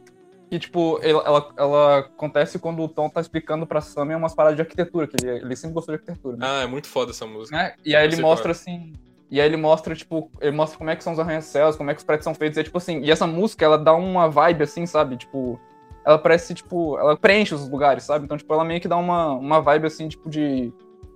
Que, 0.50 0.60
tipo, 0.60 1.00
ela, 1.02 1.24
ela, 1.26 1.50
ela 1.58 1.98
acontece 2.00 2.60
quando 2.60 2.82
o 2.84 2.88
Tom 2.88 3.10
tá 3.10 3.20
explicando 3.20 3.66
pra 3.66 3.82
Sammy 3.82 4.14
umas 4.14 4.36
paradas 4.36 4.56
de 4.56 4.62
arquitetura, 4.62 5.08
que 5.08 5.16
ele, 5.20 5.40
ele 5.40 5.56
sempre 5.56 5.74
gostou 5.74 5.96
de 5.96 6.02
arquitetura. 6.02 6.38
né? 6.38 6.46
Ah, 6.48 6.62
é 6.64 6.68
muito 6.68 6.88
foda 6.88 7.12
essa 7.12 7.26
música. 7.26 7.58
né? 7.58 7.74
E 7.84 7.96
aí 7.96 8.06
ele 8.06 8.22
mostra 8.22 8.50
qual 8.50 8.52
assim. 8.52 8.94
E 9.32 9.42
aí 9.42 9.48
ele 9.48 9.58
mostra, 9.58 9.96
tipo, 9.96 10.30
ele 10.40 10.56
mostra 10.56 10.78
como 10.78 10.90
é 10.92 10.96
que 10.96 11.04
são 11.04 11.14
os 11.14 11.20
arranha-céus, 11.20 11.76
como 11.76 11.90
é 11.90 11.96
que 11.96 12.00
os 12.00 12.06
prédios 12.06 12.24
são 12.26 12.36
feitos. 12.36 12.58
E, 12.58 12.62
é, 12.62 12.64
tipo 12.64 12.78
assim, 12.78 13.02
e 13.02 13.10
essa 13.10 13.26
música, 13.26 13.66
ela 13.66 13.78
dá 13.78 13.94
uma 13.94 14.30
vibe, 14.30 14.64
assim, 14.64 14.86
sabe? 14.86 15.18
Tipo, 15.18 15.60
ela 16.06 16.20
parece, 16.20 16.54
tipo, 16.54 16.96
ela 17.00 17.18
preenche 17.18 17.56
os 17.56 17.68
lugares, 17.68 18.04
sabe? 18.04 18.26
Então, 18.26 18.38
tipo, 18.38 18.54
ela 18.54 18.64
meio 18.64 18.80
que 18.80 18.88
dá 18.88 18.98
uma, 18.98 19.32
uma 19.34 19.60
vibe, 19.60 19.88
assim, 19.88 20.08
tipo, 20.08 20.30
de 20.30 20.72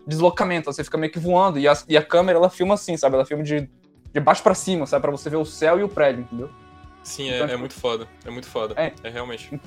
deslocamento. 0.07 0.65
Você 0.73 0.83
fica 0.83 0.97
meio 0.97 1.11
que 1.13 1.19
voando. 1.19 1.59
E 1.59 1.67
a, 1.67 1.73
e 1.87 1.95
a 1.95 2.03
câmera, 2.03 2.39
ela 2.39 2.49
filma 2.49 2.73
assim, 2.73 2.97
sabe? 2.97 3.15
Ela 3.15 3.25
filma 3.25 3.43
de, 3.43 3.69
de 4.11 4.19
baixo 4.19 4.41
pra 4.41 4.55
cima, 4.55 4.87
sabe? 4.87 5.03
Pra 5.03 5.11
você 5.11 5.29
ver 5.29 5.37
o 5.37 5.45
céu 5.45 5.79
e 5.79 5.83
o 5.83 5.87
prédio, 5.89 6.21
entendeu? 6.23 6.49
Sim, 7.03 7.29
é, 7.29 7.35
Então, 7.35 7.45
é 7.45 7.47
tipo- 7.49 7.59
muito 7.59 7.73
foda. 7.73 8.07
É 8.25 8.29
muito 8.29 8.47
foda. 8.47 8.73
É. 8.77 8.93
é 9.03 9.09
realmente. 9.09 9.59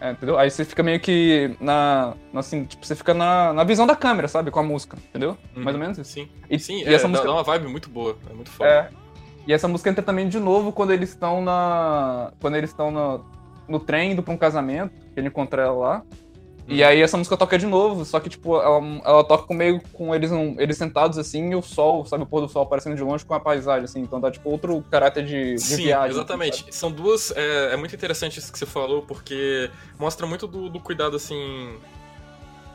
É, 0.00 0.10
entendeu? 0.10 0.36
Aí 0.36 0.50
você 0.50 0.64
fica 0.64 0.82
meio 0.82 0.98
que 1.00 1.56
na. 1.60 2.14
Assim, 2.34 2.64
tipo, 2.64 2.84
você 2.84 2.94
fica 2.96 3.14
na, 3.14 3.52
na 3.52 3.64
visão 3.64 3.86
da 3.86 3.94
câmera, 3.94 4.26
sabe? 4.28 4.50
Com 4.50 4.58
a 4.60 4.62
música, 4.62 4.96
entendeu? 5.08 5.38
Mais 5.54 5.74
ou 5.74 5.80
menos 5.80 5.98
isso. 5.98 6.10
Sim. 6.12 6.28
E, 6.50 6.58
Sim, 6.58 6.82
e 6.82 6.84
é, 6.84 6.94
essa 6.94 7.06
música. 7.08 7.26
dá 7.28 7.32
uma 7.34 7.44
vibe 7.44 7.68
muito 7.68 7.88
boa. 7.88 8.18
É 8.28 8.34
muito 8.34 8.50
foda. 8.50 8.68
É. 8.70 8.90
E 9.46 9.52
essa 9.52 9.68
música 9.68 9.88
entra 9.90 10.02
também 10.02 10.28
de 10.28 10.38
novo 10.40 10.72
quando 10.72 10.92
eles 10.92 11.10
estão 11.10 11.40
na. 11.42 12.32
Quando 12.40 12.56
eles 12.56 12.70
estão 12.70 12.90
no, 12.90 13.24
no 13.68 13.78
trem 13.78 14.12
indo 14.12 14.22
pra 14.22 14.34
um 14.34 14.36
casamento, 14.36 14.92
que 15.12 15.20
ele 15.20 15.28
encontra 15.28 15.62
ela 15.62 15.72
lá. 15.74 16.02
E 16.66 16.80
Uhum. 16.82 16.88
aí 16.88 17.02
essa 17.02 17.16
música 17.18 17.36
toca 17.36 17.58
de 17.58 17.66
novo, 17.66 18.06
só 18.06 18.18
que, 18.18 18.30
tipo, 18.30 18.56
ela, 18.56 18.80
ela 19.04 19.22
toca 19.22 19.52
meio 19.52 19.82
com 19.92 20.14
eles, 20.14 20.30
um- 20.32 20.56
eles 20.58 20.78
sentados 20.78 21.18
assim 21.18 21.50
e 21.50 21.54
o 21.54 21.60
sol, 21.60 22.06
sabe, 22.06 22.22
o 22.22 22.26
pôr 22.26 22.40
do 22.40 22.48
sol 22.48 22.62
aparecendo 22.62 22.96
de 22.96 23.02
longe 23.02 23.22
com 23.22 23.34
a 23.34 23.40
paisagem, 23.40 23.84
assim. 23.84 24.00
Então 24.00 24.18
dá, 24.18 24.30
tipo, 24.30 24.48
outro 24.48 24.82
caráter 24.90 25.24
de, 25.26 25.54
de 25.54 25.58
Sim, 25.60 25.76
viagem. 25.84 26.10
exatamente. 26.16 26.64
São 26.74 26.90
duas. 26.90 27.30
É, 27.36 27.74
é 27.74 27.76
muito 27.76 27.94
interessante 27.94 28.38
isso 28.38 28.50
que 28.50 28.58
você 28.58 28.64
falou, 28.64 29.02
porque 29.02 29.70
mostra 29.98 30.26
muito 30.26 30.46
do, 30.46 30.70
do 30.70 30.80
cuidado, 30.80 31.16
assim. 31.16 31.76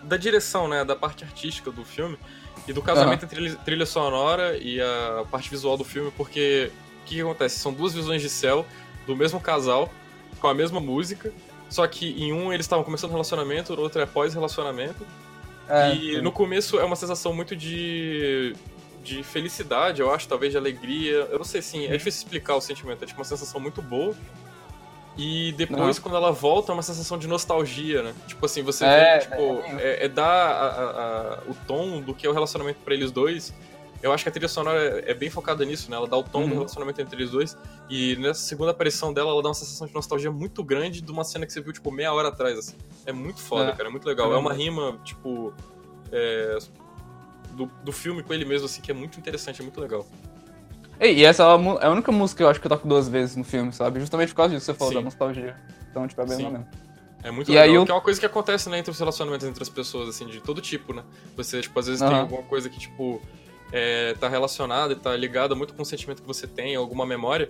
Da 0.04 0.18
direção, 0.18 0.68
né? 0.68 0.86
Da 0.86 0.96
parte 0.96 1.24
artística 1.24 1.72
do 1.72 1.84
filme. 1.84 2.18
E 2.68 2.74
do 2.74 2.82
casamento 2.84 3.26
entre 3.26 3.36
trilha, 3.40 3.56
trilha 3.66 3.86
sonora 3.88 4.56
e 4.58 4.80
a 4.80 5.24
parte 5.32 5.50
visual 5.50 5.76
do 5.76 5.84
filme, 5.84 6.12
porque 6.16 6.72
o 7.02 7.06
que, 7.06 7.16
que 7.16 7.22
acontece? 7.22 7.58
São 7.58 7.74
duas 7.74 7.94
visões 7.94 8.22
de 8.22 8.30
céu 8.30 8.66
do 9.08 9.16
mesmo 9.16 9.40
casal, 9.40 9.90
com 10.40 10.48
a 10.48 10.54
mesma 10.54 10.80
música. 10.80 11.34
Só 11.70 11.86
que 11.88 12.10
em 12.24 12.34
um 12.34 12.52
eles 12.52 12.66
estavam 12.66 12.84
começando 12.84 13.12
o 13.12 13.14
relacionamento, 13.14 13.76
no 13.76 13.82
outro 13.82 14.02
é 14.02 14.06
pós-relacionamento. 14.06 15.06
É, 15.68 15.94
e 15.94 16.16
sim. 16.16 16.22
no 16.22 16.32
começo 16.32 16.80
é 16.80 16.84
uma 16.84 16.96
sensação 16.96 17.32
muito 17.34 17.56
de, 17.56 18.56
de 19.04 19.22
felicidade, 19.22 20.02
eu 20.02 20.12
acho, 20.12 20.28
talvez 20.28 20.52
de 20.52 20.58
alegria. 20.58 21.28
Eu 21.30 21.38
não 21.38 21.46
sei 21.46 21.60
assim, 21.60 21.86
é 21.86 21.92
difícil 21.96 22.24
explicar 22.24 22.56
o 22.56 22.62
sentimento, 22.62 23.04
é 23.04 23.08
tipo 23.08 23.20
uma 23.20 23.26
sensação 23.26 23.60
muito 23.62 23.82
boa. 23.82 24.16
E 25.18 25.52
depois, 25.58 25.98
Uhum. 25.98 26.04
quando 26.04 26.16
ela 26.16 26.32
volta, 26.32 26.72
é 26.72 26.74
uma 26.74 26.82
sensação 26.82 27.18
de 27.18 27.28
nostalgia, 27.28 28.02
né? 28.04 28.14
Tipo 28.26 28.46
assim, 28.46 28.62
você 28.64 28.86
É, 28.86 29.18
vê, 29.20 29.26
tipo, 29.26 29.64
é, 29.80 30.06
é 30.06 30.08
dar 30.08 30.26
a- 30.26 30.68
a- 30.68 31.34
a- 31.34 31.40
o 31.48 31.54
tom 31.68 32.00
do 32.02 32.14
que 32.16 32.26
é 32.26 32.30
o 32.30 32.34
relacionamento 32.34 32.80
pra 32.86 32.94
eles 32.94 33.12
dois 33.12 33.54
eu 34.02 34.12
acho 34.14 34.24
que 34.24 34.30
a 34.30 34.32
trilha 34.32 34.48
sonora 34.48 35.04
é, 35.06 35.14
bem 35.14 35.30
focada 35.30 35.64
nisso, 35.66 35.90
né? 35.92 35.98
Ela 35.98 36.08
dá 36.08 36.16
o 36.18 36.24
tom 36.24 36.42
do 36.44 36.48
Uhum. 36.50 36.54
relacionamento 36.60 37.02
entre 37.02 37.16
eles 37.18 37.32
dois. 37.32 37.58
E 37.90 38.16
nessa 38.18 38.42
segunda 38.42 38.72
aparição 38.72 39.14
dela, 39.14 39.32
ela 39.32 39.42
dá 39.42 39.50
uma 39.50 39.54
sensação 39.54 39.88
de 39.88 39.94
nostalgia 39.94 40.32
muito 40.32 40.64
grande 40.64 41.02
de 41.02 41.12
uma 41.12 41.24
cena 41.24 41.46
que 41.46 41.52
você 41.54 41.62
viu, 41.62 41.74
tipo, 41.74 41.92
meia 41.92 42.14
hora 42.14 42.30
atrás, 42.30 42.58
assim. 42.58 42.76
É 43.06 43.12
muito 43.12 43.42
foda, 43.42 43.70
É. 43.70 43.72
cara, 43.74 43.90
é 43.90 43.92
muito 43.92 44.06
legal. 44.08 44.32
É 44.32 44.36
É 44.36 44.38
uma 44.38 44.54
rima, 44.54 44.98
tipo. 45.04 45.54
é, 46.12 46.58
do, 47.52 47.66
do 47.84 47.92
filme 47.92 48.24
com 48.24 48.34
ele 48.34 48.46
mesmo, 48.46 48.66
assim, 48.66 48.82
que 48.82 48.90
é 48.90 48.94
muito 48.94 49.20
interessante, 49.20 49.60
é 49.60 49.64
muito 49.64 49.80
legal. 49.82 50.06
E 51.02 51.24
essa 51.24 51.44
é 51.44 51.46
a 51.46 51.86
é 51.86 51.90
única 51.90 52.12
música 52.12 52.38
que 52.38 52.44
eu 52.44 52.50
acho 52.50 52.60
que 52.60 52.68
eu 52.68 52.70
toco 52.70 52.88
duas 52.88 53.08
vezes 53.08 53.36
no 53.36 53.44
filme, 53.44 53.72
sabe? 53.72 54.00
Justamente 54.00 54.30
por 54.30 54.36
causa 54.36 54.54
disso, 54.54 54.66
você 54.66 54.74
falou 54.74 54.92
Sim. 54.94 55.00
da 55.00 55.04
nostalgia. 55.04 55.56
Então, 55.90 56.08
tipo, 56.08 56.22
é 56.22 56.26
bem 56.26 56.38
Sim. 56.38 56.50
mesmo. 56.50 56.68
É 57.24 57.32
muito 57.32 57.50
E 57.50 57.52
legal, 57.52 57.64
aí 57.70 57.76
eu- 57.76 57.86
que 57.86 57.92
é 57.92 57.94
uma 57.94 58.02
coisa 58.02 58.20
que 58.20 58.26
acontece, 58.26 58.70
né, 58.70 58.80
entre 58.80 58.92
os 58.92 59.00
relacionamentos 59.00 59.46
entre 59.48 59.62
as 59.62 59.70
pessoas, 59.70 60.10
assim, 60.10 60.26
de 60.28 60.40
todo 60.42 60.62
tipo, 60.62 60.94
né? 60.94 61.04
Você, 61.36 61.62
tipo, 61.62 61.78
às 61.80 61.86
vezes 61.88 62.02
tem 62.02 62.10
Aham. 62.10 62.22
alguma 62.22 62.44
coisa 62.44 62.70
que, 62.70 62.80
tipo, 62.80 63.22
é, 63.72 64.14
tá 64.20 64.28
relacionada 64.28 64.94
e 64.94 64.96
tá 64.96 65.16
ligada 65.16 65.56
muito 65.56 65.74
com 65.74 65.82
o 65.82 65.86
sentimento 65.86 66.22
que 66.22 66.28
você 66.28 66.48
tem, 66.48 66.76
alguma 66.76 67.06
memória, 67.06 67.50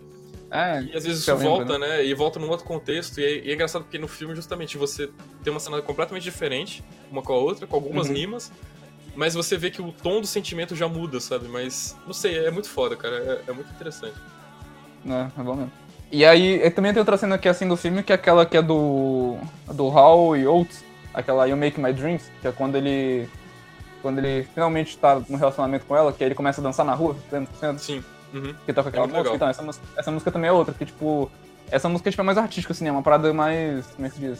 É, 0.51 0.82
e 0.82 0.97
às 0.97 1.03
vezes 1.05 1.22
isso 1.22 1.32
lembra, 1.36 1.49
volta, 1.49 1.78
né? 1.80 2.03
E 2.05 2.13
volta 2.13 2.39
num 2.39 2.49
outro 2.49 2.65
contexto, 2.65 3.20
e 3.20 3.24
é, 3.24 3.45
e 3.45 3.51
é 3.51 3.53
engraçado 3.53 3.84
porque 3.84 3.97
no 3.99 4.07
filme, 4.07 4.36
justamente, 4.36 4.78
você 4.78 5.09
tem 5.43 5.51
uma 5.51 5.59
cena 5.59 5.82
completamente 5.82 6.24
diferente, 6.24 6.84
uma 7.11 7.22
com 7.22 7.34
a 7.34 7.38
outra, 7.38 7.67
com 7.67 7.76
algumas 7.76 8.07
Uhum. 8.09 8.15
rimas, 8.15 8.51
mas 9.15 9.34
você 9.34 9.57
vê 9.57 9.70
que 9.70 9.82
o 9.82 9.91
tom 9.91 10.22
do 10.22 10.28
sentimento 10.28 10.76
já 10.76 10.88
muda, 10.88 11.20
sabe? 11.20 11.47
Mas, 11.47 11.95
não 12.05 12.13
sei, 12.13 12.38
é 12.45 12.51
muito 12.51 12.70
foda, 12.70 12.95
cara, 12.95 13.15
é, 13.47 13.51
é 13.51 13.53
muito 13.53 13.70
interessante. 13.72 14.15
É, 15.05 15.28
é 15.39 15.43
bom 15.43 15.55
mesmo. 15.55 15.72
E 16.11 16.26
aí, 16.26 16.70
também 16.72 16.91
tem 16.91 16.99
outra 16.99 17.17
cena 17.17 17.38
que 17.38 17.47
é 17.47 17.51
assim 17.51 17.67
do 17.67 17.78
filme, 17.78 18.01
que 18.01 18.11
é 18.11 18.15
aquela 18.15 18.43
que 18.45 18.57
é 18.57 18.61
do. 18.61 19.38
do 19.72 19.88
Hal 19.95 20.36
e 20.36 20.47
Oates, 20.47 20.84
aquela 21.13 21.45
You 21.47 21.55
Make 21.55 21.80
My 21.80 21.93
Dreams, 21.93 22.24
que 22.41 22.47
é 22.47 22.51
quando 22.51 22.76
ele. 22.76 23.30
Quando 24.01 24.19
ele 24.19 24.47
finalmente 24.53 24.97
tá 24.97 25.21
no 25.27 25.37
relacionamento 25.37 25.85
com 25.85 25.95
ela, 25.95 26.13
que 26.13 26.23
aí 26.23 26.27
ele 26.29 26.35
começa 26.35 26.61
a 26.61 26.63
dançar 26.63 26.85
na 26.85 26.93
rua, 26.93 27.15
lembra? 27.31 27.49
Lembra? 27.61 27.79
Sim. 27.79 28.03
Uhum. 28.33 28.53
Que 28.65 28.71
toca 28.73 28.89
aquela 28.89 29.05
muito 29.07 29.17
música. 29.17 29.33
legal. 29.33 29.35
Então, 29.35 29.49
essa 29.49 29.61
música, 29.63 29.85
essa 29.97 30.11
música 30.11 30.31
também 30.31 30.49
é 30.49 30.51
outra, 30.53 30.73
que 30.73 30.85
tipo. 30.85 31.29
Essa 31.71 31.87
música 31.89 32.09
tipo, 32.09 32.21
é 32.21 32.25
mais 32.25 32.37
artística, 32.37 32.71
assim, 32.73 32.87
é 32.87 32.91
uma 32.91 33.01
parada 33.03 33.33
mais. 33.33 33.85
Como 33.87 34.05
é 34.05 34.09
que 34.09 34.15
se 34.15 34.21
diz? 34.21 34.39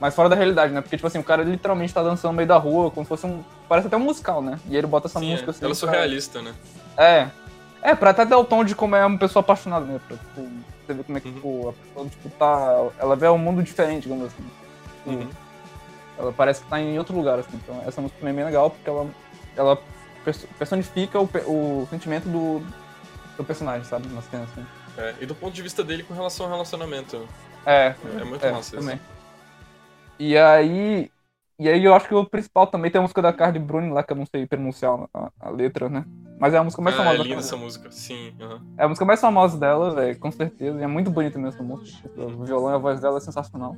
Mais 0.00 0.14
fora 0.14 0.28
da 0.28 0.34
realidade, 0.36 0.72
né? 0.72 0.80
Porque, 0.80 0.96
tipo 0.96 1.06
assim, 1.06 1.18
o 1.18 1.24
cara 1.24 1.42
literalmente 1.44 1.92
tá 1.94 2.02
dançando 2.02 2.32
no 2.32 2.36
meio 2.36 2.48
da 2.48 2.56
rua, 2.56 2.90
como 2.90 3.04
se 3.04 3.08
fosse 3.08 3.26
um. 3.26 3.42
Parece 3.68 3.86
até 3.86 3.96
um 3.96 4.00
musical, 4.00 4.42
né? 4.42 4.58
E 4.66 4.72
aí 4.72 4.76
ele 4.78 4.86
bota 4.86 5.06
essa 5.06 5.18
Sim, 5.20 5.30
música 5.30 5.48
é. 5.48 5.50
assim. 5.50 5.64
Ela 5.64 5.72
é 5.72 5.76
pra- 5.76 5.86
surrealista, 5.88 6.42
né? 6.42 6.54
É. 6.96 7.28
É, 7.82 7.94
pra 7.94 8.10
até 8.10 8.24
dar 8.24 8.38
o 8.38 8.44
tom 8.44 8.64
de 8.64 8.74
como 8.74 8.96
é 8.96 9.04
uma 9.04 9.18
pessoa 9.18 9.40
apaixonada, 9.42 9.84
né? 9.84 10.00
Pra, 10.08 10.16
tipo, 10.16 10.48
você 10.86 10.94
ver 10.94 11.04
como 11.04 11.18
é 11.18 11.20
que, 11.20 11.28
Uhum. 11.28 11.34
tipo, 11.34 11.68
a 11.68 11.72
pessoa, 11.72 12.08
tipo, 12.08 12.30
tá. 12.30 12.86
Ela 12.98 13.14
vê 13.14 13.28
um 13.28 13.38
mundo 13.38 13.62
diferente, 13.62 14.04
digamos 14.04 14.26
assim. 14.26 14.42
Tipo, 15.04 15.10
Uhum. 15.10 15.28
Ela 16.18 16.32
parece 16.32 16.62
que 16.62 16.68
tá 16.68 16.80
em 16.80 16.98
outro 16.98 17.16
lugar, 17.16 17.38
assim. 17.38 17.56
Então, 17.56 17.82
essa 17.86 18.00
música 18.00 18.18
também 18.20 18.32
é 18.32 18.36
bem 18.36 18.44
legal, 18.44 18.70
porque 18.70 18.88
ela, 18.88 19.08
ela 19.56 19.82
perso- 20.24 20.46
personifica 20.58 21.20
o, 21.20 21.24
o 21.24 21.86
sentimento 21.90 22.28
do, 22.28 22.60
do 23.36 23.44
personagem, 23.44 23.84
sabe? 23.84 24.08
Na 24.08 24.22
cena, 24.22 24.44
assim. 24.44 24.64
É, 24.96 25.14
e 25.20 25.26
do 25.26 25.34
ponto 25.34 25.52
de 25.52 25.62
vista 25.62 25.82
dele 25.82 26.04
com 26.04 26.14
relação 26.14 26.46
ao 26.46 26.52
relacionamento. 26.52 27.26
É, 27.66 27.94
É 28.20 28.24
muito 28.24 28.44
é, 28.44 28.52
massa 28.52 28.76
isso. 28.76 28.76
também. 28.76 29.00
E 30.18 30.36
aí. 30.36 31.10
E 31.58 31.68
aí 31.68 31.84
eu 31.84 31.94
acho 31.94 32.08
que 32.08 32.14
o 32.14 32.24
principal 32.28 32.66
também 32.66 32.90
tem 32.90 32.98
a 32.98 33.02
música 33.02 33.22
da 33.22 33.32
Carly 33.32 33.60
Bruni 33.60 33.90
lá, 33.92 34.02
que 34.02 34.12
eu 34.12 34.16
não 34.16 34.26
sei 34.26 34.46
pronunciar 34.46 35.08
a, 35.14 35.30
a 35.38 35.50
letra, 35.50 35.88
né? 35.88 36.04
Mas 36.38 36.52
é 36.52 36.58
a 36.58 36.64
música 36.64 36.82
mais 36.82 36.94
Ah, 36.96 36.98
famosa 36.98 37.14
é 37.14 37.18
da 37.18 37.24
linda 37.24 37.38
essa 37.40 37.56
música, 37.56 37.90
sim. 37.92 38.32
aham. 38.40 38.60
É 38.76 38.84
a 38.84 38.88
música 38.88 39.04
mais 39.04 39.20
famosa 39.20 39.56
dela, 39.58 39.94
velho, 39.94 40.18
com 40.18 40.30
certeza. 40.32 40.78
E 40.80 40.82
é 40.82 40.86
muito 40.86 41.10
bonita 41.10 41.38
mesmo 41.38 41.54
essa 41.54 41.62
música. 41.62 42.10
O 42.16 42.44
violão 42.44 42.72
e 42.72 42.74
a 42.74 42.78
voz 42.78 43.00
dela 43.00 43.18
é 43.18 43.20
sensacional. 43.20 43.76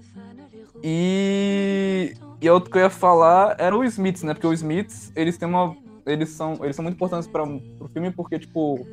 E, 0.83 2.15
e 2.41 2.49
outro 2.51 2.71
que 2.71 2.79
eu 2.79 2.83
ia 2.83 2.91
falar 2.91 3.57
era 3.59 3.77
o 3.77 3.85
Smiths, 3.85 4.23
né? 4.23 4.33
Porque 4.35 4.47
os 4.47 4.55
Smiths, 4.61 5.13
eles 5.15 5.37
têm 5.37 5.49
uma. 5.49 5.77
Eles 6.07 6.31
são, 6.31 6.59
eles 6.63 6.77
são 6.77 6.83
muito 6.83 6.95
importantes 6.95 7.29
para 7.29 7.45
pro 7.45 7.89
filme 7.89 8.11
porque, 8.13 8.39
tipo, 8.39 8.87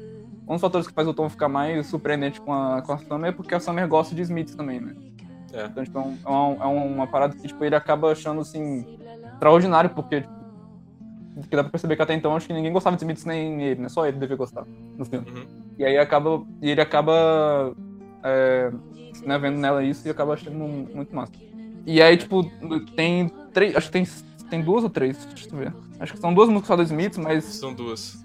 um 0.47 0.53
dos 0.53 0.61
fatores 0.61 0.87
que 0.87 0.93
faz 0.93 1.07
o 1.07 1.13
Tom 1.13 1.29
ficar 1.29 1.47
mais 1.47 1.85
surpreendente 1.87 2.41
com 2.41 2.51
a, 2.51 2.81
com 2.81 2.91
a 2.93 2.97
Summer 2.97 3.29
é 3.29 3.31
porque 3.31 3.53
a 3.53 3.59
Summer 3.59 3.87
gosta 3.87 4.15
de 4.15 4.21
Smiths 4.23 4.55
também, 4.55 4.81
né? 4.81 4.95
É. 5.53 5.65
Então, 5.65 5.83
tipo, 5.83 5.99
é, 5.99 6.01
um- 6.01 6.17
é 6.25 6.29
um- 6.31 6.63
é 6.63 6.65
uma 6.65 7.07
parada 7.07 7.35
que, 7.35 7.47
tipo, 7.47 7.63
ele 7.63 7.75
acaba 7.75 8.11
achando, 8.11 8.41
assim, 8.41 8.97
extraordinário, 9.35 9.91
porque, 9.91 10.21
tipo, 10.21 10.33
que 11.49 11.55
dá 11.55 11.63
pra 11.63 11.71
perceber 11.71 11.95
que 11.95 12.01
até 12.01 12.13
então 12.13 12.35
acho 12.35 12.47
que 12.47 12.53
ninguém 12.53 12.71
gostava 12.71 12.95
de 12.95 13.01
Smiths 13.03 13.25
nem 13.25 13.61
ele, 13.61 13.81
né? 13.81 13.89
Só 13.89 14.05
ele 14.05 14.17
devia 14.17 14.35
gostar 14.35 14.65
no 14.97 15.05
filme. 15.05 15.29
Uhum. 15.29 15.45
E 15.77 15.85
aí 15.85 15.97
acaba. 15.97 16.43
E 16.61 16.69
ele 16.69 16.81
acaba 16.81 17.73
é, 18.23 18.71
né, 19.25 19.37
vendo 19.39 19.57
nela 19.57 19.83
isso 19.83 20.07
e 20.07 20.11
acaba 20.11 20.33
achando 20.33 20.55
mu- 20.57 20.87
muito 20.93 21.15
massa. 21.15 21.31
E 21.85 22.01
aí, 22.01 22.15
tipo, 22.17 22.43
tem 22.95 23.29
três. 23.53 23.75
Acho 23.75 23.87
que 23.87 23.93
tem, 23.93 24.07
tem 24.49 24.61
duas 24.61 24.83
ou 24.83 24.89
três, 24.89 25.25
deixa 25.25 25.49
eu 25.51 25.57
ver. 25.57 25.73
Acho 25.99 26.13
que 26.13 26.19
são 26.19 26.33
duas 26.33 26.47
músicas 26.49 26.67
só 26.67 26.75
do 26.75 26.83
Smiths, 26.83 27.17
mas, 27.17 27.43
São 27.45 27.73
duas. 27.73 28.23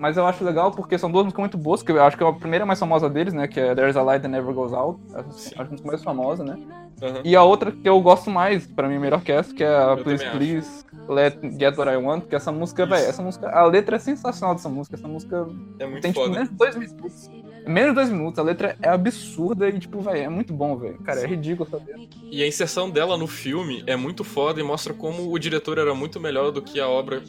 Mas 0.00 0.16
eu 0.16 0.26
acho 0.26 0.42
legal 0.42 0.72
porque 0.72 0.96
são 0.96 1.10
duas 1.10 1.24
músicas 1.24 1.40
muito 1.42 1.58
boas, 1.58 1.82
que 1.82 1.92
eu 1.92 2.02
acho 2.02 2.16
que 2.16 2.24
a 2.24 2.32
primeira 2.32 2.64
é 2.64 2.66
mais 2.66 2.78
famosa 2.78 3.08
deles, 3.08 3.34
né? 3.34 3.46
Que 3.46 3.60
é 3.60 3.74
There's 3.74 3.96
a 3.96 4.02
Light 4.02 4.22
That 4.22 4.32
Never 4.32 4.54
Goes 4.54 4.72
Out. 4.72 4.98
Acho, 5.14 5.60
a 5.60 5.64
música 5.64 5.86
mais 5.86 6.02
famosa, 6.02 6.42
né? 6.42 6.58
Aham. 7.02 7.20
E 7.24 7.36
a 7.36 7.42
outra 7.42 7.70
que 7.70 7.88
eu 7.88 8.00
gosto 8.00 8.30
mais, 8.30 8.66
pra 8.66 8.88
mim, 8.88 8.98
melhor 8.98 9.22
que 9.22 9.30
essa, 9.30 9.54
que 9.54 9.62
é 9.62 9.68
a 9.68 9.90
Eu 9.90 9.98
Please 9.98 10.24
Please 10.30 10.84
Let 11.08 11.38
Get 11.58 11.76
What 11.76 11.90
I 11.90 11.96
Want, 11.96 12.24
que 12.24 12.34
essa 12.34 12.50
música, 12.50 12.86
velho, 12.86 13.06
essa 13.06 13.22
música, 13.22 13.50
a 13.50 13.64
letra 13.66 13.96
é 13.96 13.98
sensacional 13.98 14.54
dessa 14.54 14.68
música, 14.68 14.96
essa 14.96 15.08
música 15.08 15.46
É 15.78 15.86
muito 15.86 16.02
tem 16.02 16.12
tipo 16.12 16.24
foda. 16.24 16.34
menos 16.34 16.48
de 16.50 16.56
dois 16.56 16.76
minutos. 16.76 17.30
Menos 17.66 17.88
de 17.90 17.94
dois 17.94 18.08
minutos, 18.10 18.38
a 18.38 18.42
letra 18.42 18.76
é 18.82 18.88
absurda 18.88 19.68
e, 19.68 19.78
tipo, 19.78 20.00
velho, 20.00 20.18
é 20.24 20.28
muito 20.28 20.52
bom, 20.52 20.76
velho. 20.76 20.98
Cara, 21.00 21.20
é 21.20 21.26
ridículo 21.26 21.68
saber. 21.68 22.08
E 22.30 22.42
a 22.42 22.46
inserção 22.48 22.88
dela 22.88 23.18
no 23.18 23.26
filme 23.26 23.84
é 23.86 23.96
muito 23.96 24.24
foda 24.24 24.60
e 24.60 24.62
mostra 24.62 24.94
como 24.94 25.30
o 25.30 25.38
diretor 25.38 25.76
era 25.78 25.94
muito 25.94 26.18
melhor 26.18 26.50
do 26.50 26.62
que 26.62 26.80
a 26.80 26.88
obra 26.88 27.22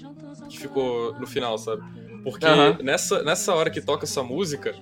que 0.49 0.57
ficou 0.57 1.13
no 1.19 1.27
final, 1.27 1.57
sabe? 1.57 1.81
Porque 2.23 2.45
Aham. 2.45 2.77
nessa, 2.81 3.23
nessa 3.23 3.53
hora 3.53 3.69
que 3.69 3.81
toca 3.81 4.05
essa 4.05 4.23
música, 4.23 4.75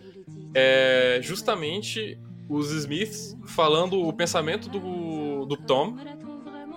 é 0.53 1.19
justamente 1.21 2.19
os 2.49 2.71
Smiths 2.71 3.37
falando 3.45 4.01
o 4.01 4.11
pensamento 4.11 4.69
do, 4.69 5.45
do 5.45 5.55
Tom, 5.55 5.95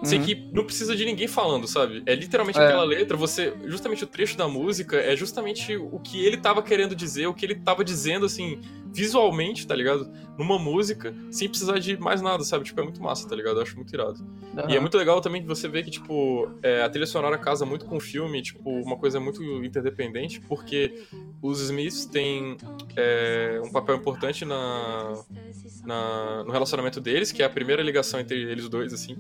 sem 0.03 0.19
Uhum. 0.21 0.25
que 0.27 0.35
não 0.53 0.65
precisa 0.65 0.97
de 0.97 1.05
ninguém 1.05 1.29
falando, 1.29 1.67
sabe? 1.67 2.03
É 2.07 2.15
literalmente 2.15 2.59
É. 2.59 2.65
aquela 2.65 2.85
letra, 2.85 3.17
você. 3.17 3.53
Justamente 3.67 4.05
o 4.05 4.07
trecho 4.07 4.37
da 4.37 4.49
música 4.49 4.97
é 4.97 5.15
justamente 5.17 5.77
o 5.77 5.99
que 6.01 6.25
ele 6.25 6.37
tava 6.37 6.63
querendo 6.63 6.95
dizer, 6.95 7.27
o 7.27 7.35
que 7.35 7.47
ele 7.47 7.55
tava 7.57 7.85
dizendo, 7.85 8.27
assim, 8.27 8.61
visualmente, 8.93 9.67
tá 9.67 9.75
ligado? 9.75 10.11
Numa 10.39 10.59
música, 10.59 11.15
sem 11.31 11.49
precisar 11.49 11.79
de 11.79 11.97
mais 11.99 12.21
nada, 12.21 12.43
sabe? 12.45 12.65
Tipo, 12.65 12.81
é 12.81 12.85
muito 12.85 13.01
massa, 13.03 13.29
tá 13.29 13.35
ligado? 13.37 13.57
Eu 13.57 13.63
acho 13.63 13.77
muito 13.77 13.93
irado. 13.95 14.19
E 14.69 14.77
é 14.77 14.81
muito 14.81 14.97
legal 14.99 15.21
também 15.21 15.41
que 15.41 15.49
você 15.49 15.67
vê 15.69 15.83
que, 15.83 15.91
tipo, 15.91 16.49
é, 16.63 16.83
a 16.83 16.89
trilha 16.91 17.07
sonora 17.07 17.39
casa 17.39 17.65
muito 17.65 17.87
com 17.87 17.97
o 17.97 18.01
filme, 18.01 18.43
tipo, 18.43 18.69
uma 18.69 18.97
coisa 18.97 19.19
muito 19.19 19.43
interdependente, 19.65 20.41
porque 20.43 21.05
os 21.41 21.61
Smiths 21.61 22.05
têm 22.07 22.57
é, 22.97 23.61
um 23.65 23.71
papel 23.71 23.97
importante 23.97 24.45
na, 24.45 25.15
na- 25.85 26.45
no 26.45 26.53
relacionamento 26.53 27.01
deles, 27.01 27.33
que 27.33 27.43
é 27.43 27.47
a 27.47 27.51
primeira 27.51 27.83
ligação 27.83 28.21
entre 28.21 28.37
eles 28.43 28.69
dois, 28.69 28.93
assim. 28.93 29.17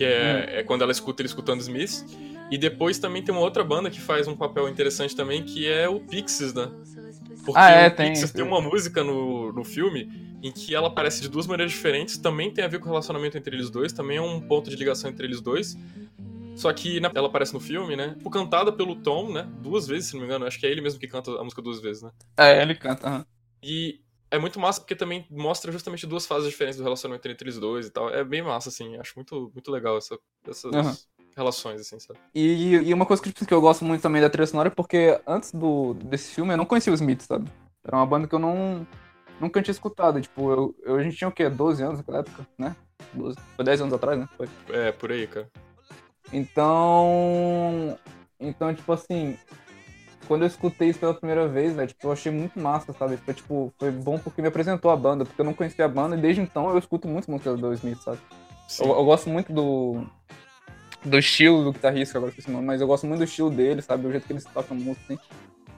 Que 0.00 0.04
é, 0.04 0.60
é 0.60 0.62
quando 0.62 0.80
ela 0.80 0.92
escuta 0.92 1.20
ele 1.20 1.28
escutando 1.28 1.60
Smiths. 1.60 2.06
E 2.50 2.56
depois 2.56 2.98
também 2.98 3.22
tem 3.22 3.34
uma 3.34 3.42
outra 3.42 3.62
banda 3.62 3.90
que 3.90 4.00
faz 4.00 4.26
um 4.26 4.34
papel 4.34 4.66
interessante 4.66 5.14
também, 5.14 5.42
que 5.44 5.68
é 5.68 5.88
o 5.88 6.00
Pixies, 6.00 6.54
né? 6.54 6.70
Porque 7.44 7.58
Ah, 7.58 7.70
é, 7.70 7.88
o 7.88 7.90
tem, 7.90 8.08
Pixies 8.08 8.30
tem 8.32 8.42
uma 8.44 8.60
música 8.62 9.04
no, 9.04 9.52
no 9.52 9.62
filme 9.62 10.10
em 10.42 10.50
que 10.50 10.74
ela 10.74 10.88
aparece 10.88 11.20
de 11.20 11.28
duas 11.28 11.46
maneiras 11.46 11.70
diferentes, 11.70 12.16
também 12.16 12.50
tem 12.50 12.64
a 12.64 12.68
ver 12.68 12.78
com 12.78 12.86
o 12.86 12.88
relacionamento 12.88 13.36
entre 13.36 13.54
eles 13.54 13.68
dois, 13.68 13.92
também 13.92 14.16
é 14.16 14.22
um 14.22 14.40
ponto 14.40 14.70
de 14.70 14.76
ligação 14.76 15.10
entre 15.10 15.26
eles 15.26 15.40
dois. 15.42 15.76
Só 16.56 16.72
que 16.72 17.00
na- 17.00 17.12
ela 17.14 17.28
aparece 17.28 17.52
no 17.54 17.60
filme, 17.60 17.94
né? 17.96 18.14
Tipo, 18.16 18.30
cantada 18.30 18.72
pelo 18.72 18.96
Tom, 18.96 19.32
né? 19.32 19.48
Duas 19.62 19.86
vezes, 19.86 20.08
se 20.08 20.14
não 20.14 20.20
me 20.20 20.26
engano. 20.26 20.46
Acho 20.46 20.58
que 20.58 20.66
é 20.66 20.70
ele 20.70 20.80
mesmo 20.80 20.98
que 21.00 21.06
canta 21.08 21.30
a 21.32 21.44
música 21.44 21.62
duas 21.62 21.80
vezes, 21.80 22.02
né? 22.02 22.10
É, 22.38 22.62
ele 22.62 22.74
canta. 22.74 23.06
aham. 23.08 23.26
E 23.62 24.00
é 24.30 24.38
muito 24.38 24.58
massa 24.60 24.80
porque 24.80 24.94
também 24.94 25.26
mostra 25.30 25.72
justamente 25.72 26.06
duas 26.06 26.26
fases 26.26 26.48
diferentes 26.48 26.78
do 26.78 26.84
relacionamento 26.84 27.26
entre 27.28 27.44
eles 27.48 27.58
dois 27.58 27.86
e 27.86 27.90
tal. 27.90 28.08
É 28.10 28.22
bem 28.24 28.42
massa, 28.42 28.68
assim. 28.68 28.96
Acho 28.98 29.12
muito, 29.16 29.50
muito 29.54 29.70
legal 29.70 29.96
essa- 29.98 30.18
essas 30.48 30.74
Aham. 30.74 30.96
relações, 31.36 31.80
assim, 31.80 31.98
sabe? 31.98 32.18
E, 32.34 32.74
e 32.74 32.94
uma 32.94 33.06
coisa 33.06 33.22
que, 33.22 33.32
tipo, 33.32 33.46
que 33.46 33.54
eu 33.54 33.60
gosto 33.60 33.84
muito 33.84 34.02
também 34.02 34.20
da 34.22 34.30
trilha 34.30 34.46
sonora 34.46 34.68
é 34.68 34.70
porque 34.74 35.20
antes 35.26 35.52
do, 35.52 35.94
desse 35.94 36.34
filme 36.34 36.52
eu 36.52 36.56
não 36.58 36.66
conhecia 36.66 36.92
os 36.92 37.00
Smiths, 37.00 37.26
sabe? 37.26 37.50
Era 37.84 37.96
uma 37.96 38.06
banda 38.06 38.28
que 38.28 38.34
eu 38.34 38.38
não. 38.38 38.86
Nunca 39.40 39.62
tinha 39.62 39.72
escutado. 39.72 40.20
Tipo, 40.20 40.50
eu, 40.52 40.74
eu- 40.82 40.96
a 40.96 41.02
gente 41.02 41.16
tinha 41.16 41.28
o 41.28 41.32
quê? 41.32 41.48
12 41.48 41.82
anos 41.82 41.98
naquela 41.98 42.18
época, 42.18 42.46
né? 42.58 42.76
12. 43.14 43.36
Foi 43.56 43.64
10 43.64 43.80
anos 43.80 43.94
atrás, 43.94 44.18
né? 44.18 44.28
Foi. 44.36 44.48
É, 44.68 44.92
por 44.92 45.10
aí, 45.10 45.26
cara. 45.26 45.48
Então. 46.32 47.98
Então, 48.38 48.74
tipo 48.74 48.92
assim. 48.92 49.36
Quando 50.30 50.42
eu 50.42 50.46
escutei 50.46 50.88
isso 50.90 51.00
pela 51.00 51.12
primeira 51.12 51.48
vez, 51.48 51.74
velho, 51.74 51.88
tipo, 51.88 52.06
eu 52.06 52.12
achei 52.12 52.30
muito 52.30 52.56
massa, 52.60 52.92
sabe? 52.92 53.16
Foi, 53.16 53.34
tipo, 53.34 53.74
foi 53.76 53.90
bom 53.90 54.16
porque 54.16 54.40
me 54.40 54.46
apresentou 54.46 54.88
a 54.88 54.96
banda, 54.96 55.24
porque 55.24 55.40
eu 55.40 55.44
não 55.44 55.52
conhecia 55.52 55.84
a 55.84 55.88
banda 55.88 56.16
e 56.16 56.20
desde 56.20 56.40
então 56.40 56.70
eu 56.70 56.78
escuto 56.78 57.08
muitas 57.08 57.26
músicas 57.26 57.58
do 57.58 57.74
Smith, 57.74 57.98
sabe? 58.00 58.20
Eu, 58.78 58.86
eu 58.90 59.04
gosto 59.04 59.28
muito 59.28 59.52
do. 59.52 60.06
Do 61.04 61.18
estilo 61.18 61.64
do 61.64 61.72
guitarrista, 61.72 62.16
agora 62.16 62.30
esqueci 62.30 62.48
o 62.48 62.52
nome, 62.52 62.64
mas 62.64 62.80
eu 62.80 62.86
gosto 62.86 63.08
muito 63.08 63.18
do 63.18 63.24
estilo 63.24 63.50
dele, 63.50 63.82
sabe? 63.82 64.06
O 64.06 64.10
jeito 64.12 64.24
que 64.24 64.32
eles 64.32 64.44
tocam 64.44 64.76
música, 64.76 65.02
assim. 65.14 65.18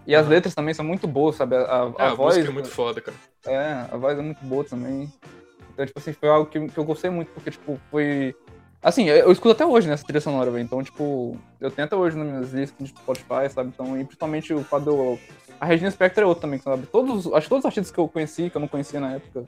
E 0.06 0.14
as 0.14 0.28
letras 0.28 0.54
também 0.54 0.74
são 0.74 0.84
muito 0.84 1.08
boas, 1.08 1.36
sabe? 1.36 1.56
A, 1.56 1.60
a, 1.60 1.94
É, 1.98 2.06
a 2.08 2.10
a 2.10 2.14
voz. 2.14 2.34
música 2.36 2.50
é 2.50 2.52
muito 2.52 2.68
foda, 2.68 3.00
cara. 3.00 3.16
É, 3.46 3.86
a 3.90 3.96
voz 3.96 4.18
é 4.18 4.20
muito 4.22 4.44
boa 4.44 4.64
também. 4.64 5.10
Então, 5.72 5.86
tipo 5.86 5.98
assim, 5.98 6.12
foi 6.12 6.28
algo 6.28 6.50
que, 6.50 6.68
que 6.68 6.76
eu 6.78 6.84
gostei 6.84 7.08
muito, 7.08 7.30
porque, 7.32 7.50
tipo, 7.50 7.80
foi. 7.90 8.34
Assim, 8.82 9.04
eu, 9.04 9.16
eu 9.16 9.32
escuto 9.32 9.50
até 9.52 9.64
hoje 9.64 9.88
nessa 9.88 10.04
trilha 10.04 10.20
sonora, 10.20 10.50
velho. 10.50 10.64
Então, 10.64 10.82
tipo, 10.82 11.36
eu 11.60 11.70
tenho 11.70 11.86
até 11.86 11.94
hoje 11.94 12.16
nas 12.16 12.26
minhas 12.26 12.52
listas 12.52 12.88
de 12.88 12.94
Spotify, 12.98 13.48
sabe? 13.48 13.68
Então, 13.68 13.98
e 13.98 14.04
principalmente 14.04 14.52
o 14.52 14.64
fato 14.64 14.84
do. 14.86 15.18
A 15.60 15.66
Regina 15.66 15.90
Spector 15.90 16.24
é 16.24 16.26
outro 16.26 16.42
também, 16.42 16.58
sabe? 16.58 16.86
Todos, 16.88 17.26
acho 17.32 17.42
que 17.44 17.48
todos 17.48 17.60
os 17.64 17.66
artistas 17.66 17.90
que 17.92 17.98
eu 17.98 18.08
conheci, 18.08 18.50
que 18.50 18.56
eu 18.56 18.60
não 18.60 18.66
conhecia 18.66 18.98
na 18.98 19.12
época, 19.12 19.44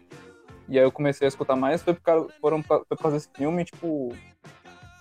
e 0.69 0.79
aí 0.79 0.85
eu 0.85 0.93
comecei 0.93 1.27
a 1.27 1.29
escutar 1.29 1.57
mais, 1.57 1.83
foi 1.83 1.95
por 1.95 2.03
causa, 2.03 2.29
foram 2.41 2.63
pra- 2.63 2.79
foi 2.87 2.97
por 2.97 3.03
causa 3.03 3.17
desse 3.17 3.29
filme, 3.37 3.65
tipo. 3.65 4.15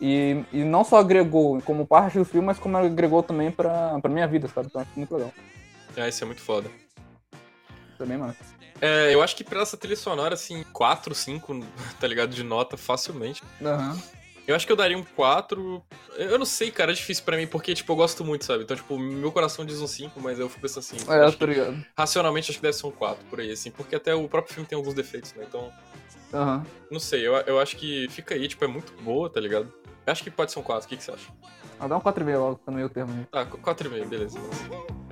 E, 0.02 0.44
e 0.52 0.64
não 0.64 0.84
só 0.84 0.98
agregou 0.98 1.62
como 1.62 1.86
parte 1.86 2.18
do 2.18 2.26
filme, 2.26 2.48
mas 2.48 2.58
como 2.58 2.76
agregou 2.76 3.22
também 3.22 3.52
pra, 3.52 4.00
pra 4.02 4.12
minha 4.12 4.28
vida, 4.28 4.48
sabe? 4.48 4.68
Então, 4.68 4.82
acho 4.82 4.92
muito 4.96 5.14
legal. 5.16 5.32
Ah, 5.96 6.08
isso 6.10 6.24
é 6.24 6.28
muito 6.28 6.42
foda. 6.42 6.70
Também 8.00 8.18
massa. 8.18 8.38
É, 8.82 9.14
eu 9.14 9.22
acho 9.22 9.36
que 9.36 9.44
pra 9.44 9.62
essa 9.62 9.78
trilha 9.78 9.96
sonora, 9.96 10.34
assim, 10.34 10.64
4, 10.74 11.14
5, 11.14 11.54
tá 12.02 12.08
ligado? 12.08 12.32
De 12.32 12.44
nota, 12.44 12.76
facilmente. 12.76 13.44
Aham. 13.64 13.98
Eu 14.46 14.56
acho 14.56 14.66
que 14.66 14.72
eu 14.72 14.76
daria 14.76 14.98
um 14.98 15.04
4. 15.04 15.82
Eu 16.18 16.38
não 16.38 16.46
sei, 16.46 16.70
cara, 16.70 16.92
é 16.92 16.96
difícil 16.96 17.24
pra 17.24 17.38
mim, 17.38 17.48
porque, 17.48 17.74
tipo, 17.74 17.92
eu 17.92 17.96
gosto 17.96 18.26
muito, 18.26 18.44
sabe? 18.44 18.64
Então, 18.64 18.76
tipo, 18.76 18.98
meu 19.00 19.32
coração 19.32 19.66
diz 19.66 19.80
um 19.80 19.88
5, 19.88 20.20
mas 20.20 20.38
eu 20.38 20.50
fico 20.50 20.62
pensando 20.62 20.80
assim. 20.80 20.98
É, 21.12 21.24
acho 21.26 21.38
tá 21.38 21.46
que, 21.48 21.54
ligado. 21.54 21.86
racionalmente, 21.98 22.52
acho 22.52 22.60
que 22.60 22.64
deve 22.64 22.76
ser 22.76 22.86
um 22.86 22.92
4 22.92 23.26
por 23.30 23.40
aí, 23.40 23.52
assim, 23.52 23.72
porque 23.72 23.96
até 23.96 24.14
o 24.14 24.28
próprio 24.28 24.54
filme 24.54 24.68
tem 24.68 24.76
alguns 24.78 24.94
defeitos, 24.94 25.34
né? 25.34 25.46
Então, 25.48 25.72
Aham. 26.34 26.66
não 26.92 27.00
sei, 27.00 27.26
eu, 27.26 27.34
eu 27.36 27.60
acho 27.60 27.78
que 27.78 28.08
fica 28.10 28.36
aí, 28.36 28.48
tipo, 28.48 28.64
é 28.66 28.68
muito 28.68 28.92
boa, 29.02 29.30
tá 29.30 29.40
ligado? 29.40 29.72
Eu 30.06 30.12
acho 30.12 30.24
que 30.24 30.30
pode 30.30 30.52
ser 30.52 30.60
um 30.60 30.64
4, 30.64 30.86
o 30.86 30.90
que, 30.90 30.98
que 30.98 31.04
você 31.04 31.12
acha? 31.12 31.32
Ah, 31.80 31.88
dá 31.88 31.98
um 31.98 32.02
4,5 32.02 32.38
logo, 32.38 32.56
tá 32.56 32.72
no 32.72 32.78
meio 32.78 32.90
termo 32.90 33.14
aí. 33.14 33.28
Ah, 33.32 33.46
4,5, 33.46 34.06
beleza. 34.08 34.38
You 34.38 35.03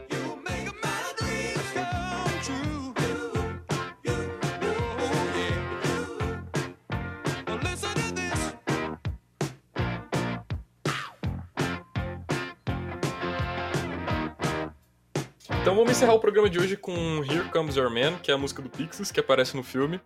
vamos 15.82 15.98
encerrar 15.98 16.14
o 16.14 16.20
programa 16.20 16.48
de 16.48 16.60
hoje 16.60 16.78
com 16.78 17.24
Here 17.24 17.50
Comes 17.50 17.76
Your 17.76 17.90
Man, 17.90 18.20
que 18.20 18.30
é 18.30 18.36
a 18.36 18.38
música 18.38 18.62
do 18.62 18.70
Pixies, 18.70 19.12
que 19.12 19.20
aparece 19.20 19.58
no 19.58 19.64
filme. 19.64 20.00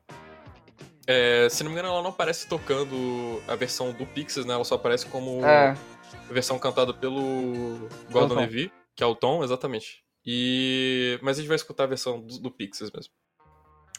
É, 1.05 1.49
se 1.49 1.65
não 1.65 1.69
me 1.69 1.77
engano, 1.77 1.89
ela 1.93 2.01
não 2.01 2.11
aparece 2.11 2.47
tocando 2.47 3.41
a 3.45 3.57
versão 3.57 3.91
do 3.91 4.05
Pixies, 4.05 4.45
né? 4.45 4.53
Ela 4.53 4.63
só 4.63 4.75
aparece 4.75 5.05
como 5.07 5.45
É, 5.45 5.75
versão 6.29 6.57
cantada 6.57 6.93
pelo 6.93 7.89
Gordon. 8.09 8.35
Levy, 8.35 8.71
que 8.95 9.03
é 9.03 9.05
o 9.05 9.13
Tom, 9.13 9.43
exatamente. 9.43 10.01
E... 10.25 11.19
Mas 11.21 11.37
a 11.37 11.41
gente 11.41 11.49
vai 11.49 11.57
escutar 11.57 11.83
a 11.83 11.87
versão 11.87 12.21
do, 12.21 12.39
do 12.39 12.49
Pixies 12.49 12.89
mesmo. 12.89 13.11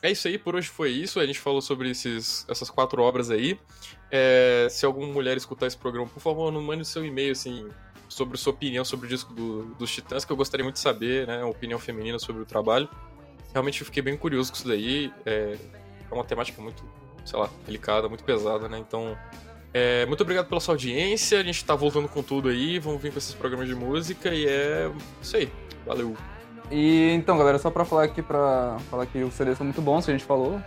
É 0.02 0.10
isso 0.10 0.28
aí, 0.28 0.38
por 0.38 0.56
hoje 0.56 0.68
foi 0.68 0.90
isso. 0.90 1.20
A 1.20 1.26
gente 1.26 1.38
falou 1.38 1.60
sobre 1.60 1.90
esses, 1.90 2.46
essas 2.48 2.70
quatro 2.70 3.02
obras 3.02 3.30
aí. 3.30 3.60
É, 4.10 4.66
se 4.70 4.86
alguma 4.86 5.08
mulher 5.08 5.36
escutar 5.36 5.66
esse 5.66 5.76
programa, 5.76 6.08
por 6.08 6.20
favor, 6.20 6.50
não 6.50 6.62
mande 6.62 6.82
o 6.82 6.86
seu 6.86 7.04
e-mail, 7.04 7.32
assim, 7.32 7.68
sobre 8.08 8.36
sua 8.38 8.52
opinião 8.52 8.84
sobre 8.84 9.06
o 9.06 9.08
disco 9.08 9.32
do- 9.32 9.64
dos 9.74 9.90
Titãs, 9.92 10.24
que 10.24 10.32
eu 10.32 10.36
gostaria 10.36 10.62
muito 10.64 10.76
de 10.76 10.80
saber, 10.80 11.26
né? 11.26 11.38
Uma 11.38 11.50
opinião 11.50 11.78
feminina 11.78 12.18
sobre 12.18 12.42
o 12.42 12.44
trabalho. 12.46 12.88
Realmente 13.52 13.80
eu 13.80 13.86
fiquei 13.86 14.02
bem 14.02 14.16
curioso 14.16 14.50
com 14.52 14.58
isso 14.58 14.68
daí. 14.68 15.12
É, 15.24 15.56
é 16.10 16.14
uma 16.14 16.24
temática 16.24 16.60
muito, 16.62 16.84
sei 17.24 17.38
lá, 17.38 17.48
delicada, 17.64 18.08
muito 18.08 18.22
pesada, 18.24 18.68
né? 18.68 18.78
Então, 18.78 19.16
é, 19.72 20.04
muito 20.06 20.20
obrigado 20.22 20.46
pela 20.48 20.60
sua 20.60 20.74
audiência. 20.74 21.40
A 21.40 21.42
gente 21.42 21.64
tá 21.64 21.74
voltando 21.74 22.08
com 22.08 22.22
tudo 22.22 22.48
aí. 22.48 22.78
Vamos 22.78 23.00
vir 23.02 23.10
com 23.12 23.18
esses 23.18 23.34
programas 23.34 23.66
de 23.68 23.74
música 23.74 24.32
e 24.34 24.46
é 24.46 24.90
isso 25.20 25.36
aí. 25.36 25.50
Valeu. 25.86 26.16
E 26.70 27.10
então, 27.12 27.38
galera, 27.38 27.58
só 27.58 27.70
pra 27.70 27.84
falar 27.84 28.04
aqui 28.04 28.20
pra 28.22 28.76
falar 28.90 29.06
que 29.06 29.22
os 29.22 29.32
CDs 29.34 29.56
são 29.56 29.64
muito 29.64 29.80
bons, 29.80 30.04
que 30.04 30.10
a 30.10 30.14
gente 30.14 30.26
falou. 30.26 30.60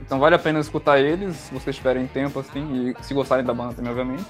Então 0.00 0.18
vale 0.18 0.34
a 0.34 0.38
pena 0.38 0.58
escutar 0.60 0.98
eles, 1.00 1.36
se 1.36 1.54
vocês 1.54 1.74
tiverem 1.76 2.06
tempo, 2.06 2.38
assim, 2.40 2.90
e 2.98 3.04
se 3.04 3.12
gostarem 3.14 3.44
da 3.44 3.52
banda 3.54 3.74
também, 3.74 3.90
obviamente. 3.90 4.24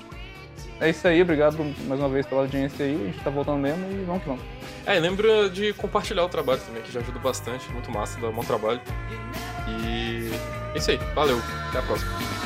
É 0.81 0.91
isso 0.91 1.07
aí, 1.07 1.23
obrigado 1.23 1.57
mais 1.87 2.01
uma 2.01 2.09
vez 2.09 2.27
pela 2.27 2.41
audiência 2.41 2.85
aí, 2.85 2.95
a 2.95 3.07
gente 3.07 3.21
tá 3.21 3.31
voltando 3.31 3.59
mesmo 3.59 3.85
e 3.93 4.05
vamos 4.05 4.23
que 4.23 4.29
vamos. 4.29 4.43
É, 4.85 4.99
lembra 4.99 5.49
de 5.49 5.73
compartilhar 5.75 6.25
o 6.25 6.29
trabalho 6.29 6.61
também, 6.61 6.83
que 6.83 6.93
já 6.93 7.01
ajuda 7.01 7.19
bastante. 7.21 7.71
Muito 7.73 7.91
massa, 7.91 8.21
dá 8.21 8.29
um 8.29 8.33
bom 8.33 8.43
trabalho. 8.43 8.81
E 9.69 10.31
é 10.75 10.79
isso 10.79 10.91
aí. 10.91 10.97
Valeu. 11.15 11.41
Até 11.69 11.79
a 11.79 11.83
próxima. 11.83 12.42